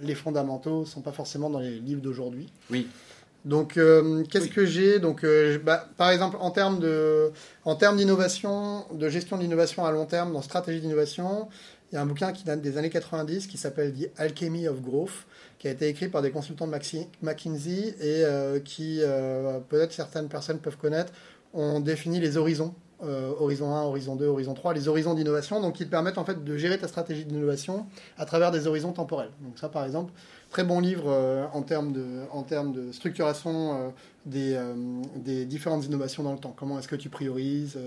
les 0.02 0.16
fondamentaux 0.16 0.86
sont 0.86 1.02
pas 1.02 1.12
forcément 1.14 1.50
dans 1.50 1.60
les 1.60 1.80
livres 1.80 2.02
d'aujourd'hui. 2.02 2.52
Oui. 2.70 2.88
Donc, 3.46 3.78
euh, 3.78 4.24
qu'est-ce 4.30 4.46
Oui. 4.46 4.50
que 4.52 4.66
j'ai? 4.66 5.00
Donc, 5.00 5.24
euh, 5.24 5.58
bah, 5.64 5.88
par 5.98 6.12
exemple, 6.12 6.38
en 6.40 6.52
termes 6.52 6.80
de, 6.80 7.32
en 7.66 7.76
termes 7.76 7.98
d'innovation, 7.98 8.86
de 8.94 9.10
gestion 9.10 9.38
de 9.38 9.42
l'innovation 9.42 9.86
à 9.86 9.92
long 9.92 10.06
terme, 10.06 10.34
dans 10.34 10.42
stratégie 10.42 10.80
d'innovation, 10.82 11.48
il 11.92 11.96
y 11.96 11.98
a 11.98 12.02
un 12.02 12.06
bouquin 12.06 12.32
qui 12.34 12.44
date 12.44 12.62
des 12.62 12.78
années 12.78 12.90
90 12.90 13.48
qui 13.48 13.58
s'appelle 13.58 13.94
The 13.94 14.10
Alchemy 14.18 14.68
of 14.68 14.82
Growth, 14.82 15.26
qui 15.62 15.68
a 15.68 15.72
été 15.72 15.88
écrit 15.88 16.08
par 16.08 16.24
des 16.24 16.32
consultants 16.32 16.66
de 16.66 16.72
McKinsey 17.22 17.96
et 18.00 18.26
euh, 18.26 18.60
qui, 18.60 18.98
euh, 19.02 19.60
peut-être 19.60 19.92
certaines 19.92 20.28
personnes 20.28 20.58
peuvent 20.58 20.76
connaître, 20.76 21.14
ont 21.54 21.80
défini 21.80 22.20
les 22.20 22.36
horizons. 22.36 22.74
euh, 23.04 23.32
horizon 23.40 23.76
1, 23.76 23.84
horizon 23.84 24.16
2, 24.16 24.26
horizon 24.26 24.56
3, 24.56 24.74
les 24.74 24.88
horizons 24.88 25.14
d'innovation, 25.14 25.62
donc 25.62 25.76
qui 25.76 25.86
te 25.86 25.92
permettent 25.92 26.18
en 26.18 26.26
fait 26.26 26.44
de 26.44 26.58
gérer 26.58 26.80
ta 26.80 26.88
stratégie 26.88 27.26
d'innovation 27.26 27.86
à 28.18 28.26
travers 28.26 28.50
des 28.50 28.66
horizons 28.66 28.92
temporels. 28.92 29.30
Donc 29.42 29.60
ça, 29.60 29.70
par 29.70 29.86
exemple, 29.86 30.12
très 30.52 30.64
bon 30.64 30.80
livre 30.80 31.06
euh, 31.08 31.46
en, 31.54 31.62
termes 31.64 31.94
de, 31.94 32.06
en 32.32 32.44
termes 32.44 32.74
de 32.74 32.92
structuration 32.92 33.74
euh, 33.74 33.90
des, 34.26 34.54
euh, 34.54 34.74
des 35.16 35.46
différentes 35.46 35.86
innovations 35.86 36.22
dans 36.24 36.34
le 36.34 36.38
temps. 36.38 36.54
Comment 36.56 36.78
est-ce 36.78 36.88
que 36.88 36.96
tu 36.96 37.10
priorises 37.10 37.80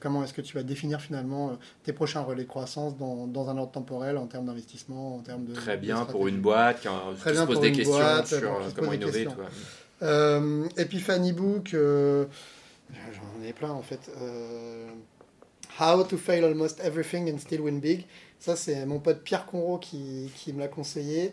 Comment 0.00 0.24
est-ce 0.24 0.32
que 0.32 0.40
tu 0.40 0.54
vas 0.54 0.62
définir 0.62 1.00
finalement 1.00 1.56
tes 1.84 1.92
prochains 1.92 2.22
relais 2.22 2.44
de 2.44 2.48
croissance 2.48 2.96
dans, 2.96 3.26
dans 3.26 3.48
un 3.50 3.58
ordre 3.58 3.72
temporel 3.72 4.16
en 4.16 4.26
termes 4.26 4.46
d'investissement, 4.46 5.16
en 5.16 5.20
termes 5.20 5.44
de 5.44 5.52
Très 5.54 5.76
de 5.76 5.82
bien 5.82 6.04
pour 6.04 6.26
une 6.26 6.40
boîte 6.40 6.80
qui, 6.80 6.88
Très 7.20 7.32
qui 7.32 7.38
se 7.38 7.44
pose 7.44 7.60
des 7.60 7.72
questions 7.72 7.96
boîte, 7.96 8.26
sur 8.26 8.66
qui 8.66 8.74
comment 8.74 8.92
innover. 8.92 9.28
Euh, 10.02 10.66
Epiphany 10.76 11.32
Book, 11.32 11.74
euh, 11.74 12.24
j'en 13.12 13.46
ai 13.46 13.52
plein 13.52 13.70
en 13.70 13.82
fait. 13.82 14.10
Euh, 14.20 14.88
How 15.80 16.04
to 16.04 16.18
fail 16.18 16.44
almost 16.44 16.80
everything 16.80 17.32
and 17.32 17.38
still 17.38 17.62
win 17.62 17.80
big. 17.80 18.04
Ça, 18.38 18.56
c'est 18.56 18.84
mon 18.84 18.98
pote 18.98 19.22
Pierre 19.22 19.46
Conro 19.46 19.78
qui, 19.78 20.30
qui 20.36 20.52
me 20.52 20.58
l'a 20.58 20.68
conseillé. 20.68 21.32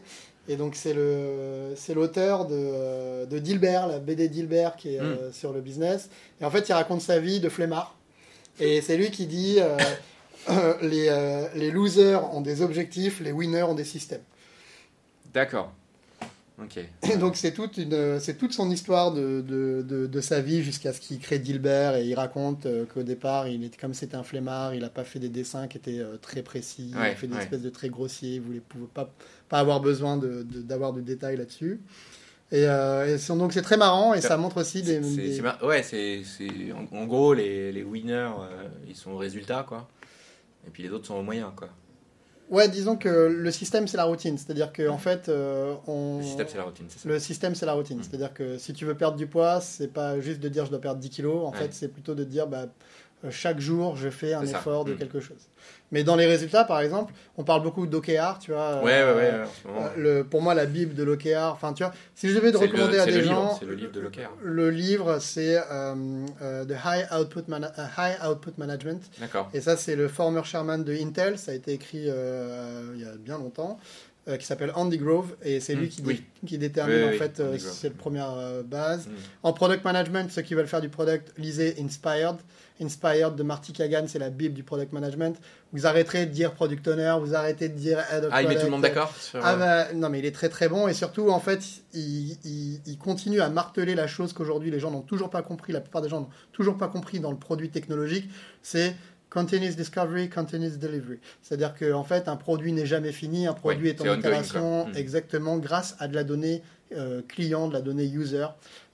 Et 0.50 0.56
donc, 0.56 0.76
c'est 0.76 0.94
le 0.94 1.74
c'est 1.76 1.94
l'auteur 1.94 2.48
de, 2.48 3.26
de 3.26 3.38
Dilbert, 3.38 3.88
la 3.88 4.00
BD 4.00 4.28
Dilbert 4.30 4.76
qui 4.76 4.96
est 4.96 5.00
euh, 5.00 5.32
sur 5.32 5.54
le 5.54 5.62
business. 5.62 6.10
Et 6.42 6.46
en 6.46 6.50
fait, 6.50 6.68
il 6.68 6.74
raconte 6.74 7.02
sa 7.02 7.20
vie 7.20 7.40
de 7.40 7.50
flemmard. 7.50 7.96
Et 8.60 8.82
c'est 8.82 8.98
lui 8.98 9.12
qui 9.12 9.28
dit 9.28 9.58
euh, 9.60 9.78
euh, 10.50 10.74
les, 10.82 11.50
les 11.54 11.70
losers 11.70 12.34
ont 12.34 12.42
des 12.42 12.64
objectifs, 12.64 13.20
les 13.20 13.32
winners 13.32 13.62
ont 13.62 13.76
des 13.76 13.86
systèmes. 13.86 14.24
D'accord. 15.34 15.72
Et 17.10 17.18
donc 17.18 17.36
c'est 17.36 17.52
toute, 17.54 17.78
une, 17.78 18.20
c'est 18.20 18.38
toute 18.38 18.54
son 18.54 18.70
histoire 18.72 19.12
de, 19.14 19.42
de, 19.42 19.86
de, 19.88 20.08
de 20.08 20.22
sa 20.22 20.42
vie 20.42 20.64
jusqu'à 20.64 20.94
ce 20.94 21.00
qu'il 21.00 21.20
crée 21.20 21.40
Dilbert 21.40 21.96
et 21.96 22.06
il 22.06 22.14
raconte 22.16 22.66
euh, 22.66 22.86
qu'au 22.86 23.04
départ, 23.04 23.48
il 23.48 23.64
était, 23.64 23.78
comme 23.78 23.94
c'était 23.94 24.16
un 24.16 24.24
flemmard, 24.24 24.74
il 24.76 24.82
n'a 24.82 24.90
pas 24.90 25.04
fait 25.04 25.20
des 25.20 25.30
dessins 25.30 25.68
qui 25.68 25.78
étaient 25.78 26.00
euh, 26.00 26.18
très 26.22 26.42
précis, 26.42 26.92
il 26.92 26.98
a 26.98 27.16
fait 27.16 27.28
des 27.28 27.36
ouais. 27.36 27.42
espèces 27.42 27.62
de 27.62 27.70
très 27.70 27.90
grossiers, 27.90 28.36
il 28.36 28.42
voulait 28.42 28.60
pouvait 28.62 28.86
pas, 28.94 29.10
pas 29.48 29.60
avoir 29.60 29.80
besoin 29.80 30.18
d'avoir 30.18 30.94
de 30.94 31.02
détails 31.02 31.38
là-dessus. 31.38 31.80
Et, 32.52 32.66
euh, 32.66 33.16
et 33.16 33.38
donc 33.38 33.54
c'est 33.54 33.62
très 33.62 33.78
marrant 33.78 34.14
et 34.16 34.22
Ça- 34.22 34.30
ça 34.30 34.38
montre 34.38 34.58
aussi 34.62 34.82
des... 34.82 35.00
Mar- 35.42 35.64
ouais, 35.64 35.84
c'est 35.84 36.24
en, 36.74 36.98
en 36.98 37.06
gros 37.06 37.34
les, 37.36 37.72
les 37.72 37.84
winners, 37.84 38.32
ils 38.88 38.96
sont 38.96 39.12
au 39.12 39.18
résultat 39.18 39.64
quoi. 39.68 39.88
Et 40.68 40.72
puis 40.72 40.84
les 40.84 40.90
autres 40.90 41.06
sont 41.06 41.16
au 41.16 41.22
moyen 41.24 41.54
quoi. 41.56 41.70
Ouais, 42.50 42.68
disons 42.68 42.96
que 42.96 43.10
le 43.10 43.52
système 43.52 43.88
c'est 43.88 43.98
la 43.98 44.06
routine, 44.06 44.38
c'est-à-dire 44.38 44.74
que 44.74 44.88
en 44.90 44.98
fait, 44.98 45.30
euh, 45.30 45.76
on... 45.88 46.18
Le 46.18 46.24
système 46.24 46.48
c'est 46.50 46.58
la 46.58 46.64
routine, 46.64 46.86
c'est 46.90 47.00
ça. 47.00 47.10
Le 47.10 47.20
système, 47.20 47.56
c'est 47.56 47.66
la 47.68 47.74
routine. 47.74 48.00
Mm. 48.00 48.04
C'est-à-dire 48.04 48.34
que 48.34 48.58
si 48.58 48.74
tu 48.74 48.86
veux 48.86 48.96
perdre 48.96 49.18
du 49.18 49.28
poids, 49.28 49.62
c'est 49.62 49.88
pas 49.94 50.20
juste 50.20 50.40
de 50.40 50.50
dire 50.50 50.66
je 50.66 50.72
dois 50.72 50.82
perdre 50.82 51.00
10 51.00 51.10
kilos. 51.12 51.46
En 51.46 51.52
Ouais. 51.52 51.58
fait, 51.58 51.74
c'est 51.74 51.90
plutôt 51.90 52.16
de 52.16 52.24
dire 52.24 52.48
bah, 52.48 52.66
chaque 53.30 53.60
jour, 53.60 53.96
je 53.98 54.10
fais 54.10 54.34
un 54.34 54.46
ça. 54.46 54.60
effort 54.60 54.86
de 54.86 54.94
Mm. 54.94 54.98
quelque 54.98 55.20
chose. 55.20 55.38
Mais 55.92 56.04
dans 56.04 56.16
les 56.16 56.28
résultats, 56.28 56.64
par 56.66 56.80
exemple, 56.82 57.14
on 57.38 57.44
parle 57.44 57.64
beaucoup 57.64 57.88
d'OKR, 57.88 58.38
tu 58.40 58.52
vois. 58.52 58.78
Ouais, 58.78 58.84
ouais, 58.84 58.92
euh, 59.02 59.44
ouais. 59.44 59.48
moment, 59.66 59.86
euh, 59.88 59.90
le, 59.98 60.24
pour 60.24 60.42
moi, 60.42 60.54
la 60.54 60.66
Bible 60.68 60.94
de 60.94 61.04
l'OKR, 61.04 61.52
enfin, 61.52 61.74
tu 61.74 61.84
vois, 61.84 61.92
si 62.16 62.30
je 62.30 62.36
devais 62.36 62.52
te 62.52 62.58
le- 62.58 62.66
recommander 62.68 63.00
à 63.00 63.06
des 63.06 63.12
le 63.14 63.18
livre, 63.22 63.34
gens, 63.34 63.58
C'est 63.60 63.66
le 63.66 63.74
livre 63.74 63.92
de 63.92 64.00
Locker. 64.00 64.28
le 64.42 64.70
livre, 64.70 65.18
c'est 65.20 65.58
euh, 65.58 65.96
euh, 66.44 66.64
The 66.66 66.76
High 66.86 67.08
Output, 67.20 67.44
euh, 67.50 67.86
High 67.98 68.18
Output 68.30 68.52
Management. 68.58 69.02
D'accord. 69.20 69.50
Et 69.54 69.62
ça, 69.62 69.76
c'est 69.78 69.96
le 69.96 70.08
former 70.08 70.44
chairman 70.44 70.84
de 70.84 70.94
Intel. 70.94 71.38
Ça 71.40 71.52
a 71.52 71.56
été 71.56 71.74
écrit 71.74 72.06
euh, 72.08 72.92
il 72.96 73.02
y 73.02 73.06
a 73.06 73.16
bien 73.18 73.38
longtemps. 73.40 73.80
Euh, 74.30 74.38
qui 74.38 74.46
s'appelle 74.46 74.72
Andy 74.76 74.98
Grove 74.98 75.36
et 75.44 75.60
c'est 75.60 75.76
lui 75.76 75.90
qui, 75.90 76.02
oui. 76.06 76.24
qui 76.46 76.58
détermine 76.58 76.96
Oui, 77.10 77.16
en 77.16 77.18
fait 77.18 77.40
euh, 77.40 77.58
la 77.84 77.90
première 77.90 78.32
euh, 78.38 78.64
base 78.64 79.08
Mm. 79.08 79.12
en 79.44 79.54
product 79.54 79.84
management 79.84 80.32
ceux 80.32 80.42
qui 80.44 80.54
veulent 80.54 80.68
faire 80.68 80.82
du 80.82 80.90
product 80.90 81.34
lisez 81.38 81.76
Inspired 81.82 82.36
Inspired 82.82 83.36
de 83.36 83.44
Marty 83.44 83.74
Kagan 83.74 84.06
c'est 84.08 84.20
la 84.20 84.30
bible 84.30 84.54
du 84.56 84.64
product 84.64 84.94
management 84.94 85.36
vous 85.74 85.86
arrêterez 85.86 86.26
de 86.26 86.32
dire 86.32 86.54
product 86.54 86.88
owner 86.88 87.16
vous 87.20 87.36
arrêtez 87.36 87.68
de 87.70 87.74
dire 87.76 88.00
head 88.12 88.24
of 88.26 88.30
Ah, 88.34 88.42
il 88.42 88.48
met 88.48 88.56
tout 88.56 88.62
le 88.66 88.70
product. 88.70 88.72
monde 88.72 88.82
d'accord 88.82 89.14
sur, 89.20 89.40
Ah 89.44 89.56
bah, 89.56 89.94
non 89.94 90.10
mais 90.10 90.20
il 90.20 90.26
est 90.26 90.32
très 90.32 90.48
très 90.50 90.70
bon 90.70 90.88
et 90.88 90.94
surtout 90.94 91.30
en 91.30 91.40
fait 91.40 91.62
il, 91.94 92.38
il- 92.46 92.80
il 92.86 92.98
continue 92.98 93.42
à 93.42 93.50
marteler 93.50 93.96
la 93.96 94.08
chose 94.08 94.32
qu'aujourd'hui 94.34 94.72
les 94.72 94.80
gens 94.80 94.92
n'ont 94.92 95.02
toujours 95.02 95.30
pas 95.30 95.42
compris, 95.42 95.74
la 95.74 95.82
plupart 95.82 96.02
des 96.02 96.10
gens 96.10 96.22
n'ont 96.22 96.30
toujours 96.54 96.78
pas 96.78 96.88
compris 96.88 97.20
dans 97.20 97.32
le 97.32 97.38
produit 97.38 97.70
technologique, 97.70 98.30
c'est 98.62 98.96
continuous 99.30 99.76
discovery, 99.76 100.30
continuous 100.30 100.78
delivery. 100.78 101.20
C'est-à-dire 101.42 101.74
qu'en 101.76 102.00
en 102.00 102.04
fait 102.04 102.28
un 102.28 102.36
produit 102.36 102.72
n'est 102.74 102.86
jamais 102.86 103.12
fini, 103.12 103.48
un 103.48 103.54
produit 103.54 103.90
est 103.90 104.02
en 104.02 104.06
ongoing, 104.06 104.18
itération 104.18 104.84
quoi. 104.84 104.92
Mm. 104.92 104.98
exactement 104.98 105.58
grâce 105.58 105.96
à 106.00 106.08
de 106.08 106.16
la 106.16 106.24
donnée 106.24 106.62
euh, 106.96 107.22
client, 107.28 107.68
de 107.68 107.74
la 107.74 107.82
donnée 107.82 108.06
user. 108.06 108.48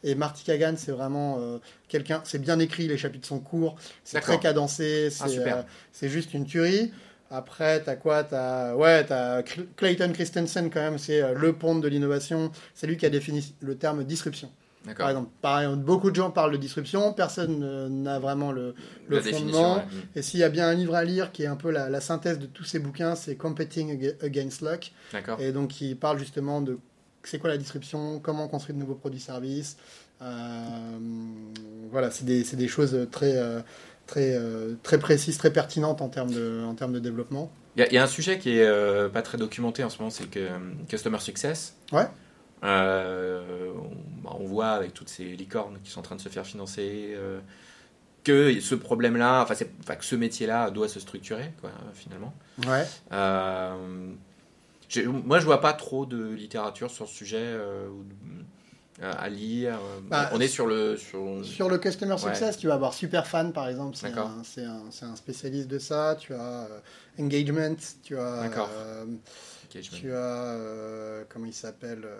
Et 0.04 0.16
Marty 0.16 0.44
Kagan 0.44 0.74
c'est 0.78 0.92
vraiment 0.92 1.38
euh, 1.40 1.58
quelqu'un, 1.88 2.22
c'est 2.26 2.40
bien 2.40 2.60
écrit, 2.60 2.88
les 2.88 2.98
chapitres 2.98 3.28
sont 3.28 3.40
courts, 3.40 3.76
c'est 4.04 4.20
très 4.20 4.40
cadencé, 4.40 5.10
c'est 5.10 5.24
Ah, 5.46 5.58
euh, 5.58 5.62
c'est 5.92 6.10
juste 6.10 6.34
une 6.34 6.46
tuerie. 6.46 6.92
Après, 7.32 7.82
t'as 7.82 7.96
quoi 7.96 8.24
T'as 8.24 8.76
ouais, 8.76 9.04
t'as 9.04 9.42
Cl- 9.42 9.66
Clayton 9.76 10.12
Christensen 10.14 10.70
quand 10.70 10.82
même, 10.82 11.00
c'est 11.00 11.34
le 11.34 11.54
pont 11.54 11.76
de 11.76 11.88
l'innovation. 11.88 12.52
C'est 12.76 12.86
lui 12.86 12.98
qui 12.98 13.06
a 13.06 13.10
défini 13.10 13.56
le 13.62 13.76
terme 13.76 14.04
disruption. 14.04 14.52
Par 15.42 15.60
exemple, 15.62 15.84
beaucoup 15.84 16.12
de 16.12 16.16
gens 16.16 16.30
parlent 16.32 16.52
de 16.52 16.58
disruption, 16.58 17.14
personne 17.14 17.62
euh, 17.64 17.90
n'a 17.90 18.20
vraiment 18.20 18.52
le, 18.52 18.76
fondement. 19.38 19.76
ouais. 19.78 19.82
Et 20.16 20.22
s'il 20.22 20.40
y 20.40 20.44
a 20.44 20.50
bien 20.50 20.68
un 20.68 20.74
livre 20.74 20.96
à 20.96 21.04
lire 21.04 21.32
qui 21.32 21.44
est 21.44 21.48
un 21.48 21.56
peu 21.56 21.72
la, 21.72 21.90
la 21.90 22.02
synthèse 22.02 22.38
de 22.40 22.46
tous 22.46 22.64
ces 22.66 22.80
bouquins, 22.80 23.16
c'est 23.16 23.36
Competing 23.36 23.92
Aga- 23.98 24.24
Against 24.24 24.62
Luck. 24.62 24.92
Et 25.40 25.52
donc, 25.52 25.82
il 25.82 25.96
parle 25.98 26.20
justement 26.20 26.62
de 26.62 26.78
c'est 27.24 27.40
quoi 27.40 27.50
la 27.50 27.58
disruption, 27.58 28.20
comment 28.20 28.48
construire 28.48 28.76
de 28.76 28.82
nouveaux 28.82 28.94
produits-services. 28.96 29.78
Euh, 30.22 30.98
voilà, 31.92 32.12
c'est 32.12 32.26
des, 32.26 32.68
choses 32.68 32.96
très, 33.12 33.36
euh, 33.38 33.62
très, 34.08 34.36
euh, 34.36 34.74
très 34.84 34.98
précises, 35.00 35.38
très 35.38 35.52
pertinentes 35.52 36.02
en 36.02 36.10
termes 36.10 36.32
de, 36.32 36.64
en 36.66 36.76
termes 36.76 36.94
de 36.94 37.00
développement. 37.00 37.52
Il 37.76 37.82
y, 37.82 37.84
a- 37.84 37.88
il 37.88 37.94
y 37.94 37.98
a 37.98 38.04
un 38.04 38.08
sujet 38.08 38.38
qui 38.40 38.58
est 38.58 38.64
euh, 38.66 39.10
pas 39.10 39.22
très 39.22 39.38
documenté 39.38 39.84
en 39.84 39.90
ce 39.90 39.98
moment, 40.00 40.10
c'est 40.10 40.30
que 40.30 40.48
Customer 40.88 41.20
Success. 41.20 41.76
Ouais. 41.92 42.08
Euh, 42.64 43.72
on, 43.76 44.22
bah, 44.24 44.36
on 44.40 44.46
voit 44.46 44.70
avec 44.70 44.94
toutes 44.94 45.10
ces 45.10 45.24
licornes 45.24 45.80
qui 45.84 45.92
sont 45.92 46.00
en 46.00 46.04
train 46.04 46.16
de 46.16 46.22
se 46.22 46.30
faire 46.30 46.46
financer 46.46 47.14
euh, 47.16 47.40
que 48.24 48.60
ce 48.60 48.76
problème-là, 48.76 49.44
enfin, 49.44 49.56
que 49.96 50.06
ce 50.06 50.16
métier-là 50.16 50.72
doit 50.72 50.88
se 50.88 51.00
structurer, 51.00 51.54
quoi, 51.62 51.72
finalement. 51.94 52.34
Ouais. 52.66 52.86
Euh, 53.12 53.76
moi, 55.08 55.40
je 55.40 55.46
vois 55.46 55.62
pas 55.62 55.74
trop 55.74 56.06
de 56.06 56.30
littérature 56.30 56.90
sur 56.90 57.08
ce 57.08 57.14
sujet 57.14 57.56
à 59.02 59.30
lire. 59.30 59.78
Bah, 60.10 60.30
on 60.32 60.40
est 60.40 60.48
sur 60.48 60.66
le 60.66 60.96
sur. 60.96 61.44
Sur 61.44 61.70
le 61.70 61.78
Customer 61.78 62.14
Ouais. 62.14 62.18
Success, 62.18 62.58
tu 62.58 62.68
vas 62.68 62.76
avoir 62.76 62.94
Superfan 62.94 63.52
par 63.52 63.68
exemple, 63.68 63.98
c'est 63.98 64.14
un, 64.64 65.10
un, 65.10 65.16
spécialiste 65.16 65.68
de 65.68 65.80
ça. 65.80 66.16
Tu 66.18 66.34
as 66.34 66.68
Engagement, 67.20 67.76
tu 68.04 68.18
as, 68.18 68.50
Euh, 69.76 69.82
tu 69.92 70.12
as 70.12 70.16
euh, 70.16 71.24
comment 71.30 71.46
il 71.46 71.54
s'appelle 71.54 72.02
euh, 72.06 72.16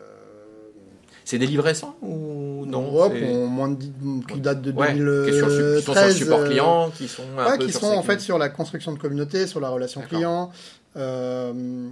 C'est 1.24 1.38
des 1.38 1.46
livres 1.48 1.64
récents 1.64 1.96
ou 2.02 2.66
non 2.66 2.84
Europe, 2.84 3.14
ont 3.24 3.48
moins 3.48 3.70
de, 3.70 3.86
qui 4.32 4.40
datent 4.42 4.62
de 4.62 4.72
Ouais, 4.72 4.94
2013. 4.94 5.26
qui 5.32 5.40
sont 5.86 5.94
sur- 5.94 6.06
le 6.06 6.12
support 6.12 6.40
euh, 6.42 6.48
client, 6.48 6.92
qui 6.96 7.08
sont 7.08 7.24
un 7.38 7.52
ouais, 7.52 7.58
peu 7.58 7.66
qui 7.66 7.72
sur 7.72 7.82
sont 7.82 7.88
en 7.94 8.04
fait 8.04 8.20
sur 8.20 8.38
la 8.38 8.50
construction 8.50 8.92
de 8.94 9.00
communauté, 9.00 9.48
sur 9.48 9.60
la 9.60 9.70
relation 9.70 10.02
client. 10.02 10.52
Euh, 10.98 11.52
euh, 11.54 11.90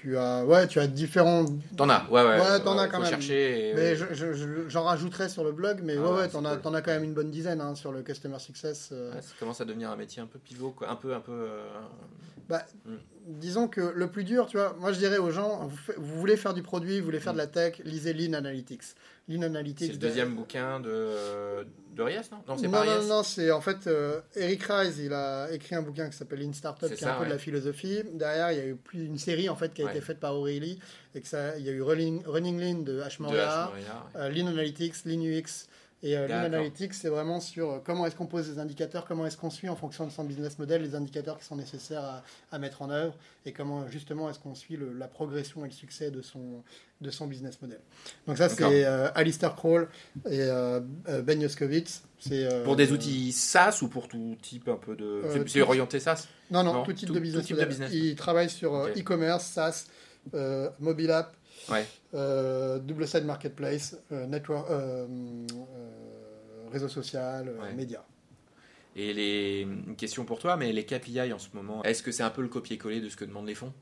tu 0.00 0.16
as, 0.16 0.44
ouais, 0.46 0.66
tu 0.66 0.80
as 0.80 0.86
différents. 0.86 1.44
T'en 1.76 1.88
as, 1.90 2.06
ouais, 2.10 2.22
ouais. 2.22 2.40
Ouais, 2.40 2.60
t'en 2.64 2.78
as 2.78 2.88
quand 2.88 3.00
même. 3.00 3.08
chercher. 3.10 3.70
et- 3.70 3.74
Mais 3.74 3.94
je- 3.96 4.12
je- 4.12 4.32
je- 4.32 4.68
j'en 4.68 4.84
rajouterai 4.84 5.28
sur 5.28 5.44
le 5.44 5.52
blog, 5.52 5.80
mais 5.82 5.96
Ah 5.98 6.00
ouais, 6.02 6.16
ouais, 6.20 6.28
t'en 6.28 6.44
as, 6.46 6.52
cool. 6.52 6.60
t'en 6.62 6.74
as 6.74 6.80
quand 6.82 6.92
même 6.92 7.04
une 7.04 7.12
bonne 7.14 7.30
dizaine 7.30 7.60
hein, 7.60 7.74
sur 7.74 7.92
le 7.92 8.02
Customer 8.02 8.38
Success. 8.38 8.88
euh. 8.92 9.12
Ouais, 9.14 9.20
ça 9.20 9.32
commence 9.38 9.60
à 9.60 9.64
devenir 9.66 9.90
un 9.90 9.96
métier 9.96 10.22
un 10.22 10.26
peu 10.26 10.38
pivot, 10.38 10.70
quoi. 10.70 10.88
Un 10.90 10.96
peu, 10.96 11.14
un 11.14 11.20
peu. 11.20 11.32
euh, 11.32 11.66
Bah, 12.48 12.64
Mm. 12.86 12.94
Disons 13.26 13.68
que 13.68 13.80
le 13.94 14.08
plus 14.10 14.24
dur, 14.24 14.46
tu 14.46 14.56
vois, 14.56 14.74
moi 14.80 14.92
je 14.92 14.98
dirais 14.98 15.18
aux 15.18 15.30
gens, 15.30 15.68
vous, 15.98 16.18
voulez 16.18 16.36
faire 16.36 16.52
du 16.54 16.62
produit, 16.62 16.98
vous 16.98 17.04
voulez 17.04 17.20
faire 17.20 17.32
de 17.34 17.38
la 17.38 17.46
tech, 17.46 17.80
lisez 17.84 18.12
Lean 18.12 18.32
Analytics. 18.32 18.82
C'est 19.38 19.86
le 19.88 19.92
de- 19.94 19.96
deuxième 19.98 20.34
bouquin 20.34 20.80
de, 20.80 21.64
de 21.94 22.02
Rias, 22.02 22.28
non? 22.32 22.38
Non, 22.48 22.56
c'est 22.58 22.68
non, 22.68 22.84
non, 22.84 23.04
non, 23.06 23.22
c'est 23.22 23.50
en 23.50 23.60
fait 23.60 23.86
euh, 23.86 24.20
Eric 24.36 24.62
Rice, 24.64 24.96
il 24.98 25.12
a 25.12 25.50
écrit 25.52 25.74
un 25.76 25.82
bouquin 25.82 26.08
qui 26.10 26.16
s'appelle 26.16 26.40
Lean 26.40 26.52
Startup, 26.52 26.88
C'est 26.88 26.96
qui 26.96 27.04
est 27.04 27.08
un 27.08 27.18
peu 27.18 27.24
de 27.26 27.30
la 27.30 27.38
philosophie. 27.38 28.02
Derrière, 28.14 28.52
il 28.52 28.58
y 28.58 28.60
a 28.60 28.66
eu 28.66 28.74
plus 28.76 29.04
une 29.06 29.18
série 29.18 29.48
en 29.48 29.56
fait 29.56 29.72
qui 29.74 29.82
a 29.82 29.86
Ouais. 29.86 29.90
été 29.92 30.00
faite 30.00 30.18
par 30.20 30.34
O'Reilly 30.34 30.78
et 31.14 31.20
que 31.20 31.28
ça, 31.28 31.56
il 31.58 31.64
y 31.64 31.68
a 31.68 31.72
eu 31.72 31.82
Running, 31.82 32.22
Running 32.26 32.58
Lean 32.60 32.78
de 32.82 33.00
H. 33.00 33.20
Moria, 33.22 33.46
H. 33.46 33.66
Moria, 33.66 34.02
ouais. 34.14 34.20
euh, 34.20 34.28
Lean 34.30 34.46
Analytics, 34.48 35.04
Lean 35.04 35.20
UX. 35.20 35.66
Et 36.02 36.16
euh. 36.16 36.26
Analytics, 36.46 36.94
c'est 36.94 37.10
vraiment 37.10 37.40
sur 37.40 37.70
euh, 37.70 37.78
comment 37.84 38.06
est-ce 38.06 38.16
qu'on 38.16 38.26
pose 38.26 38.48
des 38.48 38.58
indicateurs, 38.58 39.04
comment 39.04 39.26
est-ce 39.26 39.36
qu'on 39.36 39.50
suit 39.50 39.68
en 39.68 39.76
fonction 39.76 40.06
de 40.06 40.10
son 40.10 40.24
business 40.24 40.58
model 40.58 40.80
les 40.82 40.94
indicateurs 40.94 41.38
qui 41.38 41.44
sont 41.44 41.56
nécessaires 41.56 42.02
à, 42.04 42.22
à 42.52 42.58
mettre 42.58 42.80
en 42.80 42.88
œuvre 42.90 43.14
et 43.44 43.52
comment 43.52 43.86
justement 43.86 44.30
est-ce 44.30 44.38
qu'on 44.38 44.54
suit 44.54 44.76
le- 44.78 44.94
la 44.94 45.08
progression 45.08 45.62
et 45.64 45.68
le 45.68 45.74
succès 45.74 46.10
de 46.10 46.22
son, 46.22 46.62
de 47.02 47.10
son 47.10 47.26
business 47.26 47.60
model. 47.60 47.80
Donc 48.26 48.38
ça, 48.38 48.48
c'est 48.48 48.84
euh, 48.86 49.10
Alistair 49.14 49.54
Kroll 49.54 49.88
et 50.26 50.40
euh, 50.40 50.80
Ben 51.22 51.38
euh, 52.32 52.64
Pour 52.64 52.76
des 52.76 52.92
outils 52.92 53.32
SaaS 53.32 53.80
ou 53.82 53.88
pour 53.88 54.08
tout 54.08 54.36
type 54.40 54.68
un 54.68 54.76
peu 54.76 54.96
de. 54.96 55.22
C'est- 55.30 55.44
tout- 55.44 55.60
orienté 55.68 56.00
SaaS? 56.00 56.28
Non, 56.50 56.62
non, 56.62 56.72
Non, 56.74 56.82
tout 56.82 56.92
type 56.94 57.08
tout- 57.08 57.12
de 57.14 57.18
tout 57.18 57.22
business 57.22 57.44
type 57.46 57.56
de 57.56 57.60
model. 57.60 57.68
business. 57.68 57.90
Il 57.92 58.14
travaille 58.16 58.48
sur 58.48 58.74
e-commerce, 58.86 59.44
SaaS, 59.44 59.86
mobile 60.78 61.10
app, 61.10 61.34
Ouais. 61.68 61.84
euh, 62.14 62.78
double 62.78 63.06
side 63.06 63.24
marketplace, 63.24 63.96
euh, 64.12 64.26
network, 64.26 64.70
euh, 64.70 65.06
réseau 66.72 66.88
social, 66.88 67.48
Ouais. 67.60 67.72
médias. 67.74 68.04
Et 68.96 69.12
les 69.12 69.60
une 69.62 69.94
question 69.96 70.24
pour 70.24 70.38
toi, 70.40 70.56
mais 70.56 70.72
les 70.72 70.84
KPI 70.84 71.32
en 71.32 71.38
ce 71.38 71.48
moment, 71.54 71.82
est-ce 71.84 72.02
que 72.02 72.10
c'est 72.10 72.22
un 72.24 72.30
peu 72.30 72.42
le 72.42 72.48
copier-coller 72.48 73.00
de 73.00 73.08
ce 73.08 73.16
que 73.16 73.24
demandent 73.24 73.46
les 73.46 73.54
fonds? 73.54 73.72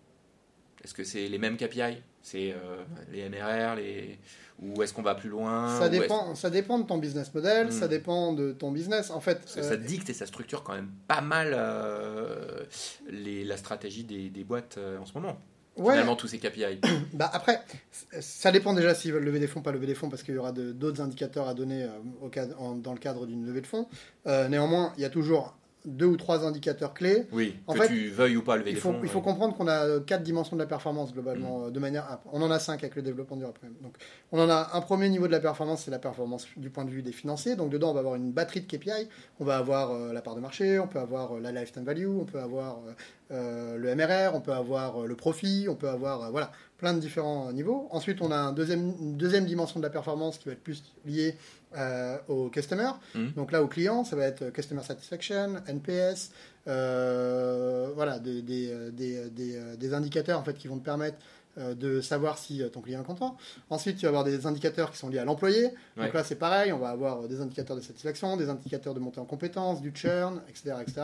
Est-ce 0.85 0.95
que 0.95 1.03
c'est 1.03 1.29
les 1.29 1.39
mêmes 1.39 1.57
KPI 1.57 2.03
C'est 2.23 2.53
euh, 2.53 2.85
les 3.11 3.29
MRR, 3.29 3.77
les 3.77 4.19
ou 4.61 4.83
est-ce 4.83 4.93
qu'on 4.93 5.03
va 5.03 5.15
plus 5.15 5.29
loin 5.31 5.79
Ça 5.79 5.89
dépend, 5.89 6.35
ça 6.35 6.51
dépend 6.51 6.79
de 6.79 6.85
ton 6.87 6.99
business 6.99 7.33
model, 7.33 7.69
Hmm. 7.69 7.71
ça 7.71 7.89
dépend 7.89 8.33
de 8.33 8.53
ton 8.53 8.71
business. 8.71 9.11
En 9.11 9.21
fait, 9.21 9.39
Parce 9.41 9.55
que 9.55 9.61
euh, 9.61 9.69
ça 9.69 9.77
dicte 9.77 10.11
et 10.11 10.15
ça 10.15 10.27
structure 10.27 10.63
quand 10.63 10.75
même 10.75 10.91
pas 11.09 11.21
mal 11.21 11.53
euh, 11.57 12.65
les, 13.09 13.45
la 13.45 13.57
stratégie 13.57 14.05
des, 14.05 14.29
des 14.31 14.45
boîtes 14.45 14.79
en 15.01 15.07
ce 15.07 15.15
moment. 15.15 15.39
Ouais, 15.79 15.93
Finalement, 15.95 16.17
tous 16.17 16.29
ces 16.29 16.39
KPI. 16.39 16.81
bah 17.15 17.31
après, 17.33 17.61
ça 18.21 18.53
dépend 18.53 18.73
déjà 18.75 18.95
s'ils 18.95 19.13
veulent 19.13 19.25
lever 19.25 19.41
des 19.41 19.47
fonds, 19.47 19.63
pas 19.63 19.73
lever 19.73 19.87
des 19.87 19.95
fonds, 19.95 20.09
parce 20.09 20.23
qu'il 20.23 20.35
y 20.35 20.39
aura 20.39 20.53
d'autres 20.53 21.01
indicateurs 21.01 21.49
à 21.49 21.55
donner 21.55 21.85
euh, 21.85 21.89
au 22.23 22.29
cadre- 22.29 22.61
en- 22.61 22.75
dans 22.77 22.93
le 22.93 22.99
cadre 22.99 23.27
d'une 23.27 23.47
levée 23.47 23.61
de 23.61 23.67
fonds. 23.67 23.87
Euh, 24.27 24.49
néanmoins, 24.49 24.93
il 24.97 25.03
y 25.03 25.05
a 25.05 25.11
toujours 25.11 25.57
deux 25.85 26.07
ou 26.07 26.17
trois 26.17 26.45
indicateurs 26.45 26.93
clés 26.95 27.27
Oui, 27.33 27.57
En 27.67 27.75
que 27.75 27.81
fait, 27.81 27.89
tu 27.89 28.09
veuilles 28.09 28.37
ou 28.37 28.43
pas 28.43 28.57
lever 28.57 28.71
Il 28.71 28.75
des 28.75 28.81
faut, 28.81 28.93
fonds. 28.93 29.01
il 29.03 29.09
faut 29.09 29.21
comprendre 29.21 29.57
qu'on 29.57 29.69
a 29.69 30.01
quatre 30.01 30.23
dimensions 30.23 30.57
de 30.57 30.61
la 30.61 30.67
performance 30.67 31.13
globalement, 31.13 31.65
euh, 31.67 31.71
de 31.71 31.79
manière. 31.79 32.19
On 32.33 32.43
en 32.43 32.51
a 32.51 32.59
cinq 32.59 32.83
avec 32.83 32.97
le 32.97 33.03
développement 33.03 33.37
durable. 33.37 33.59
Donc, 33.83 33.95
on 34.33 34.41
en 34.41 34.51
a 34.51 34.71
un 34.75 34.81
premier 34.81 35.09
niveau 35.09 35.27
de 35.27 35.33
la 35.33 35.41
performance, 35.41 35.83
c'est 35.85 35.91
la 35.91 35.99
performance 35.99 36.47
du 36.57 36.71
point 36.71 36.85
de 36.85 36.91
vue 36.91 37.03
des 37.03 37.13
financiers. 37.13 37.57
Donc, 37.57 37.71
dedans, 37.71 37.91
on 37.91 37.95
va 37.95 38.01
avoir 38.01 38.15
une 38.17 38.33
batterie 38.33 38.61
de 38.61 38.67
KPI. 38.67 39.09
On 39.41 39.45
va 39.45 39.57
avoir 39.57 39.93
euh, 39.93 40.13
la 40.13 40.21
part 40.21 40.35
de 40.35 40.41
marché, 40.41 40.79
on 40.79 40.89
peut 40.89 40.99
avoir 40.99 41.37
euh, 41.37 41.41
la 41.41 41.53
lifetime 41.53 41.85
value, 41.85 42.09
on 42.09 42.25
peut 42.25 42.41
avoir 42.41 42.81
euh, 43.31 43.77
le 43.77 43.95
MRR, 43.95 44.35
on 44.35 44.41
peut 44.41 44.53
avoir 44.53 45.07
le 45.07 45.15
profit, 45.15 45.67
on 45.69 45.75
peut 45.75 45.89
avoir 45.89 46.31
voilà 46.31 46.51
plein 46.79 46.95
de 46.95 46.99
différents 47.01 47.53
niveaux. 47.53 47.89
Ensuite, 47.91 48.23
on 48.23 48.31
a 48.31 48.37
un 48.37 48.53
deuxième, 48.53 48.95
une 49.01 49.17
deuxième 49.17 49.45
dimension 49.45 49.81
de 49.81 49.85
la 49.85 49.91
performance 49.91 50.39
qui 50.39 50.47
va 50.49 50.53
être 50.53 50.63
plus 50.63 50.83
liée 51.05 51.35
euh, 51.77 52.17
au 52.29 52.49
customer. 52.49 52.91
Mhm. 53.15 53.33
Donc 53.33 53.53
là, 53.53 53.63
au 53.63 53.67
client, 53.67 54.05
ça 54.05 54.17
va 54.17 54.25
être 54.25 54.51
customer 54.51 54.83
satisfaction, 54.83 55.57
NPS, 55.67 56.31
euh, 56.67 57.91
voilà, 57.95 58.19
des, 58.19 58.43
des, 58.43 58.71
euh, 58.71 58.91
des, 58.91 59.31
des, 59.31 59.57
euh, 59.57 59.77
des 59.77 59.95
indicateurs 59.95 60.39
en 60.39 60.45
fait 60.45 60.55
qui 60.55 60.69
vont 60.69 60.79
te 60.79 60.85
permettre 60.85 61.17
de 61.75 62.01
savoir 62.01 62.39
si 62.39 62.63
euh, 62.63 62.69
ton 62.69 62.81
client 62.81 63.01
est 63.01 63.05
content. 63.05 63.37
Ensuite, 63.71 63.97
tu 63.97 64.03
vas 64.03 64.09
avoir 64.09 64.25
des 64.25 64.47
indicateurs 64.47 64.91
qui 64.91 64.99
sont 64.99 65.09
liés 65.09 65.19
à 65.19 65.25
l'employé. 65.25 65.65
Ouais. 65.97 66.05
Donc 66.05 66.15
là, 66.15 66.25
c'est 66.25 66.37
pareil, 66.37 66.73
on 66.73 66.79
va 66.79 66.91
avoir 66.91 67.27
des 67.29 67.41
indicateurs 67.41 67.77
de 67.77 67.81
satisfaction, 67.83 68.37
des 68.37 68.49
indicateurs 68.49 68.95
de 68.95 69.01
montée 69.01 69.21
en 69.21 69.25
compétences, 69.25 69.81
du 69.81 69.93
churn, 69.95 70.41
etc., 70.49 70.77
etc. 70.81 71.03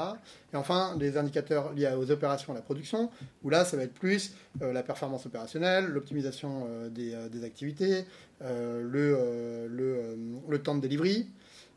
Et 0.53 0.57
enfin, 0.57 0.97
des 0.97 1.17
indicateurs 1.17 1.73
liés 1.73 1.93
aux 1.99 2.11
opérations, 2.11 2.53
à 2.53 2.57
la 2.57 2.63
production, 2.63 3.11
où 3.43 3.51
là, 3.51 3.65
ça 3.65 3.77
va 3.77 3.85
être 3.85 3.95
plus 3.95 4.35
euh, 4.63 4.73
la 4.73 4.83
performance 4.83 5.27
opérationnelle, 5.27 5.87
l'optimisation 5.87 6.67
euh, 6.69 6.89
des, 6.89 7.15
euh, 7.15 7.29
des 7.29 7.45
activités, 7.45 8.05
euh, 8.43 8.83
le, 8.83 9.17
euh, 9.19 9.67
le, 9.69 9.97
euh, 9.97 10.17
le 10.49 10.63
temps 10.63 10.75
de 10.75 10.81
delivery. 10.81 11.29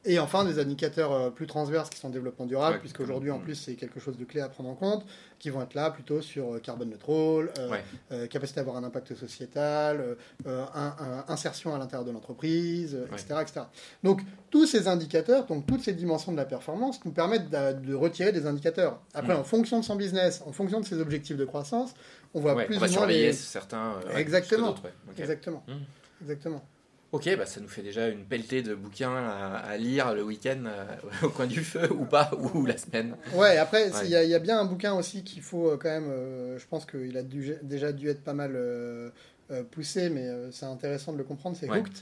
Et 0.05 0.19
enfin, 0.19 0.45
des 0.45 0.57
indicateurs 0.59 1.11
euh, 1.11 1.29
plus 1.29 1.47
transverses 1.47 1.89
qui 1.89 1.99
sont 1.99 2.09
développement 2.09 2.45
durable, 2.45 2.75
Ouais, 2.75 2.79
puisqu'aujourd'hui, 2.79 3.29
en 3.31 3.39
mm. 3.39 3.43
plus, 3.43 3.55
c'est 3.55 3.73
quelque 3.75 3.99
chose 3.99 4.17
de 4.17 4.23
clé 4.23 4.39
à 4.39 4.47
prendre 4.47 4.69
en 4.69 4.75
compte, 4.75 5.05
qui 5.39 5.49
vont 5.49 5.61
être 5.61 5.73
là 5.73 5.91
plutôt 5.91 6.21
sur 6.21 6.55
euh, 6.55 6.59
carbone 6.59 6.89
neutral, 6.89 7.51
euh, 7.59 7.69
Ouais. 7.69 7.83
euh, 8.13 8.27
capacité 8.27 8.59
à 8.59 8.61
avoir 8.61 8.77
un 8.77 8.83
impact 8.85 9.15
sociétal, 9.15 10.15
euh, 10.45 10.65
un- 10.73 10.95
un- 10.99 11.25
insertion 11.27 11.75
à 11.75 11.77
l'intérieur 11.79 12.05
de 12.05 12.11
l'entreprise, 12.11 12.97
etc., 13.11 13.35
etc. 13.41 13.61
Donc, 14.03 14.21
tous 14.49 14.65
ces 14.65 14.87
indicateurs, 14.87 15.45
donc 15.45 15.65
toutes 15.65 15.81
ces 15.83 15.93
dimensions 15.93 16.31
de 16.31 16.37
la 16.37 16.45
performance, 16.45 17.03
nous 17.03 17.11
permettent 17.11 17.49
de, 17.49 17.93
retirer 17.93 18.31
des 18.31 18.45
indicateurs. 18.45 19.01
Après, 19.13 19.33
Mm. 19.35 19.39
en 19.39 19.43
fonction 19.43 19.79
de 19.79 19.83
son 19.85 19.95
business, 19.95 20.41
en 20.45 20.51
fonction 20.53 20.79
de 20.79 20.85
ses 20.85 20.99
objectifs 21.01 21.35
de 21.37 21.45
croissance, 21.45 21.93
on 22.33 22.39
voit 22.39 22.55
plus 22.65 22.77
on 22.77 22.79
va 22.79 22.85
ou 22.85 22.89
moins 22.89 22.97
surveiller 22.99 23.27
les... 23.27 23.33
certains. 23.33 23.95
Exactement. 24.15 24.73
plus 24.73 24.81
que 24.81 24.81
d'autres, 24.81 24.83
ouais. 24.85 25.11
Ok. 25.11 25.19
Exactement. 25.19 25.63
Mm. 25.67 25.73
Exactement. 26.21 26.63
Ok, 27.13 27.29
bah 27.37 27.45
ça 27.45 27.61
nous 27.61 27.69
fait 27.69 27.83
déjà 27.83 28.09
une 28.09 28.25
pelletée 28.25 28.61
de 28.61 28.75
bouquins 28.75 29.15
à, 29.15 29.55
à 29.59 29.77
lire 29.77 30.13
le 30.13 30.23
week-end 30.23 30.63
euh, 30.65 30.85
au 31.23 31.29
coin 31.29 31.47
du 31.47 31.63
feu 31.63 31.89
ou 31.93 32.03
pas, 32.05 32.31
ou 32.53 32.65
la 32.65 32.77
semaine. 32.77 33.15
Ouais, 33.33 33.57
après, 33.57 33.85
Ouais. 33.93 34.01
il 34.05 34.09
y, 34.09 34.15
a- 34.15 34.23
il 34.25 34.29
y 34.29 34.35
a 34.35 34.39
bien 34.39 34.59
un 34.59 34.65
bouquin 34.65 34.93
aussi 34.93 35.23
qu'il 35.23 35.41
faut 35.41 35.69
euh, 35.71 35.77
quand 35.77 35.89
même. 35.89 36.09
euh, 36.09 36.59
je 36.59 36.65
pense 36.67 36.85
qu'il 36.85 37.15
a 37.17 37.23
dû- 37.23 37.55
déjà 37.63 37.93
dû 37.93 38.09
être 38.09 38.21
pas 38.23 38.33
mal 38.33 38.51
euh, 38.55 39.09
euh, 39.51 39.63
poussé, 39.63 40.09
mais 40.09 40.27
euh, 40.27 40.51
c'est 40.51 40.65
intéressant 40.65 41.13
de 41.13 41.17
le 41.17 41.23
comprendre. 41.23 41.55
C'est 41.57 41.69
Ouais. 41.69 41.79
Hooked, 41.79 41.93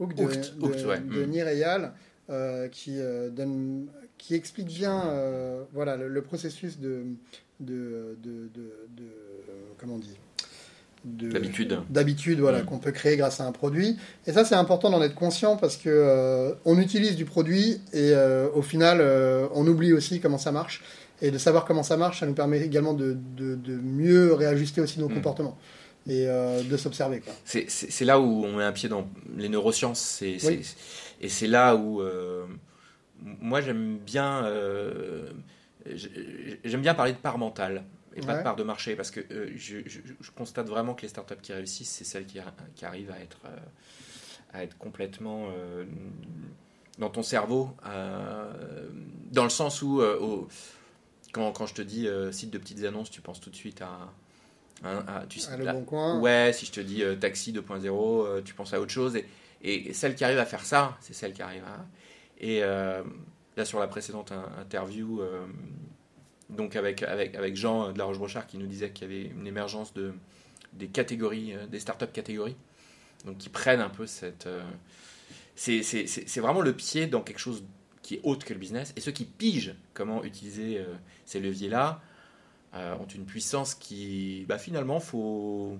Hooked 0.00 0.16
de, 0.18 0.22
Hooked, 0.24 0.58
de, 0.58 0.64
Hooked, 0.66 0.86
ouais. 0.86 1.00
de 1.00 1.24
Mm. 1.24 1.30
Nir 1.30 1.48
Eyal, 1.48 1.92
qui, 2.70 2.98
donne, 3.32 3.88
qui 4.18 4.34
explique 4.34 4.68
bien 4.68 5.02
voilà, 5.72 5.96
le, 5.96 6.08
le 6.08 6.22
processus 6.22 6.78
de. 6.78 7.04
de, 7.60 8.16
de, 8.22 8.50
comment 9.78 9.94
on 9.94 9.98
dit? 9.98 10.18
D'habitude. 11.04 11.80
d'habitude 11.90 12.38
voilà 12.40 12.62
Mm. 12.62 12.66
qu'on 12.66 12.78
peut 12.78 12.92
créer 12.92 13.16
grâce 13.16 13.40
à 13.40 13.44
un 13.44 13.50
produit 13.52 13.96
et 14.26 14.32
ça 14.32 14.44
c'est 14.44 14.54
important 14.54 14.88
d'en 14.90 15.02
être 15.02 15.16
conscient 15.16 15.56
parce 15.56 15.76
que 15.76 15.88
euh, 15.90 16.52
on 16.64 16.78
utilise 16.78 17.16
du 17.16 17.24
produit 17.24 17.80
et 17.92 18.12
euh, 18.14 18.48
au 18.54 18.62
final 18.62 18.98
euh, 19.00 19.48
on 19.54 19.66
oublie 19.66 19.92
aussi 19.92 20.20
comment 20.20 20.38
ça 20.38 20.52
marche 20.52 20.80
et 21.20 21.30
de 21.32 21.38
savoir 21.38 21.64
comment 21.64 21.82
ça 21.82 21.96
marche 21.96 22.20
ça 22.20 22.26
nous 22.26 22.34
permet 22.34 22.60
également 22.60 22.94
de, 22.94 23.16
de- 23.36 23.56
de 23.56 23.74
mieux 23.74 24.32
réajuster 24.34 24.80
aussi 24.80 25.00
nos 25.00 25.08
Mm. 25.08 25.14
comportements 25.14 25.58
et 26.08 26.26
de 26.26 26.76
s'observer. 26.76 27.22
C'est- 27.44 28.04
là 28.04 28.18
où 28.18 28.44
on 28.44 28.56
met 28.56 28.64
un 28.64 28.72
pied 28.72 28.88
dans 28.88 29.06
les 29.36 29.48
neurosciences. 29.48 30.18
Oui. 30.20 30.60
Et 31.20 31.28
c'est 31.28 31.46
là 31.46 31.76
où. 31.76 32.02
moi, 33.40 33.60
j'aime 33.60 33.98
bien. 34.04 34.44
j'ai- 35.86 36.60
j'aime 36.64 36.80
bien 36.82 36.94
parler 36.94 37.12
de 37.12 37.18
part 37.18 37.38
mentale 37.38 37.82
et 38.16 38.20
pas 38.20 38.38
de 38.38 38.42
part 38.42 38.56
de 38.56 38.62
marché 38.62 38.94
parce 38.96 39.10
que 39.10 39.20
euh, 39.32 39.50
je, 39.56 39.78
je- 39.86 40.00
je 40.20 40.30
constate 40.32 40.68
vraiment 40.68 40.94
que 40.94 41.02
les 41.02 41.08
startups 41.08 41.36
qui 41.42 41.52
réussissent, 41.52 41.90
c'est 41.90 42.04
celles 42.04 42.26
qui, 42.26 42.38
ar- 42.38 42.52
qui 42.74 42.84
arrivent 42.84 43.10
à 43.10 43.18
être, 43.20 43.38
euh, 43.46 43.56
à 44.52 44.62
être 44.64 44.76
complètement 44.78 45.48
euh, 45.50 45.84
dans 46.98 47.10
ton 47.10 47.22
cerveau, 47.22 47.70
dans 49.30 49.44
le 49.44 49.50
sens 49.50 49.82
où, 49.82 50.00
au- 50.02 50.48
quand, 51.32 51.50
quand 51.52 51.66
je 51.66 51.74
te 51.74 51.82
dis 51.82 52.06
site 52.32 52.50
de 52.50 52.58
petites 52.58 52.84
annonces, 52.84 53.10
tu 53.10 53.20
penses 53.20 53.40
tout 53.40 53.50
de 53.50 53.56
suite 53.56 53.80
à. 53.82 54.10
à- 54.84 55.18
à- 55.20 55.26
tu, 55.26 55.40
Ah, 55.50 55.56
le 55.56 55.64
bon 55.72 55.84
coin. 55.84 56.20
Ouais, 56.20 56.52
si 56.52 56.66
je 56.66 56.72
te 56.72 56.80
dis 56.80 57.02
taxi 57.20 57.52
2.0, 57.52 58.26
euh, 58.26 58.42
tu 58.42 58.52
penses 58.54 58.74
à 58.74 58.80
autre 58.80 58.90
chose. 58.92 59.16
Et, 59.16 59.88
et 59.88 59.92
celle 59.94 60.14
qui 60.14 60.24
arrive 60.24 60.38
à 60.38 60.44
faire 60.44 60.64
ça, 60.64 60.96
c'est 61.00 61.14
celle 61.14 61.32
qui 61.32 61.40
arrive 61.42 61.64
à. 61.64 61.86
Et 62.38 62.60
là, 62.60 63.64
sur 63.64 63.78
la 63.78 63.86
précédente 63.86 64.32
in- 64.32 64.50
interview, 64.60 65.22
donc 66.56 66.76
avec, 66.76 67.02
avec, 67.02 67.34
avec 67.34 67.56
Jean 67.56 67.88
euh, 67.88 67.92
de 67.92 67.98
la 67.98 68.04
Roche-Brochard 68.04 68.46
qui 68.46 68.58
nous 68.58 68.66
disait 68.66 68.90
qu'il 68.90 69.10
y 69.10 69.14
avait 69.14 69.26
une 69.30 69.46
émergence 69.46 69.92
de, 69.94 70.12
des 70.74 70.88
catégories, 70.88 71.54
euh, 71.54 71.66
des 71.66 71.80
startups 71.80 72.06
catégories, 72.12 72.56
donc 73.24 73.38
qui 73.38 73.48
prennent 73.48 73.80
un 73.80 73.88
peu 73.90 74.06
cette. 74.06 74.46
euh, 74.46 74.62
c'est- 75.54 76.40
vraiment 76.40 76.60
le 76.62 76.72
pied 76.72 77.06
dans 77.06 77.20
quelque 77.20 77.38
chose 77.38 77.64
qui 78.02 78.14
est 78.16 78.20
autre 78.24 78.44
que 78.44 78.52
le 78.52 78.58
business. 78.58 78.92
Et 78.96 79.00
ceux 79.00 79.12
qui 79.12 79.24
pigent 79.24 79.74
comment 79.94 80.24
utiliser 80.24 80.78
euh, 80.78 80.84
ces 81.24 81.40
leviers-là 81.40 82.00
ont 82.74 83.06
une 83.14 83.26
puissance 83.26 83.74
qui, 83.74 84.46
bah, 84.48 84.56
finalement, 84.56 84.98
faut 84.98 85.76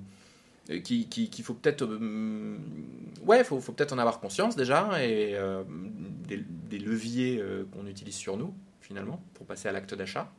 euh, 0.68 0.78
qui- 0.80 1.08
qui- 1.08 1.30
qu'il 1.30 1.42
faut 1.42 1.54
peut-être 1.54 1.86
ouais 3.26 3.44
faut, 3.44 3.60
faut 3.60 3.72
peut-être 3.72 3.92
en 3.94 3.98
avoir 3.98 4.20
conscience 4.20 4.56
déjà 4.56 5.02
et 5.02 5.34
des, 6.28 6.78
leviers 6.78 7.42
qu'on 7.72 7.86
utilise 7.86 8.14
sur 8.14 8.36
nous 8.36 8.54
finalement 8.82 9.22
pour 9.34 9.46
passer 9.46 9.68
à 9.68 9.72
l'acte 9.72 9.94
d'achat 9.94 10.30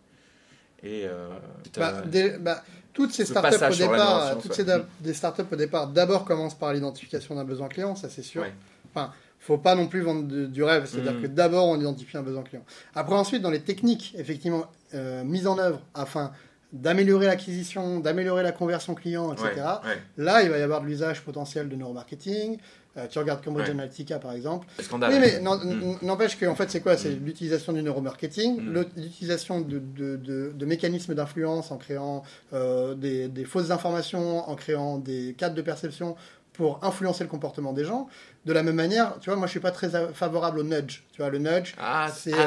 et 0.84 1.06
euh, 1.06 1.30
Bah, 1.78 2.02
des- 2.06 2.38
bah, 2.38 2.62
toutes 2.94 3.12
ces 3.14 3.26
ce 3.26 3.32
startups 3.32 3.56
au 3.56 3.76
départ, 3.76 3.98
neuroscience, 3.98 4.42
toutes 4.44 4.52
ouais. 4.52 4.58
ces 4.58 4.64
da- 4.66 4.86
des 5.00 5.14
startups 5.14 5.42
au 5.52 5.56
départ, 5.56 5.88
d'abord 5.88 6.26
commencent 6.26 6.58
par 6.58 6.74
l'identification 6.74 7.36
d'un 7.36 7.44
besoin 7.46 7.68
client, 7.70 7.96
ça 7.96 8.10
c'est 8.10 8.22
sûr. 8.22 8.42
Ouais. 8.44 8.54
Enfin, 8.94 9.12
faut 9.40 9.58
pas 9.58 9.76
non 9.76 9.88
plus 9.88 10.02
vendre 10.02 10.24
de- 10.28 10.46
du 10.46 10.64
rêve, 10.64 10.86
c'est-à-dire 10.86 11.14
Mm. 11.14 11.22
que 11.24 11.28
d'abord 11.28 11.68
on 11.68 11.80
identifie 11.80 12.16
un 12.18 12.22
besoin 12.22 12.44
client. 12.44 12.64
Après 12.96 13.16
ensuite 13.16 13.42
dans 13.42 13.50
les 13.50 13.62
techniques 13.62 14.14
effectivement 14.18 14.66
euh, 14.94 15.24
mises 15.24 15.48
en 15.48 15.58
œuvre 15.58 15.82
afin 15.96 16.32
d'améliorer 16.72 17.26
l'acquisition, 17.28 18.00
d'améliorer 18.00 18.42
la 18.44 18.52
conversion 18.52 18.96
client, 18.96 19.32
etc. 19.34 19.48
ouais, 19.56 19.62
ouais. 19.90 19.98
Là, 20.18 20.42
il 20.44 20.50
va 20.50 20.58
y 20.58 20.62
avoir 20.62 20.82
de 20.82 20.86
l'usage 20.88 21.22
potentiel 21.22 21.70
de 21.70 21.76
neuromarketing. 21.76 22.58
Euh, 22.96 23.08
tu 23.10 23.18
regardes 23.18 23.44
Cambridge 23.44 23.66
Ouais. 23.66 23.72
Analytica 23.72 24.20
par 24.20 24.34
exemple. 24.34 24.68
Le 24.78 24.84
scandale 24.84 25.12
Oui, 25.14 25.18
mais 25.20 25.40
n'en- 25.40 25.58
Mm. 25.58 25.98
n'empêche 26.04 26.38
que 26.38 26.46
en 26.46 26.54
fait, 26.54 26.70
c'est 26.70 26.82
quoi? 26.82 26.96
C'est 26.96 27.10
l'utilisation 27.10 27.74
du 27.74 27.82
neuromarketing, 27.82 28.62
Mm. 28.62 28.72
l'au- 28.74 28.84
l'utilisation 28.96 29.62
de, 29.62 29.80
de- 29.80 30.16
de- 30.18 30.52
de 30.54 30.66
mécanismes 30.66 31.16
d'influence 31.16 31.72
en 31.72 31.78
créant 31.78 32.22
euh, 32.54 32.94
des, 32.94 33.30
des 33.30 33.46
fausses 33.46 33.72
informations, 33.72 34.48
en 34.48 34.56
créant 34.56 35.00
des 35.00 35.34
cadres 35.38 35.56
de 35.56 35.62
perception 35.64 36.16
pour 36.54 36.84
influencer 36.84 37.24
le 37.24 37.32
comportement 37.32 37.74
des 37.74 37.84
gens. 37.84 38.08
De 38.46 38.54
la 38.54 38.62
même 38.62 38.76
manière, 38.76 39.16
tu 39.20 39.32
vois, 39.32 39.38
moi 39.40 39.48
je 39.48 39.52
suis 39.52 39.60
pas 39.60 39.72
très 39.72 39.90
favorable 40.14 40.60
au 40.60 40.64
nudge. 40.64 41.02
Tu 41.14 41.18
vois, 41.24 41.32
le 41.32 41.40
nudge, 41.40 41.74
ah, 41.80 42.12
c'est, 42.14 42.30
c'est 42.30 42.38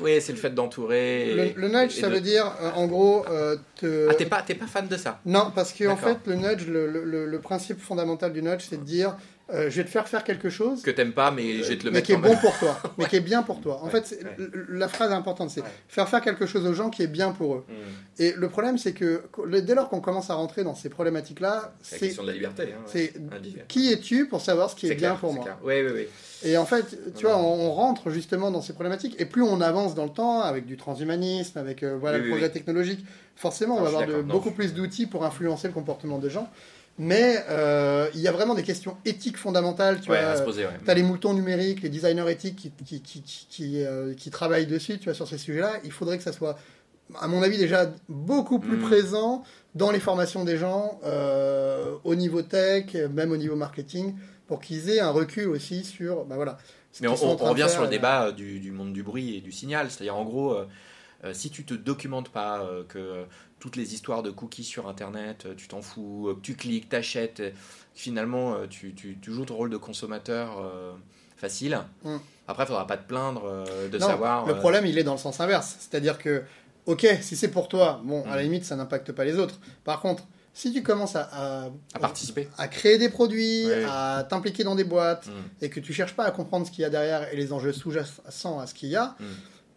oui 0.00 0.18
c'est 0.22 0.32
le 0.32 0.38
fait 0.38 0.48
d'entourer 0.54 1.52
le, 1.56 1.68
nudge, 1.68 1.98
et 1.98 2.00
ça 2.00 2.08
veut 2.08 2.22
dire 2.22 2.50
euh, 2.62 2.70
en 2.74 2.86
gros 2.86 3.26
euh, 3.28 3.56
te. 3.76 4.08
ah 4.08 4.14
t'es 4.14 4.24
pas 4.24 4.40
pas 4.42 4.66
fan 4.66 4.88
de 4.88 4.96
ça? 4.96 5.20
Non, 5.26 5.52
parce 5.54 5.74
que 5.74 5.86
en 5.88 5.96
fait, 5.98 6.16
le 6.26 6.36
nudge, 6.36 6.66
le- 6.68 7.26
le 7.26 7.38
principe 7.40 7.80
fondamental 7.80 8.32
du 8.32 8.40
nudge, 8.42 8.64
c'est 8.66 8.78
de 8.78 8.84
dire 8.84 9.14
euh, 9.52 9.68
je 9.70 9.76
vais 9.76 9.84
te 9.84 9.90
faire 9.90 10.06
faire 10.08 10.22
quelque 10.24 10.48
chose 10.48 10.82
que 10.82 10.90
t'aimes 10.90 11.12
pas 11.12 11.30
mais 11.30 11.62
je 11.62 11.68
vais 11.68 11.76
te 11.78 11.84
le 11.84 11.90
mais 11.90 11.96
mettre 11.98 12.06
qui 12.06 12.12
est 12.12 12.16
bon 12.16 12.36
pour 12.36 12.56
toi, 12.58 12.76
mais 12.98 13.06
qui 13.06 13.16
est 13.16 13.20
bien 13.20 13.42
pour 13.42 13.60
toi. 13.60 13.80
En 13.82 13.86
Ouais, 13.86 14.00
fait, 14.00 14.24
ouais. 14.38 14.48
la 14.68 14.88
phrase 14.88 15.12
importante, 15.12 15.50
c'est 15.50 15.60
Ouais. 15.62 15.66
faire 15.88 16.08
faire 16.08 16.20
quelque 16.20 16.46
chose 16.46 16.66
aux 16.66 16.72
gens 16.72 16.90
qui 16.90 17.02
est 17.02 17.06
bien 17.08 17.32
pour 17.32 17.54
eux. 17.56 17.64
Mm. 17.68 18.22
Et 18.22 18.32
le 18.32 18.48
problème, 18.48 18.78
c'est 18.78 18.92
que 18.92 19.22
dès 19.60 19.74
lors 19.74 19.88
qu'on 19.88 20.00
commence 20.00 20.30
à 20.30 20.34
rentrer 20.34 20.62
dans 20.64 20.74
ces 20.74 20.88
problématiques-là, 20.88 21.72
c'est 21.82 21.94
la 21.94 21.98
c'est 21.98 22.06
question 22.06 22.22
de 22.22 22.28
la 22.28 22.34
liberté 22.34 22.62
hein, 22.76 22.82
c'est 22.86 23.14
qui 23.68 23.92
es-tu 23.92 24.26
pour 24.28 24.40
savoir 24.40 24.70
ce 24.70 24.76
qui 24.76 24.86
est, 24.88 24.94
bien 24.94 25.14
pour 25.14 25.32
moi. 25.32 25.44
clair. 25.44 25.58
oui 25.64 25.74
oui 25.84 25.90
oui 25.94 26.08
Et 26.42 26.56
en 26.56 26.64
fait, 26.66 27.14
tu 27.16 27.26
vois, 27.26 27.36
on, 27.36 27.72
rentre 27.72 28.10
justement 28.10 28.50
dans 28.50 28.62
ces 28.62 28.72
problématiques, 28.72 29.16
et 29.20 29.24
plus 29.26 29.42
on 29.42 29.60
avance 29.60 29.94
dans 29.94 30.04
le 30.04 30.10
temps, 30.10 30.40
avec 30.42 30.66
du 30.66 30.76
transhumanisme, 30.76 31.58
avec 31.58 31.82
euh, 31.82 31.96
voilà, 31.98 32.18
Oui, 32.18 32.24
le 32.24 32.28
progrès 32.30 32.46
oui. 32.48 32.52
technologique, 32.52 33.04
forcément, 33.36 33.76
on 33.76 33.80
va 33.80 33.84
je 33.84 33.88
suis 33.88 33.94
avoir 33.96 34.06
de- 34.08 34.12
d'accord, 34.12 34.26
non. 34.28 34.34
beaucoup 34.34 34.50
plus 34.52 34.74
d'outils 34.74 35.06
pour 35.06 35.24
influencer 35.24 35.68
le 35.68 35.74
comportement 35.74 36.18
des 36.18 36.30
gens. 36.30 36.48
Mais 37.02 37.42
euh, 37.48 38.10
il 38.12 38.20
y 38.20 38.28
a 38.28 38.32
vraiment 38.32 38.54
des 38.54 38.62
questions 38.62 38.94
éthiques 39.06 39.38
fondamentales, 39.38 40.02
tu 40.02 40.10
ouais, 40.10 40.20
vois. 40.20 40.32
à 40.32 40.36
se 40.36 40.42
poser 40.42 40.66
ouais. 40.66 40.72
Tu 40.84 40.90
as 40.90 40.92
les 40.92 41.02
moutons 41.02 41.32
numériques, 41.32 41.80
les 41.80 41.88
designers 41.88 42.30
éthiques 42.30 42.56
qui, 42.56 42.70
qui, 42.84 43.00
qui, 43.00 43.22
qui, 43.22 43.46
qui, 43.48 43.82
euh, 43.82 44.12
qui 44.12 44.28
travaillent 44.28 44.66
dessus, 44.66 44.98
tu 44.98 45.04
vois, 45.04 45.14
sur 45.14 45.26
ces 45.26 45.38
sujets-là. 45.38 45.72
Il 45.84 45.92
faudrait 45.92 46.18
que 46.18 46.22
ça 46.22 46.32
soit, 46.32 46.58
à 47.18 47.26
mon 47.26 47.42
avis, 47.42 47.56
déjà 47.56 47.90
beaucoup 48.10 48.58
plus 48.58 48.76
Mm. 48.76 48.82
présent 48.82 49.42
dans 49.74 49.90
les 49.90 49.98
formations 49.98 50.44
des 50.44 50.58
gens, 50.58 51.00
euh, 51.04 51.94
au 52.04 52.14
niveau 52.14 52.42
tech, 52.42 52.92
même 53.14 53.32
au 53.32 53.38
niveau 53.38 53.56
marketing, 53.56 54.14
pour 54.46 54.60
qu'ils 54.60 54.90
aient 54.90 55.00
un 55.00 55.10
recul 55.10 55.48
aussi 55.48 55.84
sur, 55.84 56.26
bah 56.26 56.36
voilà. 56.36 56.58
Mais 57.00 57.08
on, 57.08 57.14
revient 57.14 57.68
sur 57.70 57.80
le 57.80 57.88
débat 57.88 58.30
du, 58.30 58.60
du 58.60 58.72
monde 58.72 58.92
du 58.92 59.02
bruit 59.02 59.38
et 59.38 59.40
du 59.40 59.52
signal. 59.52 59.90
C'est-à-dire, 59.90 60.16
en 60.16 60.24
gros, 60.24 60.54
si 61.32 61.50
tu 61.50 61.64
te 61.64 61.74
documentes 61.74 62.30
pas, 62.30 62.60
euh, 62.62 62.82
que 62.88 62.98
euh, 62.98 63.24
toutes 63.58 63.76
les 63.76 63.92
histoires 63.94 64.22
de 64.22 64.30
cookies 64.30 64.64
sur 64.64 64.88
Internet, 64.88 65.44
euh, 65.46 65.54
tu 65.56 65.68
t'en 65.68 65.82
fous, 65.82 66.28
euh, 66.28 66.34
que 66.34 66.40
tu 66.40 66.54
cliques, 66.56 66.88
t'achètes, 66.88 67.40
euh, 67.40 67.50
finalement, 67.94 68.54
euh, 68.54 68.66
tu, 68.68 68.94
tu- 68.94 69.18
tu 69.20 69.32
joues 69.32 69.44
ton 69.44 69.56
rôle 69.56 69.70
de 69.70 69.76
consommateur 69.76 70.58
euh, 70.60 70.92
facile. 71.36 71.78
Mm. 72.04 72.16
Après, 72.48 72.64
il 72.64 72.66
faudra 72.66 72.86
pas 72.86 72.96
te 72.96 73.06
plaindre 73.06 73.42
euh, 73.44 73.88
de 73.88 73.98
Non, 73.98 74.06
savoir. 74.06 74.46
le 74.46 74.54
euh, 74.54 74.58
problème, 74.58 74.86
il 74.86 74.96
est 74.98 75.04
dans 75.04 75.12
le 75.12 75.18
sens 75.18 75.40
inverse. 75.40 75.76
C'est-à-dire 75.78 76.16
que, 76.18 76.42
ok, 76.86 77.06
si 77.20 77.36
c'est 77.36 77.50
pour 77.50 77.68
toi, 77.68 78.00
bon, 78.04 78.24
à 78.24 78.36
la 78.36 78.42
Mm. 78.42 78.44
limite, 78.44 78.64
ça 78.64 78.76
n'impacte 78.76 79.12
pas 79.12 79.24
les 79.24 79.36
autres. 79.38 79.60
Par 79.84 80.00
contre, 80.00 80.24
si 80.54 80.72
tu 80.72 80.82
commences 80.82 81.14
à, 81.16 81.28
à, 81.32 81.64
à 81.94 81.98
participer. 82.00 82.48
à 82.58 82.66
créer 82.66 82.98
des 82.98 83.08
produits, 83.08 83.70
à 83.86 84.26
t'impliquer 84.28 84.64
dans 84.64 84.74
des 84.74 84.84
boîtes, 84.84 85.26
Mm. 85.28 85.64
et 85.64 85.70
que 85.70 85.80
tu 85.80 85.92
cherches 85.92 86.14
pas 86.16 86.24
à 86.24 86.30
comprendre 86.30 86.66
ce 86.66 86.70
qu'il 86.72 86.82
y 86.82 86.84
a 86.86 86.90
derrière 86.90 87.32
et 87.32 87.36
les 87.36 87.52
enjeux 87.52 87.72
sous-jacents 87.72 88.58
à 88.58 88.66
ce 88.66 88.74
qu'il 88.74 88.88
y 88.88 88.96
a. 88.96 89.16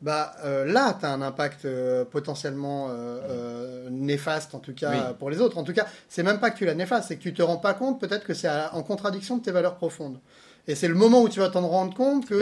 bah 0.03 0.33
euh, 0.43 0.65
là, 0.65 0.95
tu 0.99 1.05
as 1.05 1.11
un 1.11 1.21
impact 1.21 1.63
euh, 1.65 2.03
potentiellement 2.05 2.89
euh, 2.91 3.87
néfaste, 3.89 4.53
en 4.53 4.59
tout 4.59 4.73
cas 4.75 4.91
Oui. 4.91 4.97
pour 5.17 5.29
les 5.29 5.39
autres. 5.39 5.57
En 5.57 5.63
tout 5.63 5.73
cas, 5.73 5.85
c'est 6.09 6.23
même 6.23 6.39
pas 6.41 6.51
que 6.51 6.57
tu 6.57 6.65
l'as 6.65 6.75
néfaste, 6.75 7.07
c'est 7.07 7.15
que 7.15 7.23
tu 7.23 7.33
te 7.33 7.41
rends 7.41 7.57
pas 7.57 7.73
compte 7.73 7.99
peut-être 8.01 8.25
que 8.25 8.33
c'est 8.33 8.49
en 8.73 8.83
contradiction 8.83 9.37
de 9.37 9.43
tes 9.43 9.51
valeurs 9.51 9.75
profondes. 9.75 10.19
Et 10.67 10.75
c'est 10.75 10.87
le 10.89 10.95
moment 10.95 11.21
où 11.21 11.29
tu 11.29 11.39
vas 11.39 11.49
t'en 11.49 11.65
rendre 11.67 11.93
compte 11.95 12.25
que 12.25 12.35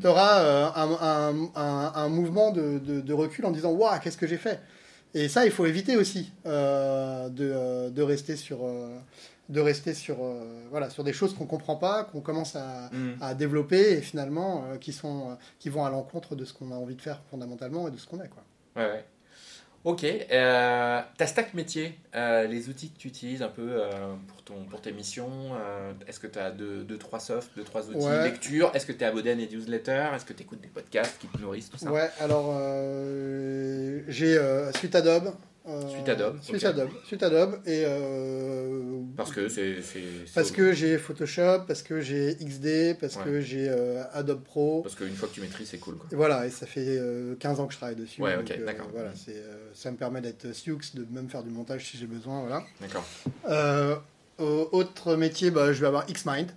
tu 0.00 0.06
auras 0.06 0.72
un, 0.76 0.90
un- 1.00 1.50
un- 1.56 1.92
un 1.94 2.08
mouvement 2.08 2.50
de, 2.50 2.78
de- 2.78 3.00
de 3.00 3.12
recul 3.12 3.46
en 3.46 3.50
disant 3.52 3.70
Waouh, 3.72 3.98
qu'est-ce 4.00 4.16
que 4.18 4.26
j'ai 4.26 4.36
fait? 4.36 4.60
Et 5.14 5.28
ça, 5.28 5.44
il 5.44 5.50
faut 5.52 5.66
éviter 5.66 5.96
aussi 5.96 6.32
de, 6.44 7.90
de 7.90 8.02
rester 8.02 8.36
sur. 8.36 8.58
De 9.48 9.60
rester 9.60 9.92
sur, 9.92 10.16
euh, 10.22 10.62
voilà, 10.70 10.88
sur 10.88 11.04
des 11.04 11.12
choses 11.12 11.34
qu'on 11.34 11.46
comprend 11.46 11.76
pas, 11.76 12.04
qu'on 12.04 12.20
commence 12.20 12.56
à, 12.56 12.88
Mm. 12.92 13.12
à 13.20 13.34
développer 13.34 13.92
et 13.94 14.00
finalement 14.00 14.64
euh, 14.70 14.76
qui, 14.78 14.92
sont, 14.92 15.30
euh, 15.30 15.34
qui 15.58 15.68
vont 15.68 15.84
à 15.84 15.90
l'encontre 15.90 16.36
de 16.36 16.44
ce 16.44 16.52
qu'on 16.54 16.70
a 16.70 16.76
envie 16.76 16.94
de 16.94 17.02
faire 17.02 17.20
fondamentalement 17.30 17.88
et 17.88 17.90
de 17.90 17.96
ce 17.98 18.06
qu'on 18.06 18.20
est. 18.22 18.28
Quoi. 18.28 18.42
Ouais, 18.76 18.90
ouais. 18.90 19.04
Ok, 19.84 20.06
ta 20.30 21.26
stack 21.26 21.54
métier, 21.54 21.98
les 22.14 22.68
outils 22.68 22.90
que 22.90 22.98
tu 22.98 23.08
utilises 23.08 23.42
un 23.42 23.48
peu 23.48 23.80
pour, 24.28 24.40
ton, 24.44 24.62
pour 24.70 24.80
tes 24.80 24.92
missions, 24.92 25.56
est-ce 26.06 26.20
que 26.20 26.28
tu 26.28 26.38
as 26.38 26.52
deux, 26.52 26.84
deux, 26.84 26.98
trois 26.98 27.18
softs, 27.18 27.50
deux, 27.56 27.64
trois 27.64 27.88
outils, 27.90 27.98
Ouais. 28.06 28.22
lecture, 28.22 28.70
est-ce 28.74 28.86
que 28.86 28.92
tu 28.92 29.00
es 29.02 29.06
abonné 29.06 29.32
à 29.32 29.34
des 29.34 29.48
newsletters, 29.48 30.10
est-ce 30.14 30.24
que 30.24 30.34
tu 30.34 30.44
écoutes 30.44 30.60
des 30.60 30.68
podcasts 30.68 31.18
qui 31.18 31.26
te 31.26 31.36
nourrissent, 31.36 31.68
tout 31.68 31.78
ça? 31.78 31.90
Ouais, 31.90 32.08
alors 32.20 32.54
j'ai 34.08 34.38
Suite 34.76 34.94
Adobe. 34.94 35.34
Euh, 35.68 35.88
Suite 35.90 36.08
Adobe, 36.08 36.38
Suite 36.42 36.56
ok. 36.56 36.64
Adobe. 36.64 36.90
Suite 37.06 37.22
Adobe. 37.22 37.54
Et 37.66 37.84
euh, 37.86 39.00
Parce 39.16 39.30
que 39.32 39.48
c'est... 39.48 39.76
Parce 40.34 40.50
que 40.50 40.72
j'ai 40.72 40.98
Photoshop, 40.98 41.60
parce 41.68 41.82
que 41.82 42.00
j'ai 42.00 42.34
XD, 42.36 42.98
parce 43.00 43.16
Ouais. 43.16 43.24
que 43.24 43.40
j'ai 43.40 43.68
euh, 43.68 44.02
Adobe 44.12 44.42
Pro. 44.42 44.82
Parce 44.82 44.94
qu'une 44.96 45.14
fois 45.14 45.28
que 45.28 45.34
tu 45.34 45.40
maîtrises, 45.40 45.68
c'est 45.68 45.78
cool. 45.78 45.96
Quoi. 45.98 46.08
Et 46.12 46.16
voilà, 46.16 46.46
et 46.46 46.50
ça 46.50 46.66
fait 46.66 46.84
euh, 46.98 47.36
15 47.36 47.60
ans 47.60 47.66
que 47.66 47.72
je 47.74 47.78
travaille 47.78 47.96
dessus. 47.96 48.20
Ouais, 48.20 48.36
ok, 48.36 48.58
d'accord. 48.64 48.88
Voilà, 48.92 49.12
ça 49.74 49.90
me 49.92 49.96
permet 49.96 50.20
d'être 50.20 50.52
Sioux, 50.52 50.78
de 50.94 51.06
même 51.10 51.28
faire 51.28 51.42
du 51.44 51.50
montage 51.50 51.88
si 51.90 51.96
j'ai 51.96 52.06
besoin. 52.06 52.40
Voilà. 52.40 52.64
D'accord. 52.80 53.04
Au- 54.38 54.68
autre 54.72 55.14
métier, 55.16 55.50
bah, 55.50 55.72
je 55.72 55.80
vais 55.80 55.86
avoir 55.86 56.06
Xmind, 56.06 56.48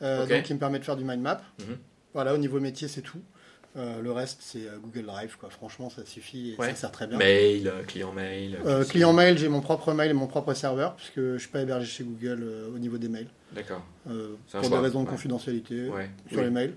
donc 0.00 0.42
qui 0.42 0.52
me 0.54 0.58
permet 0.58 0.78
de 0.78 0.84
faire 0.84 0.96
du 0.96 1.04
mind 1.04 1.22
map. 1.22 1.40
Mhm. 1.60 1.76
Voilà, 2.12 2.34
au 2.34 2.38
niveau 2.38 2.58
métier, 2.60 2.88
c'est 2.88 3.02
tout. 3.02 3.20
Euh, 3.76 4.00
le 4.00 4.10
reste, 4.10 4.38
c'est 4.40 4.66
euh, 4.66 4.78
Google 4.82 5.06
Drive. 5.06 5.36
Quoi. 5.38 5.48
Franchement, 5.48 5.90
ça 5.90 6.04
suffit 6.04 6.50
et 6.52 6.56
Ouais. 6.60 6.70
ça 6.70 6.74
sert 6.74 6.90
très 6.92 7.06
bien. 7.06 7.18
Mail, 7.18 7.68
euh, 7.68 7.82
client 7.84 8.12
mail. 8.12 8.58
Euh, 8.66 8.84
client 8.84 9.12
mail, 9.12 9.38
j'ai 9.38 9.48
mon 9.48 9.60
propre 9.60 9.92
mail 9.92 10.10
et 10.10 10.14
mon 10.14 10.26
propre 10.26 10.54
serveur, 10.54 10.94
puisque 10.96 11.16
je 11.20 11.32
ne 11.34 11.38
suis 11.38 11.48
pas 11.50 11.60
hébergé 11.60 11.86
chez 11.86 12.02
Google 12.04 12.40
euh, 12.42 12.68
au 12.74 12.78
niveau 12.80 12.98
des 12.98 13.08
mails, 13.08 13.28
D'accord. 13.54 13.82
pour 14.04 14.60
choix, 14.60 14.68
des 14.68 14.76
raisons 14.76 15.00
de 15.02 15.04
ouais. 15.06 15.10
confidentialité 15.12 15.88
Ouais. 15.88 16.10
sur 16.28 16.38
Oui. 16.38 16.44
les 16.44 16.50
mails. 16.50 16.74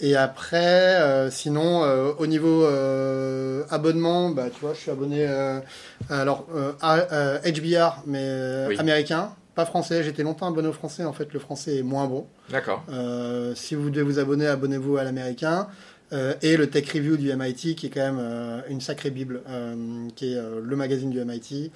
Et 0.00 0.14
après, 0.16 1.30
sinon, 1.30 1.80
au 2.18 2.26
niveau 2.26 2.66
abonnement, 3.70 4.28
bah, 4.30 4.50
tu 4.52 4.60
vois, 4.60 4.74
je 4.74 4.80
suis 4.80 4.90
abonné 4.90 5.24
alors 6.10 6.46
à 6.82 7.38
HBR, 7.50 8.02
mais 8.06 8.66
Oui. 8.68 8.76
américain, 8.78 9.34
pas 9.56 9.64
français. 9.66 10.04
J'étais 10.04 10.22
longtemps 10.22 10.46
abonné 10.46 10.68
au 10.68 10.72
français. 10.72 11.04
En 11.04 11.12
fait, 11.12 11.32
le 11.32 11.40
français 11.40 11.78
est 11.78 11.82
moins 11.82 12.06
bon. 12.06 12.26
D'accord. 12.50 12.84
Euh, 12.90 13.54
si 13.56 13.74
vous 13.74 13.90
devez 13.90 14.02
vous 14.02 14.18
abonner, 14.20 14.46
abonnez-vous 14.46 14.98
à 14.98 15.02
l'américain. 15.02 15.66
Euh, 16.12 16.34
et 16.40 16.56
le 16.56 16.70
Tech 16.70 16.88
Review 16.92 17.16
du 17.16 17.34
MIT, 17.34 17.74
qui 17.74 17.86
est 17.86 17.90
quand 17.90 18.00
même 18.12 18.20
euh, 18.20 18.60
une 18.68 18.80
sacrée 18.80 19.10
bible, 19.10 19.40
qui 20.14 20.32
est 20.34 20.38
le 20.62 20.76
magazine 20.76 21.10
du 21.10 21.24
MIT 21.24 21.72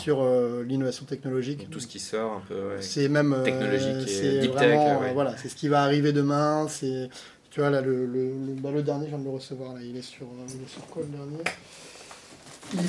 sur 0.00 0.26
l'innovation 0.66 1.04
technologique. 1.04 1.60
Donc, 1.60 1.70
tout 1.70 1.78
ce 1.80 1.86
qui 1.86 2.00
sort 2.00 2.32
un 2.32 2.42
peu. 2.48 2.54
ouais. 2.54 2.80
C'est 2.80 3.08
même 3.08 3.36
Technologique 3.44 4.08
et 4.08 4.10
c'est 4.10 4.38
deep 4.40 4.56
tech, 4.56 4.74
vraiment, 4.74 5.00
ouais. 5.00 5.12
voilà, 5.12 5.36
c'est 5.36 5.48
ce 5.48 5.54
qui 5.54 5.68
va 5.68 5.82
arriver 5.82 6.12
demain. 6.12 6.66
C'est, 6.68 7.08
tu 7.50 7.60
vois 7.60 7.70
là, 7.70 7.80
le, 7.80 8.04
le, 8.06 8.30
le, 8.30 8.54
bah, 8.60 8.70
le 8.74 8.82
dernier, 8.82 9.04
je 9.04 9.10
viens 9.10 9.18
de 9.18 9.24
le 9.24 9.30
recevoir 9.30 9.74
là. 9.74 9.80
Il 9.84 9.96
est 9.96 10.02
sur, 10.02 10.26
il 10.48 10.62
est 10.62 10.68
sur 10.68 10.84
quoi 10.86 11.02
le 11.02 11.08
dernier? 11.16 11.44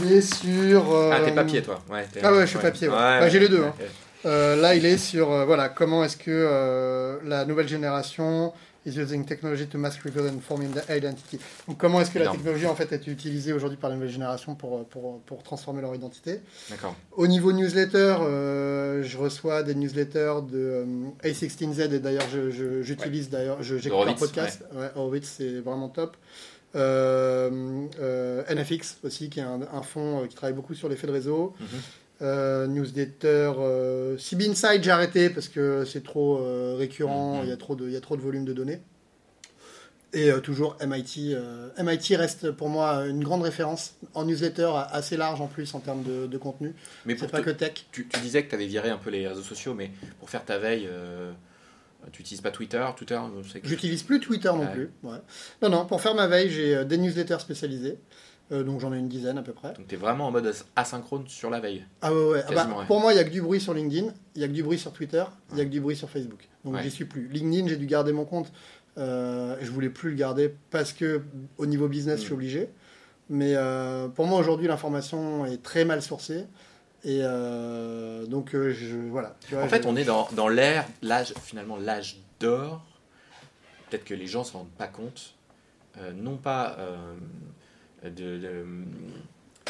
Il 0.04 0.12
est 0.12 0.22
sur. 0.22 0.84
Ah, 1.14 1.20
t'es 1.24 1.34
papier, 1.36 1.62
toi. 1.62 1.82
Ouais, 1.90 2.08
Ah 2.24 2.34
ouais, 2.34 2.42
je 2.42 2.46
suis 2.48 2.58
papier, 2.60 2.88
ouais. 2.88 2.96
Bah, 2.96 3.30
j'ai 3.30 3.40
les 3.40 3.50
deux, 3.50 3.64
hein. 3.64 3.74
Ouais. 4.26 4.30
euh, 4.30 4.56
là, 4.56 4.76
il 4.76 4.86
est 4.86 4.98
sur 4.98 5.32
euh, 5.32 5.46
voilà 5.46 5.70
comment 5.70 6.04
est-ce 6.04 6.18
que 6.18 6.26
euh, 6.30 7.18
la 7.26 7.46
nouvelle 7.46 7.68
génération 7.68 8.54
is 8.86 8.98
using 8.98 9.26
technology 9.26 9.68
to 9.68 9.78
mask 9.78 10.02
reveal 10.04 10.28
and 10.34 10.40
form 10.40 10.62
identity. 10.90 11.38
Donc 11.68 11.78
comment 11.78 12.00
est-ce 12.00 12.12
que 12.12 12.18
la 12.18 12.24
Énorme. 12.26 12.38
technologie 12.38 12.66
en 12.66 12.76
fait 12.76 12.92
est 12.94 13.08
utilisée 13.08 13.52
aujourd'hui 13.52 13.78
par 13.78 13.90
la 13.90 13.98
nouvelle 13.98 14.10
génération 14.10 14.56
pour, 14.56 14.86
pour, 14.88 15.20
pour 15.24 15.44
transformer 15.44 15.82
leur 15.82 15.94
identité? 15.94 16.40
D'accord. 16.70 16.96
Au 17.12 17.28
niveau 17.28 17.52
newsletter, 17.52 18.16
euh, 18.22 19.04
je 19.04 19.18
reçois 19.18 19.64
des 19.64 19.76
newsletters 19.76 20.36
de 20.50 20.58
euh, 20.58 20.86
A16Z 21.26 21.94
et 21.94 22.00
d'ailleurs 22.00 22.26
je- 22.34 22.52
je- 22.52 22.82
j'utilise 22.82 23.30
d'ailleurs, 23.30 23.62
je- 23.62 23.76
j'écoute 23.78 23.98
Horowitz, 24.00 24.20
podcast. 24.20 24.64
Ouais, 24.74 24.88
Horowitz, 24.96 25.34
c'est 25.38 25.60
vraiment 25.60 25.90
top. 25.90 26.16
Euh, 26.76 27.86
euh, 28.00 28.44
NFX 28.48 28.98
aussi, 29.04 29.30
qui 29.30 29.40
est 29.40 29.44
un, 29.44 29.60
un 29.74 29.82
fonds 29.82 30.24
euh, 30.24 30.28
qui 30.28 30.36
travaille 30.36 30.56
beaucoup 30.56 30.74
sur 30.74 30.88
l'effet 30.88 31.08
de 31.08 31.12
réseau. 31.12 31.54
Mhm. 31.60 31.68
Euh, 32.22 32.68
newsletter 32.68 33.54
euh, 33.60 34.18
CB 34.18 34.50
Inside, 34.50 34.84
j'ai 34.84 34.92
arrêté 34.92 35.30
parce 35.30 35.48
que 35.48 35.86
c'est 35.86 36.04
trop 36.04 36.40
euh, 36.40 36.76
récurrent, 36.78 37.38
Mhm. 37.38 37.44
il 37.46 37.50
y, 37.50 37.52
a 37.54 37.58
trop 37.58 37.76
de- 37.76 37.88
il 37.88 37.94
y 37.94 37.96
a 37.96 38.02
trop 38.02 38.18
de 38.18 38.22
volume 38.22 38.44
de 38.44 38.52
données. 38.54 38.82
Et 40.12 40.32
euh, 40.32 40.40
toujours 40.40 40.76
MIT. 40.82 41.36
MIT 41.78 42.16
reste 42.18 42.52
pour 42.52 42.68
moi 42.68 43.06
une 43.08 43.24
grande 43.24 43.44
référence 43.44 43.94
en 44.16 44.26
newsletter 44.26 44.70
assez 44.92 45.16
large 45.18 45.40
en 45.40 45.48
plus 45.48 45.74
en 45.76 45.80
termes 45.80 46.04
de, 46.04 46.26
de 46.26 46.38
contenu. 46.38 46.74
Mais 47.06 47.14
C'est 47.14 47.20
pour 47.20 47.30
pas 47.32 47.40
te- 47.40 47.44
que 47.46 47.50
tech. 47.52 47.86
tu, 47.92 48.08
tu 48.08 48.20
disais 48.20 48.44
que 48.44 48.50
tu 48.50 48.56
avais 48.56 48.66
viré 48.66 48.90
un 48.90 48.98
peu 48.98 49.12
les 49.12 49.28
réseaux 49.28 49.44
sociaux, 49.44 49.74
mais 49.76 49.92
pour 50.20 50.30
faire 50.30 50.44
ta 50.44 50.58
veille, 50.58 50.90
tu 52.12 52.22
n'utilises 52.24 52.42
pas 52.42 52.50
Twitter 52.52 52.84
Twitter, 52.98 53.20
J'utilise 53.64 54.02
plus 54.04 54.20
Twitter 54.20 54.50
non 54.50 54.62
Ouais. 54.62 54.74
plus. 54.74 54.90
ouais. 55.04 55.18
Non, 55.62 55.70
non, 55.70 55.86
pour 55.86 56.02
faire 56.02 56.16
ma 56.16 56.26
veille, 56.28 56.50
j'ai 56.50 56.84
des 56.86 56.98
newsletters 56.98 57.40
spécialisés. 57.40 58.00
Euh, 58.52 58.64
donc 58.64 58.80
j'en 58.80 58.92
ai 58.94 58.98
une 58.98 59.08
dizaine 59.08 59.38
à 59.38 59.44
peu 59.44 59.54
près. 59.54 59.74
Donc 59.74 59.88
tu 59.88 59.94
es 59.94 59.98
vraiment 59.98 60.28
en 60.28 60.32
mode 60.32 60.48
as- 60.48 60.66
asynchrone 60.76 61.28
sur 61.28 61.50
la 61.52 61.60
veille. 61.60 61.86
Ah 62.02 62.12
ouais, 62.14 62.24
ouais. 62.32 62.44
Ah 62.48 62.52
bah, 62.54 62.68
ouais. 62.80 62.86
Pour 62.88 63.00
moi, 63.00 63.12
il 63.14 63.16
n'y 63.16 63.22
a 63.22 63.24
que 63.24 63.30
du 63.30 63.42
bruit 63.44 63.62
sur 63.62 63.74
LinkedIn, 63.76 64.12
il 64.36 64.40
n'y 64.40 64.44
a 64.44 64.48
que 64.48 64.54
du 64.54 64.64
bruit 64.64 64.80
sur 64.80 64.92
Twitter, 64.92 65.24
il 65.52 65.56
n'y 65.56 65.62
a 65.62 65.66
que 65.66 65.70
du 65.70 65.80
bruit 65.80 65.96
sur 65.96 66.10
Facebook. 66.10 66.48
Donc 66.66 66.78
j'y 66.82 66.90
suis 66.90 67.06
plus. 67.06 67.28
LinkedIn, 67.28 67.68
j'ai 67.68 67.78
dû 67.78 67.86
garder 67.86 68.12
mon 68.12 68.26
compte. 68.26 68.52
Euh, 68.98 69.56
je 69.62 69.70
voulais 69.72 69.90
plus 69.90 70.10
le 70.10 70.16
garder 70.16 70.54
parce 70.72 70.94
que 70.94 71.22
au 71.60 71.66
niveau 71.68 71.88
business, 71.88 72.20
je 72.20 72.26
suis 72.26 72.32
Mm. 72.32 72.36
obligé. 72.38 72.70
Mais 73.30 73.54
euh, 73.56 74.08
pour 74.08 74.26
moi, 74.26 74.40
aujourd'hui, 74.40 74.68
l'information 74.68 75.46
est 75.46 75.62
très 75.62 75.86
mal 75.86 76.02
sourcée. 76.02 76.46
Et 77.04 77.20
euh, 77.22 78.26
donc, 78.26 78.50
je, 78.54 78.98
voilà. 79.10 79.36
Tu 79.48 79.54
vois, 79.54 79.64
En 79.64 79.68
fait, 79.68 79.84
je- 79.84 79.88
on 79.88 79.96
est 79.96 80.04
dans, 80.06 80.28
dans 80.36 80.48
l'ère, 80.48 80.88
l'âge, 81.04 81.34
finalement, 81.44 81.78
l'âge 81.78 82.18
d'or. 82.40 82.84
Peut-être 83.90 84.04
que 84.06 84.16
les 84.16 84.26
gens 84.28 84.40
ne 84.40 84.46
s'en 84.46 84.58
rendent 84.60 84.70
pas 84.78 84.88
compte. 84.88 85.36
non 86.16 86.38
pas 86.38 86.78
de, 88.04 88.38
de, 88.38 88.66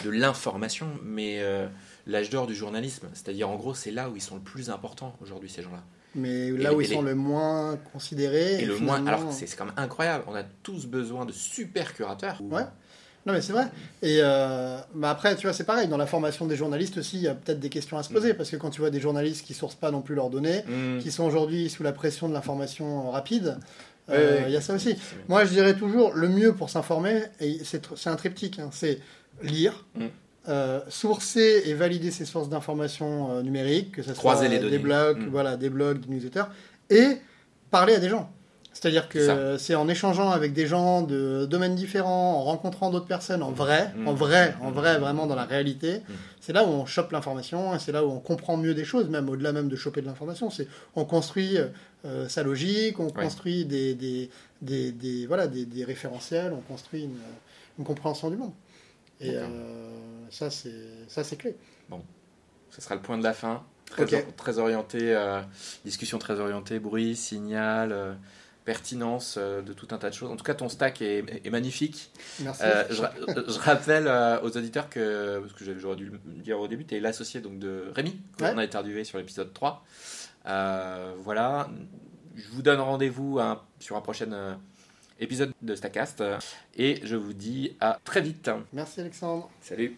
de 0.04 0.10
l'information, 0.10 0.88
mais 1.04 1.40
euh, 1.40 1.68
l'âge 2.08 2.30
d'or 2.30 2.48
du 2.48 2.56
journalisme. 2.56 3.08
C'est-à-dire, 3.14 3.50
en 3.50 3.56
gros, 3.56 3.74
c'est 3.74 3.92
là 3.92 4.10
où 4.10 4.16
ils 4.16 4.22
sont 4.22 4.36
le 4.36 4.42
plus 4.42 4.70
importants 4.70 5.16
aujourd'hui, 5.22 5.50
ces 5.50 5.62
gens-là. 5.62 5.84
Mais 6.16 6.50
là 6.52 6.72
et 6.72 6.76
où 6.76 6.80
les- 6.80 6.88
ils 6.88 6.94
sont 6.94 7.02
le 7.02 7.16
moins 7.16 7.78
considérés. 7.94 8.62
Et 8.62 8.66
le 8.66 8.78
moins. 8.80 9.06
Alors, 9.06 9.32
c'est 9.32 9.46
quand 9.56 9.66
même 9.66 9.74
incroyable. 9.78 10.24
On 10.28 10.36
a 10.36 10.44
tous 10.64 10.86
besoin 10.88 11.26
de 11.26 11.32
super 11.32 11.94
curateurs. 11.94 12.42
Ouais. 12.50 12.64
Non, 13.26 13.34
mais 13.34 13.42
c'est 13.42 13.52
vrai. 13.52 13.66
Et 14.02 14.20
euh, 14.24 14.80
bah 14.96 15.12
après, 15.12 15.36
tu 15.36 15.46
vois, 15.46 15.54
c'est 15.54 15.66
pareil. 15.66 15.88
Dans 15.90 15.98
la 15.98 16.08
formation 16.08 16.48
des 16.48 16.56
journalistes 16.56 16.98
aussi, 16.98 17.18
il 17.18 17.24
y 17.24 17.28
a 17.28 17.36
peut-être 17.36 17.60
des 17.60 17.70
questions 17.70 17.98
à 17.98 18.02
se 18.04 18.10
Mm. 18.10 18.14
poser. 18.14 18.34
Parce 18.34 18.50
que 18.50 18.56
quand 18.56 18.70
tu 18.72 18.80
vois 18.80 18.90
des 18.90 19.02
journalistes 19.02 19.46
qui 19.46 19.52
ne 19.54 19.58
sourcent 19.58 19.76
pas 19.78 19.92
non 19.92 20.02
plus 20.02 20.16
leurs 20.16 20.30
données, 20.30 20.64
Mmh. 20.66 21.00
qui 21.00 21.12
sont 21.12 21.26
aujourd'hui 21.26 21.70
sous 21.70 21.84
la 21.84 21.92
pression 21.92 22.28
de 22.30 22.34
l'information 22.34 23.12
rapide, 23.12 23.60
Euh, 24.12 24.38
il 24.42 24.46
ouais. 24.46 24.52
y 24.52 24.56
a 24.58 24.62
ça 24.62 24.74
aussi. 24.74 24.96
Moi, 25.28 25.46
je 25.46 25.50
dirais 25.52 25.76
toujours, 25.76 26.14
le 26.14 26.30
mieux 26.30 26.54
pour 26.54 26.70
s'informer, 26.70 27.24
c'est 27.64 28.08
un 28.08 28.16
triptyque, 28.16 28.60
hein, 28.60 28.70
c'est 28.72 29.00
lire, 29.42 29.86
Mm. 29.96 30.06
euh, 30.48 30.80
sourcer 30.90 31.64
et 31.66 31.74
valider 31.74 32.12
ses 32.12 32.26
sources 32.26 32.50
d'informations 32.50 33.32
euh, 33.32 33.42
numériques, 33.44 33.92
que 33.96 34.02
ce 34.04 34.14
soit 34.14 34.48
les 34.48 34.60
des 34.60 34.80
blogs, 34.80 35.20
Mm. 35.20 35.30
voilà, 35.30 35.58
des 35.58 35.70
blogs, 35.70 36.00
des 36.00 36.14
newsletters, 36.14 36.46
et 36.90 37.18
parler 37.72 37.94
à 37.96 38.00
des 38.00 38.10
gens. 38.10 38.32
C'est-à-dire 38.72 39.10
que 39.10 39.58
C'est 39.58 39.76
en 39.76 39.90
échangeant 39.90 40.30
avec 40.30 40.54
des 40.54 40.66
gens 40.68 41.02
de 41.02 41.46
domaines 41.50 41.76
différents, 41.76 42.36
en 42.38 42.44
rencontrant 42.44 42.90
d'autres 42.92 43.08
personnes 43.08 43.44
en 43.44 43.52
vrai, 43.52 43.92
Mm. 43.96 44.08
en 44.08 44.14
vrai, 44.14 44.56
en 44.62 44.70
Mm. 44.72 44.74
vrai, 44.74 44.98
vraiment 45.00 45.28
dans 45.28 45.36
la 45.36 45.44
réalité, 45.46 45.98
Mm. 46.00 46.14
c'est 46.40 46.54
là 46.54 46.64
où 46.64 46.68
on 46.70 46.86
chope 46.86 47.12
l'information, 47.12 47.76
et 47.76 47.80
c'est 47.80 47.92
là 47.92 48.06
où 48.06 48.10
on 48.12 48.20
comprend 48.20 48.56
mieux 48.58 48.74
des 48.74 48.86
choses, 48.86 49.10
même 49.10 49.28
au-delà 49.28 49.52
même 49.52 49.68
de 49.70 49.76
choper 49.76 50.02
de 50.02 50.06
l'information. 50.06 50.50
C'est 50.50 50.68
on 50.96 51.04
construit 51.06 51.58
euh, 52.06 52.30
sa 52.30 52.44
logique, 52.44 52.98
on 53.02 53.08
Ouais. 53.08 53.12
construit 53.24 53.66
des, 53.66 53.94
des, 53.96 54.30
des, 54.62 54.94
des- 54.94 55.28
voilà, 55.28 55.48
des, 55.48 55.84
référentiels, 55.84 56.54
on 56.54 56.62
construit 56.62 57.04
une, 57.04 57.18
une 57.78 57.84
compréhension 57.84 58.30
du 58.30 58.38
monde. 58.38 58.54
Et 59.20 59.32
euh, 59.36 59.46
ça, 60.30 60.50
c'est 60.50 60.72
ça, 61.10 61.26
c'est 61.26 61.36
clé. 61.36 61.56
Ce 62.72 62.82
sera 62.82 62.96
le 62.96 63.02
point 63.02 63.18
de 63.18 63.24
la 63.24 63.34
fin. 63.34 63.64
Très, 63.90 64.04
Ok. 64.04 64.14
or- 64.14 64.36
très 64.38 64.60
orienté, 64.60 65.00
euh, 65.16 65.42
discussion 65.84 66.20
très 66.20 66.40
orientée, 66.40 66.80
bruit, 66.80 67.16
signal, 67.18 67.92
pertinence 68.74 69.36
euh, 69.40 69.64
de 69.64 69.74
tout 69.74 69.88
un 69.92 69.98
tas 69.98 70.12
de 70.12 70.14
choses. 70.14 70.30
En 70.30 70.36
tout 70.36 70.44
cas, 70.44 70.54
ton 70.54 70.70
stack 70.70 71.02
est, 71.02 71.24
est 71.44 71.50
magnifique. 71.50 72.12
Merci. 72.42 72.62
Euh, 72.64 72.84
je, 72.92 73.02
ra- 73.02 73.14
je 73.28 73.60
rappelle 73.60 74.06
euh, 74.08 74.40
aux 74.42 74.56
auditeurs 74.56 74.88
que, 74.90 75.40
parce 75.40 75.54
que 75.54 75.80
j'aurais 75.80 75.96
dû 75.96 76.06
le 76.12 76.20
dire 76.44 76.60
au 76.60 76.68
début, 76.68 76.86
tu 76.86 76.96
es 76.96 77.00
l'associé 77.00 77.42
donc, 77.42 77.58
de 77.58 77.86
Rémi, 77.96 78.22
qu'on 78.38 78.46
Ouais. 78.46 78.52
a 78.52 78.60
interviewé 78.60 79.04
sur 79.04 79.18
l'épisode 79.18 79.52
3. 79.54 79.84
Euh, 80.46 81.14
voilà, 81.18 81.68
je 82.36 82.48
vous 82.50 82.62
donne 82.62 82.80
rendez-vous 82.80 83.40
hein, 83.40 83.60
sur 83.80 83.96
un 83.98 84.02
prochain 84.02 84.32
euh, 84.32 84.54
épisode 85.20 85.52
de 85.64 85.74
Stackcast 85.76 86.22
euh, 86.22 86.38
et 86.78 87.02
je 87.04 87.16
vous 87.16 87.34
dis 87.34 87.76
à 87.80 87.98
très 88.04 88.22
vite. 88.22 88.52
Merci 88.72 89.02
Alexandre. 89.02 89.50
Salut 89.62 89.98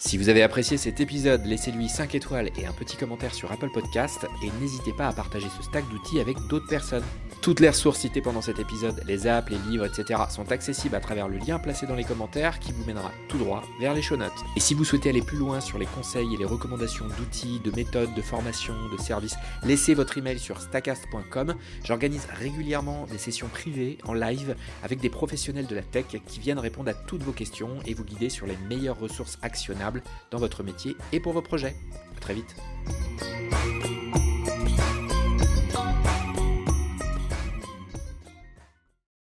si 0.00 0.16
vous 0.16 0.28
avez 0.28 0.44
apprécié 0.44 0.76
cet 0.76 1.00
épisode, 1.00 1.44
laissez-lui 1.44 1.88
5 1.88 2.14
étoiles 2.14 2.50
et 2.56 2.66
un 2.66 2.72
petit 2.72 2.96
commentaire 2.96 3.34
sur 3.34 3.50
Apple 3.50 3.68
Podcast 3.68 4.28
et 4.44 4.50
n'hésitez 4.60 4.92
pas 4.92 5.08
à 5.08 5.12
partager 5.12 5.48
ce 5.56 5.64
stack 5.64 5.88
d'outils 5.88 6.20
avec 6.20 6.36
d'autres 6.48 6.68
personnes. 6.68 7.02
Toutes 7.42 7.58
les 7.58 7.68
ressources 7.68 7.98
citées 7.98 8.20
pendant 8.20 8.40
cet 8.40 8.60
épisode, 8.60 9.02
les 9.08 9.26
apps, 9.26 9.50
les 9.50 9.58
livres, 9.68 9.86
etc. 9.86 10.20
sont 10.30 10.52
accessibles 10.52 10.94
à 10.94 11.00
travers 11.00 11.26
le 11.26 11.38
lien 11.38 11.58
placé 11.58 11.84
dans 11.86 11.96
les 11.96 12.04
commentaires 12.04 12.60
qui 12.60 12.70
vous 12.70 12.84
mènera 12.84 13.10
tout 13.28 13.38
droit 13.38 13.64
vers 13.80 13.92
les 13.92 14.02
show 14.02 14.16
notes. 14.16 14.44
Et 14.56 14.60
si 14.60 14.72
vous 14.72 14.84
souhaitez 14.84 15.08
aller 15.08 15.22
plus 15.22 15.36
loin 15.36 15.60
sur 15.60 15.78
les 15.78 15.86
conseils 15.86 16.32
et 16.32 16.36
les 16.36 16.44
recommandations 16.44 17.06
d'outils, 17.18 17.58
de 17.64 17.72
méthodes, 17.72 18.14
de 18.14 18.22
formation, 18.22 18.74
de 18.92 19.02
services, 19.02 19.36
laissez 19.64 19.94
votre 19.94 20.16
email 20.16 20.38
sur 20.38 20.60
stackcast.com. 20.60 21.56
J'organise 21.82 22.28
régulièrement 22.38 23.06
des 23.10 23.18
sessions 23.18 23.48
privées 23.48 23.98
en 24.04 24.14
live 24.14 24.54
avec 24.84 25.00
des 25.00 25.10
professionnels 25.10 25.66
de 25.66 25.74
la 25.74 25.82
tech 25.82 26.06
qui 26.24 26.38
viennent 26.38 26.60
répondre 26.60 26.88
à 26.90 26.94
toutes 26.94 27.24
vos 27.24 27.32
questions 27.32 27.78
et 27.84 27.94
vous 27.94 28.04
guider 28.04 28.28
sur 28.28 28.46
les 28.46 28.56
meilleures 28.68 28.98
ressources 28.98 29.38
actionnables 29.42 29.87
dans 30.30 30.38
votre 30.38 30.62
métier 30.62 30.96
et 31.12 31.20
pour 31.20 31.32
vos 31.32 31.42
projets. 31.42 31.76
À 32.16 32.20
très 32.20 32.34
vite. 32.34 32.56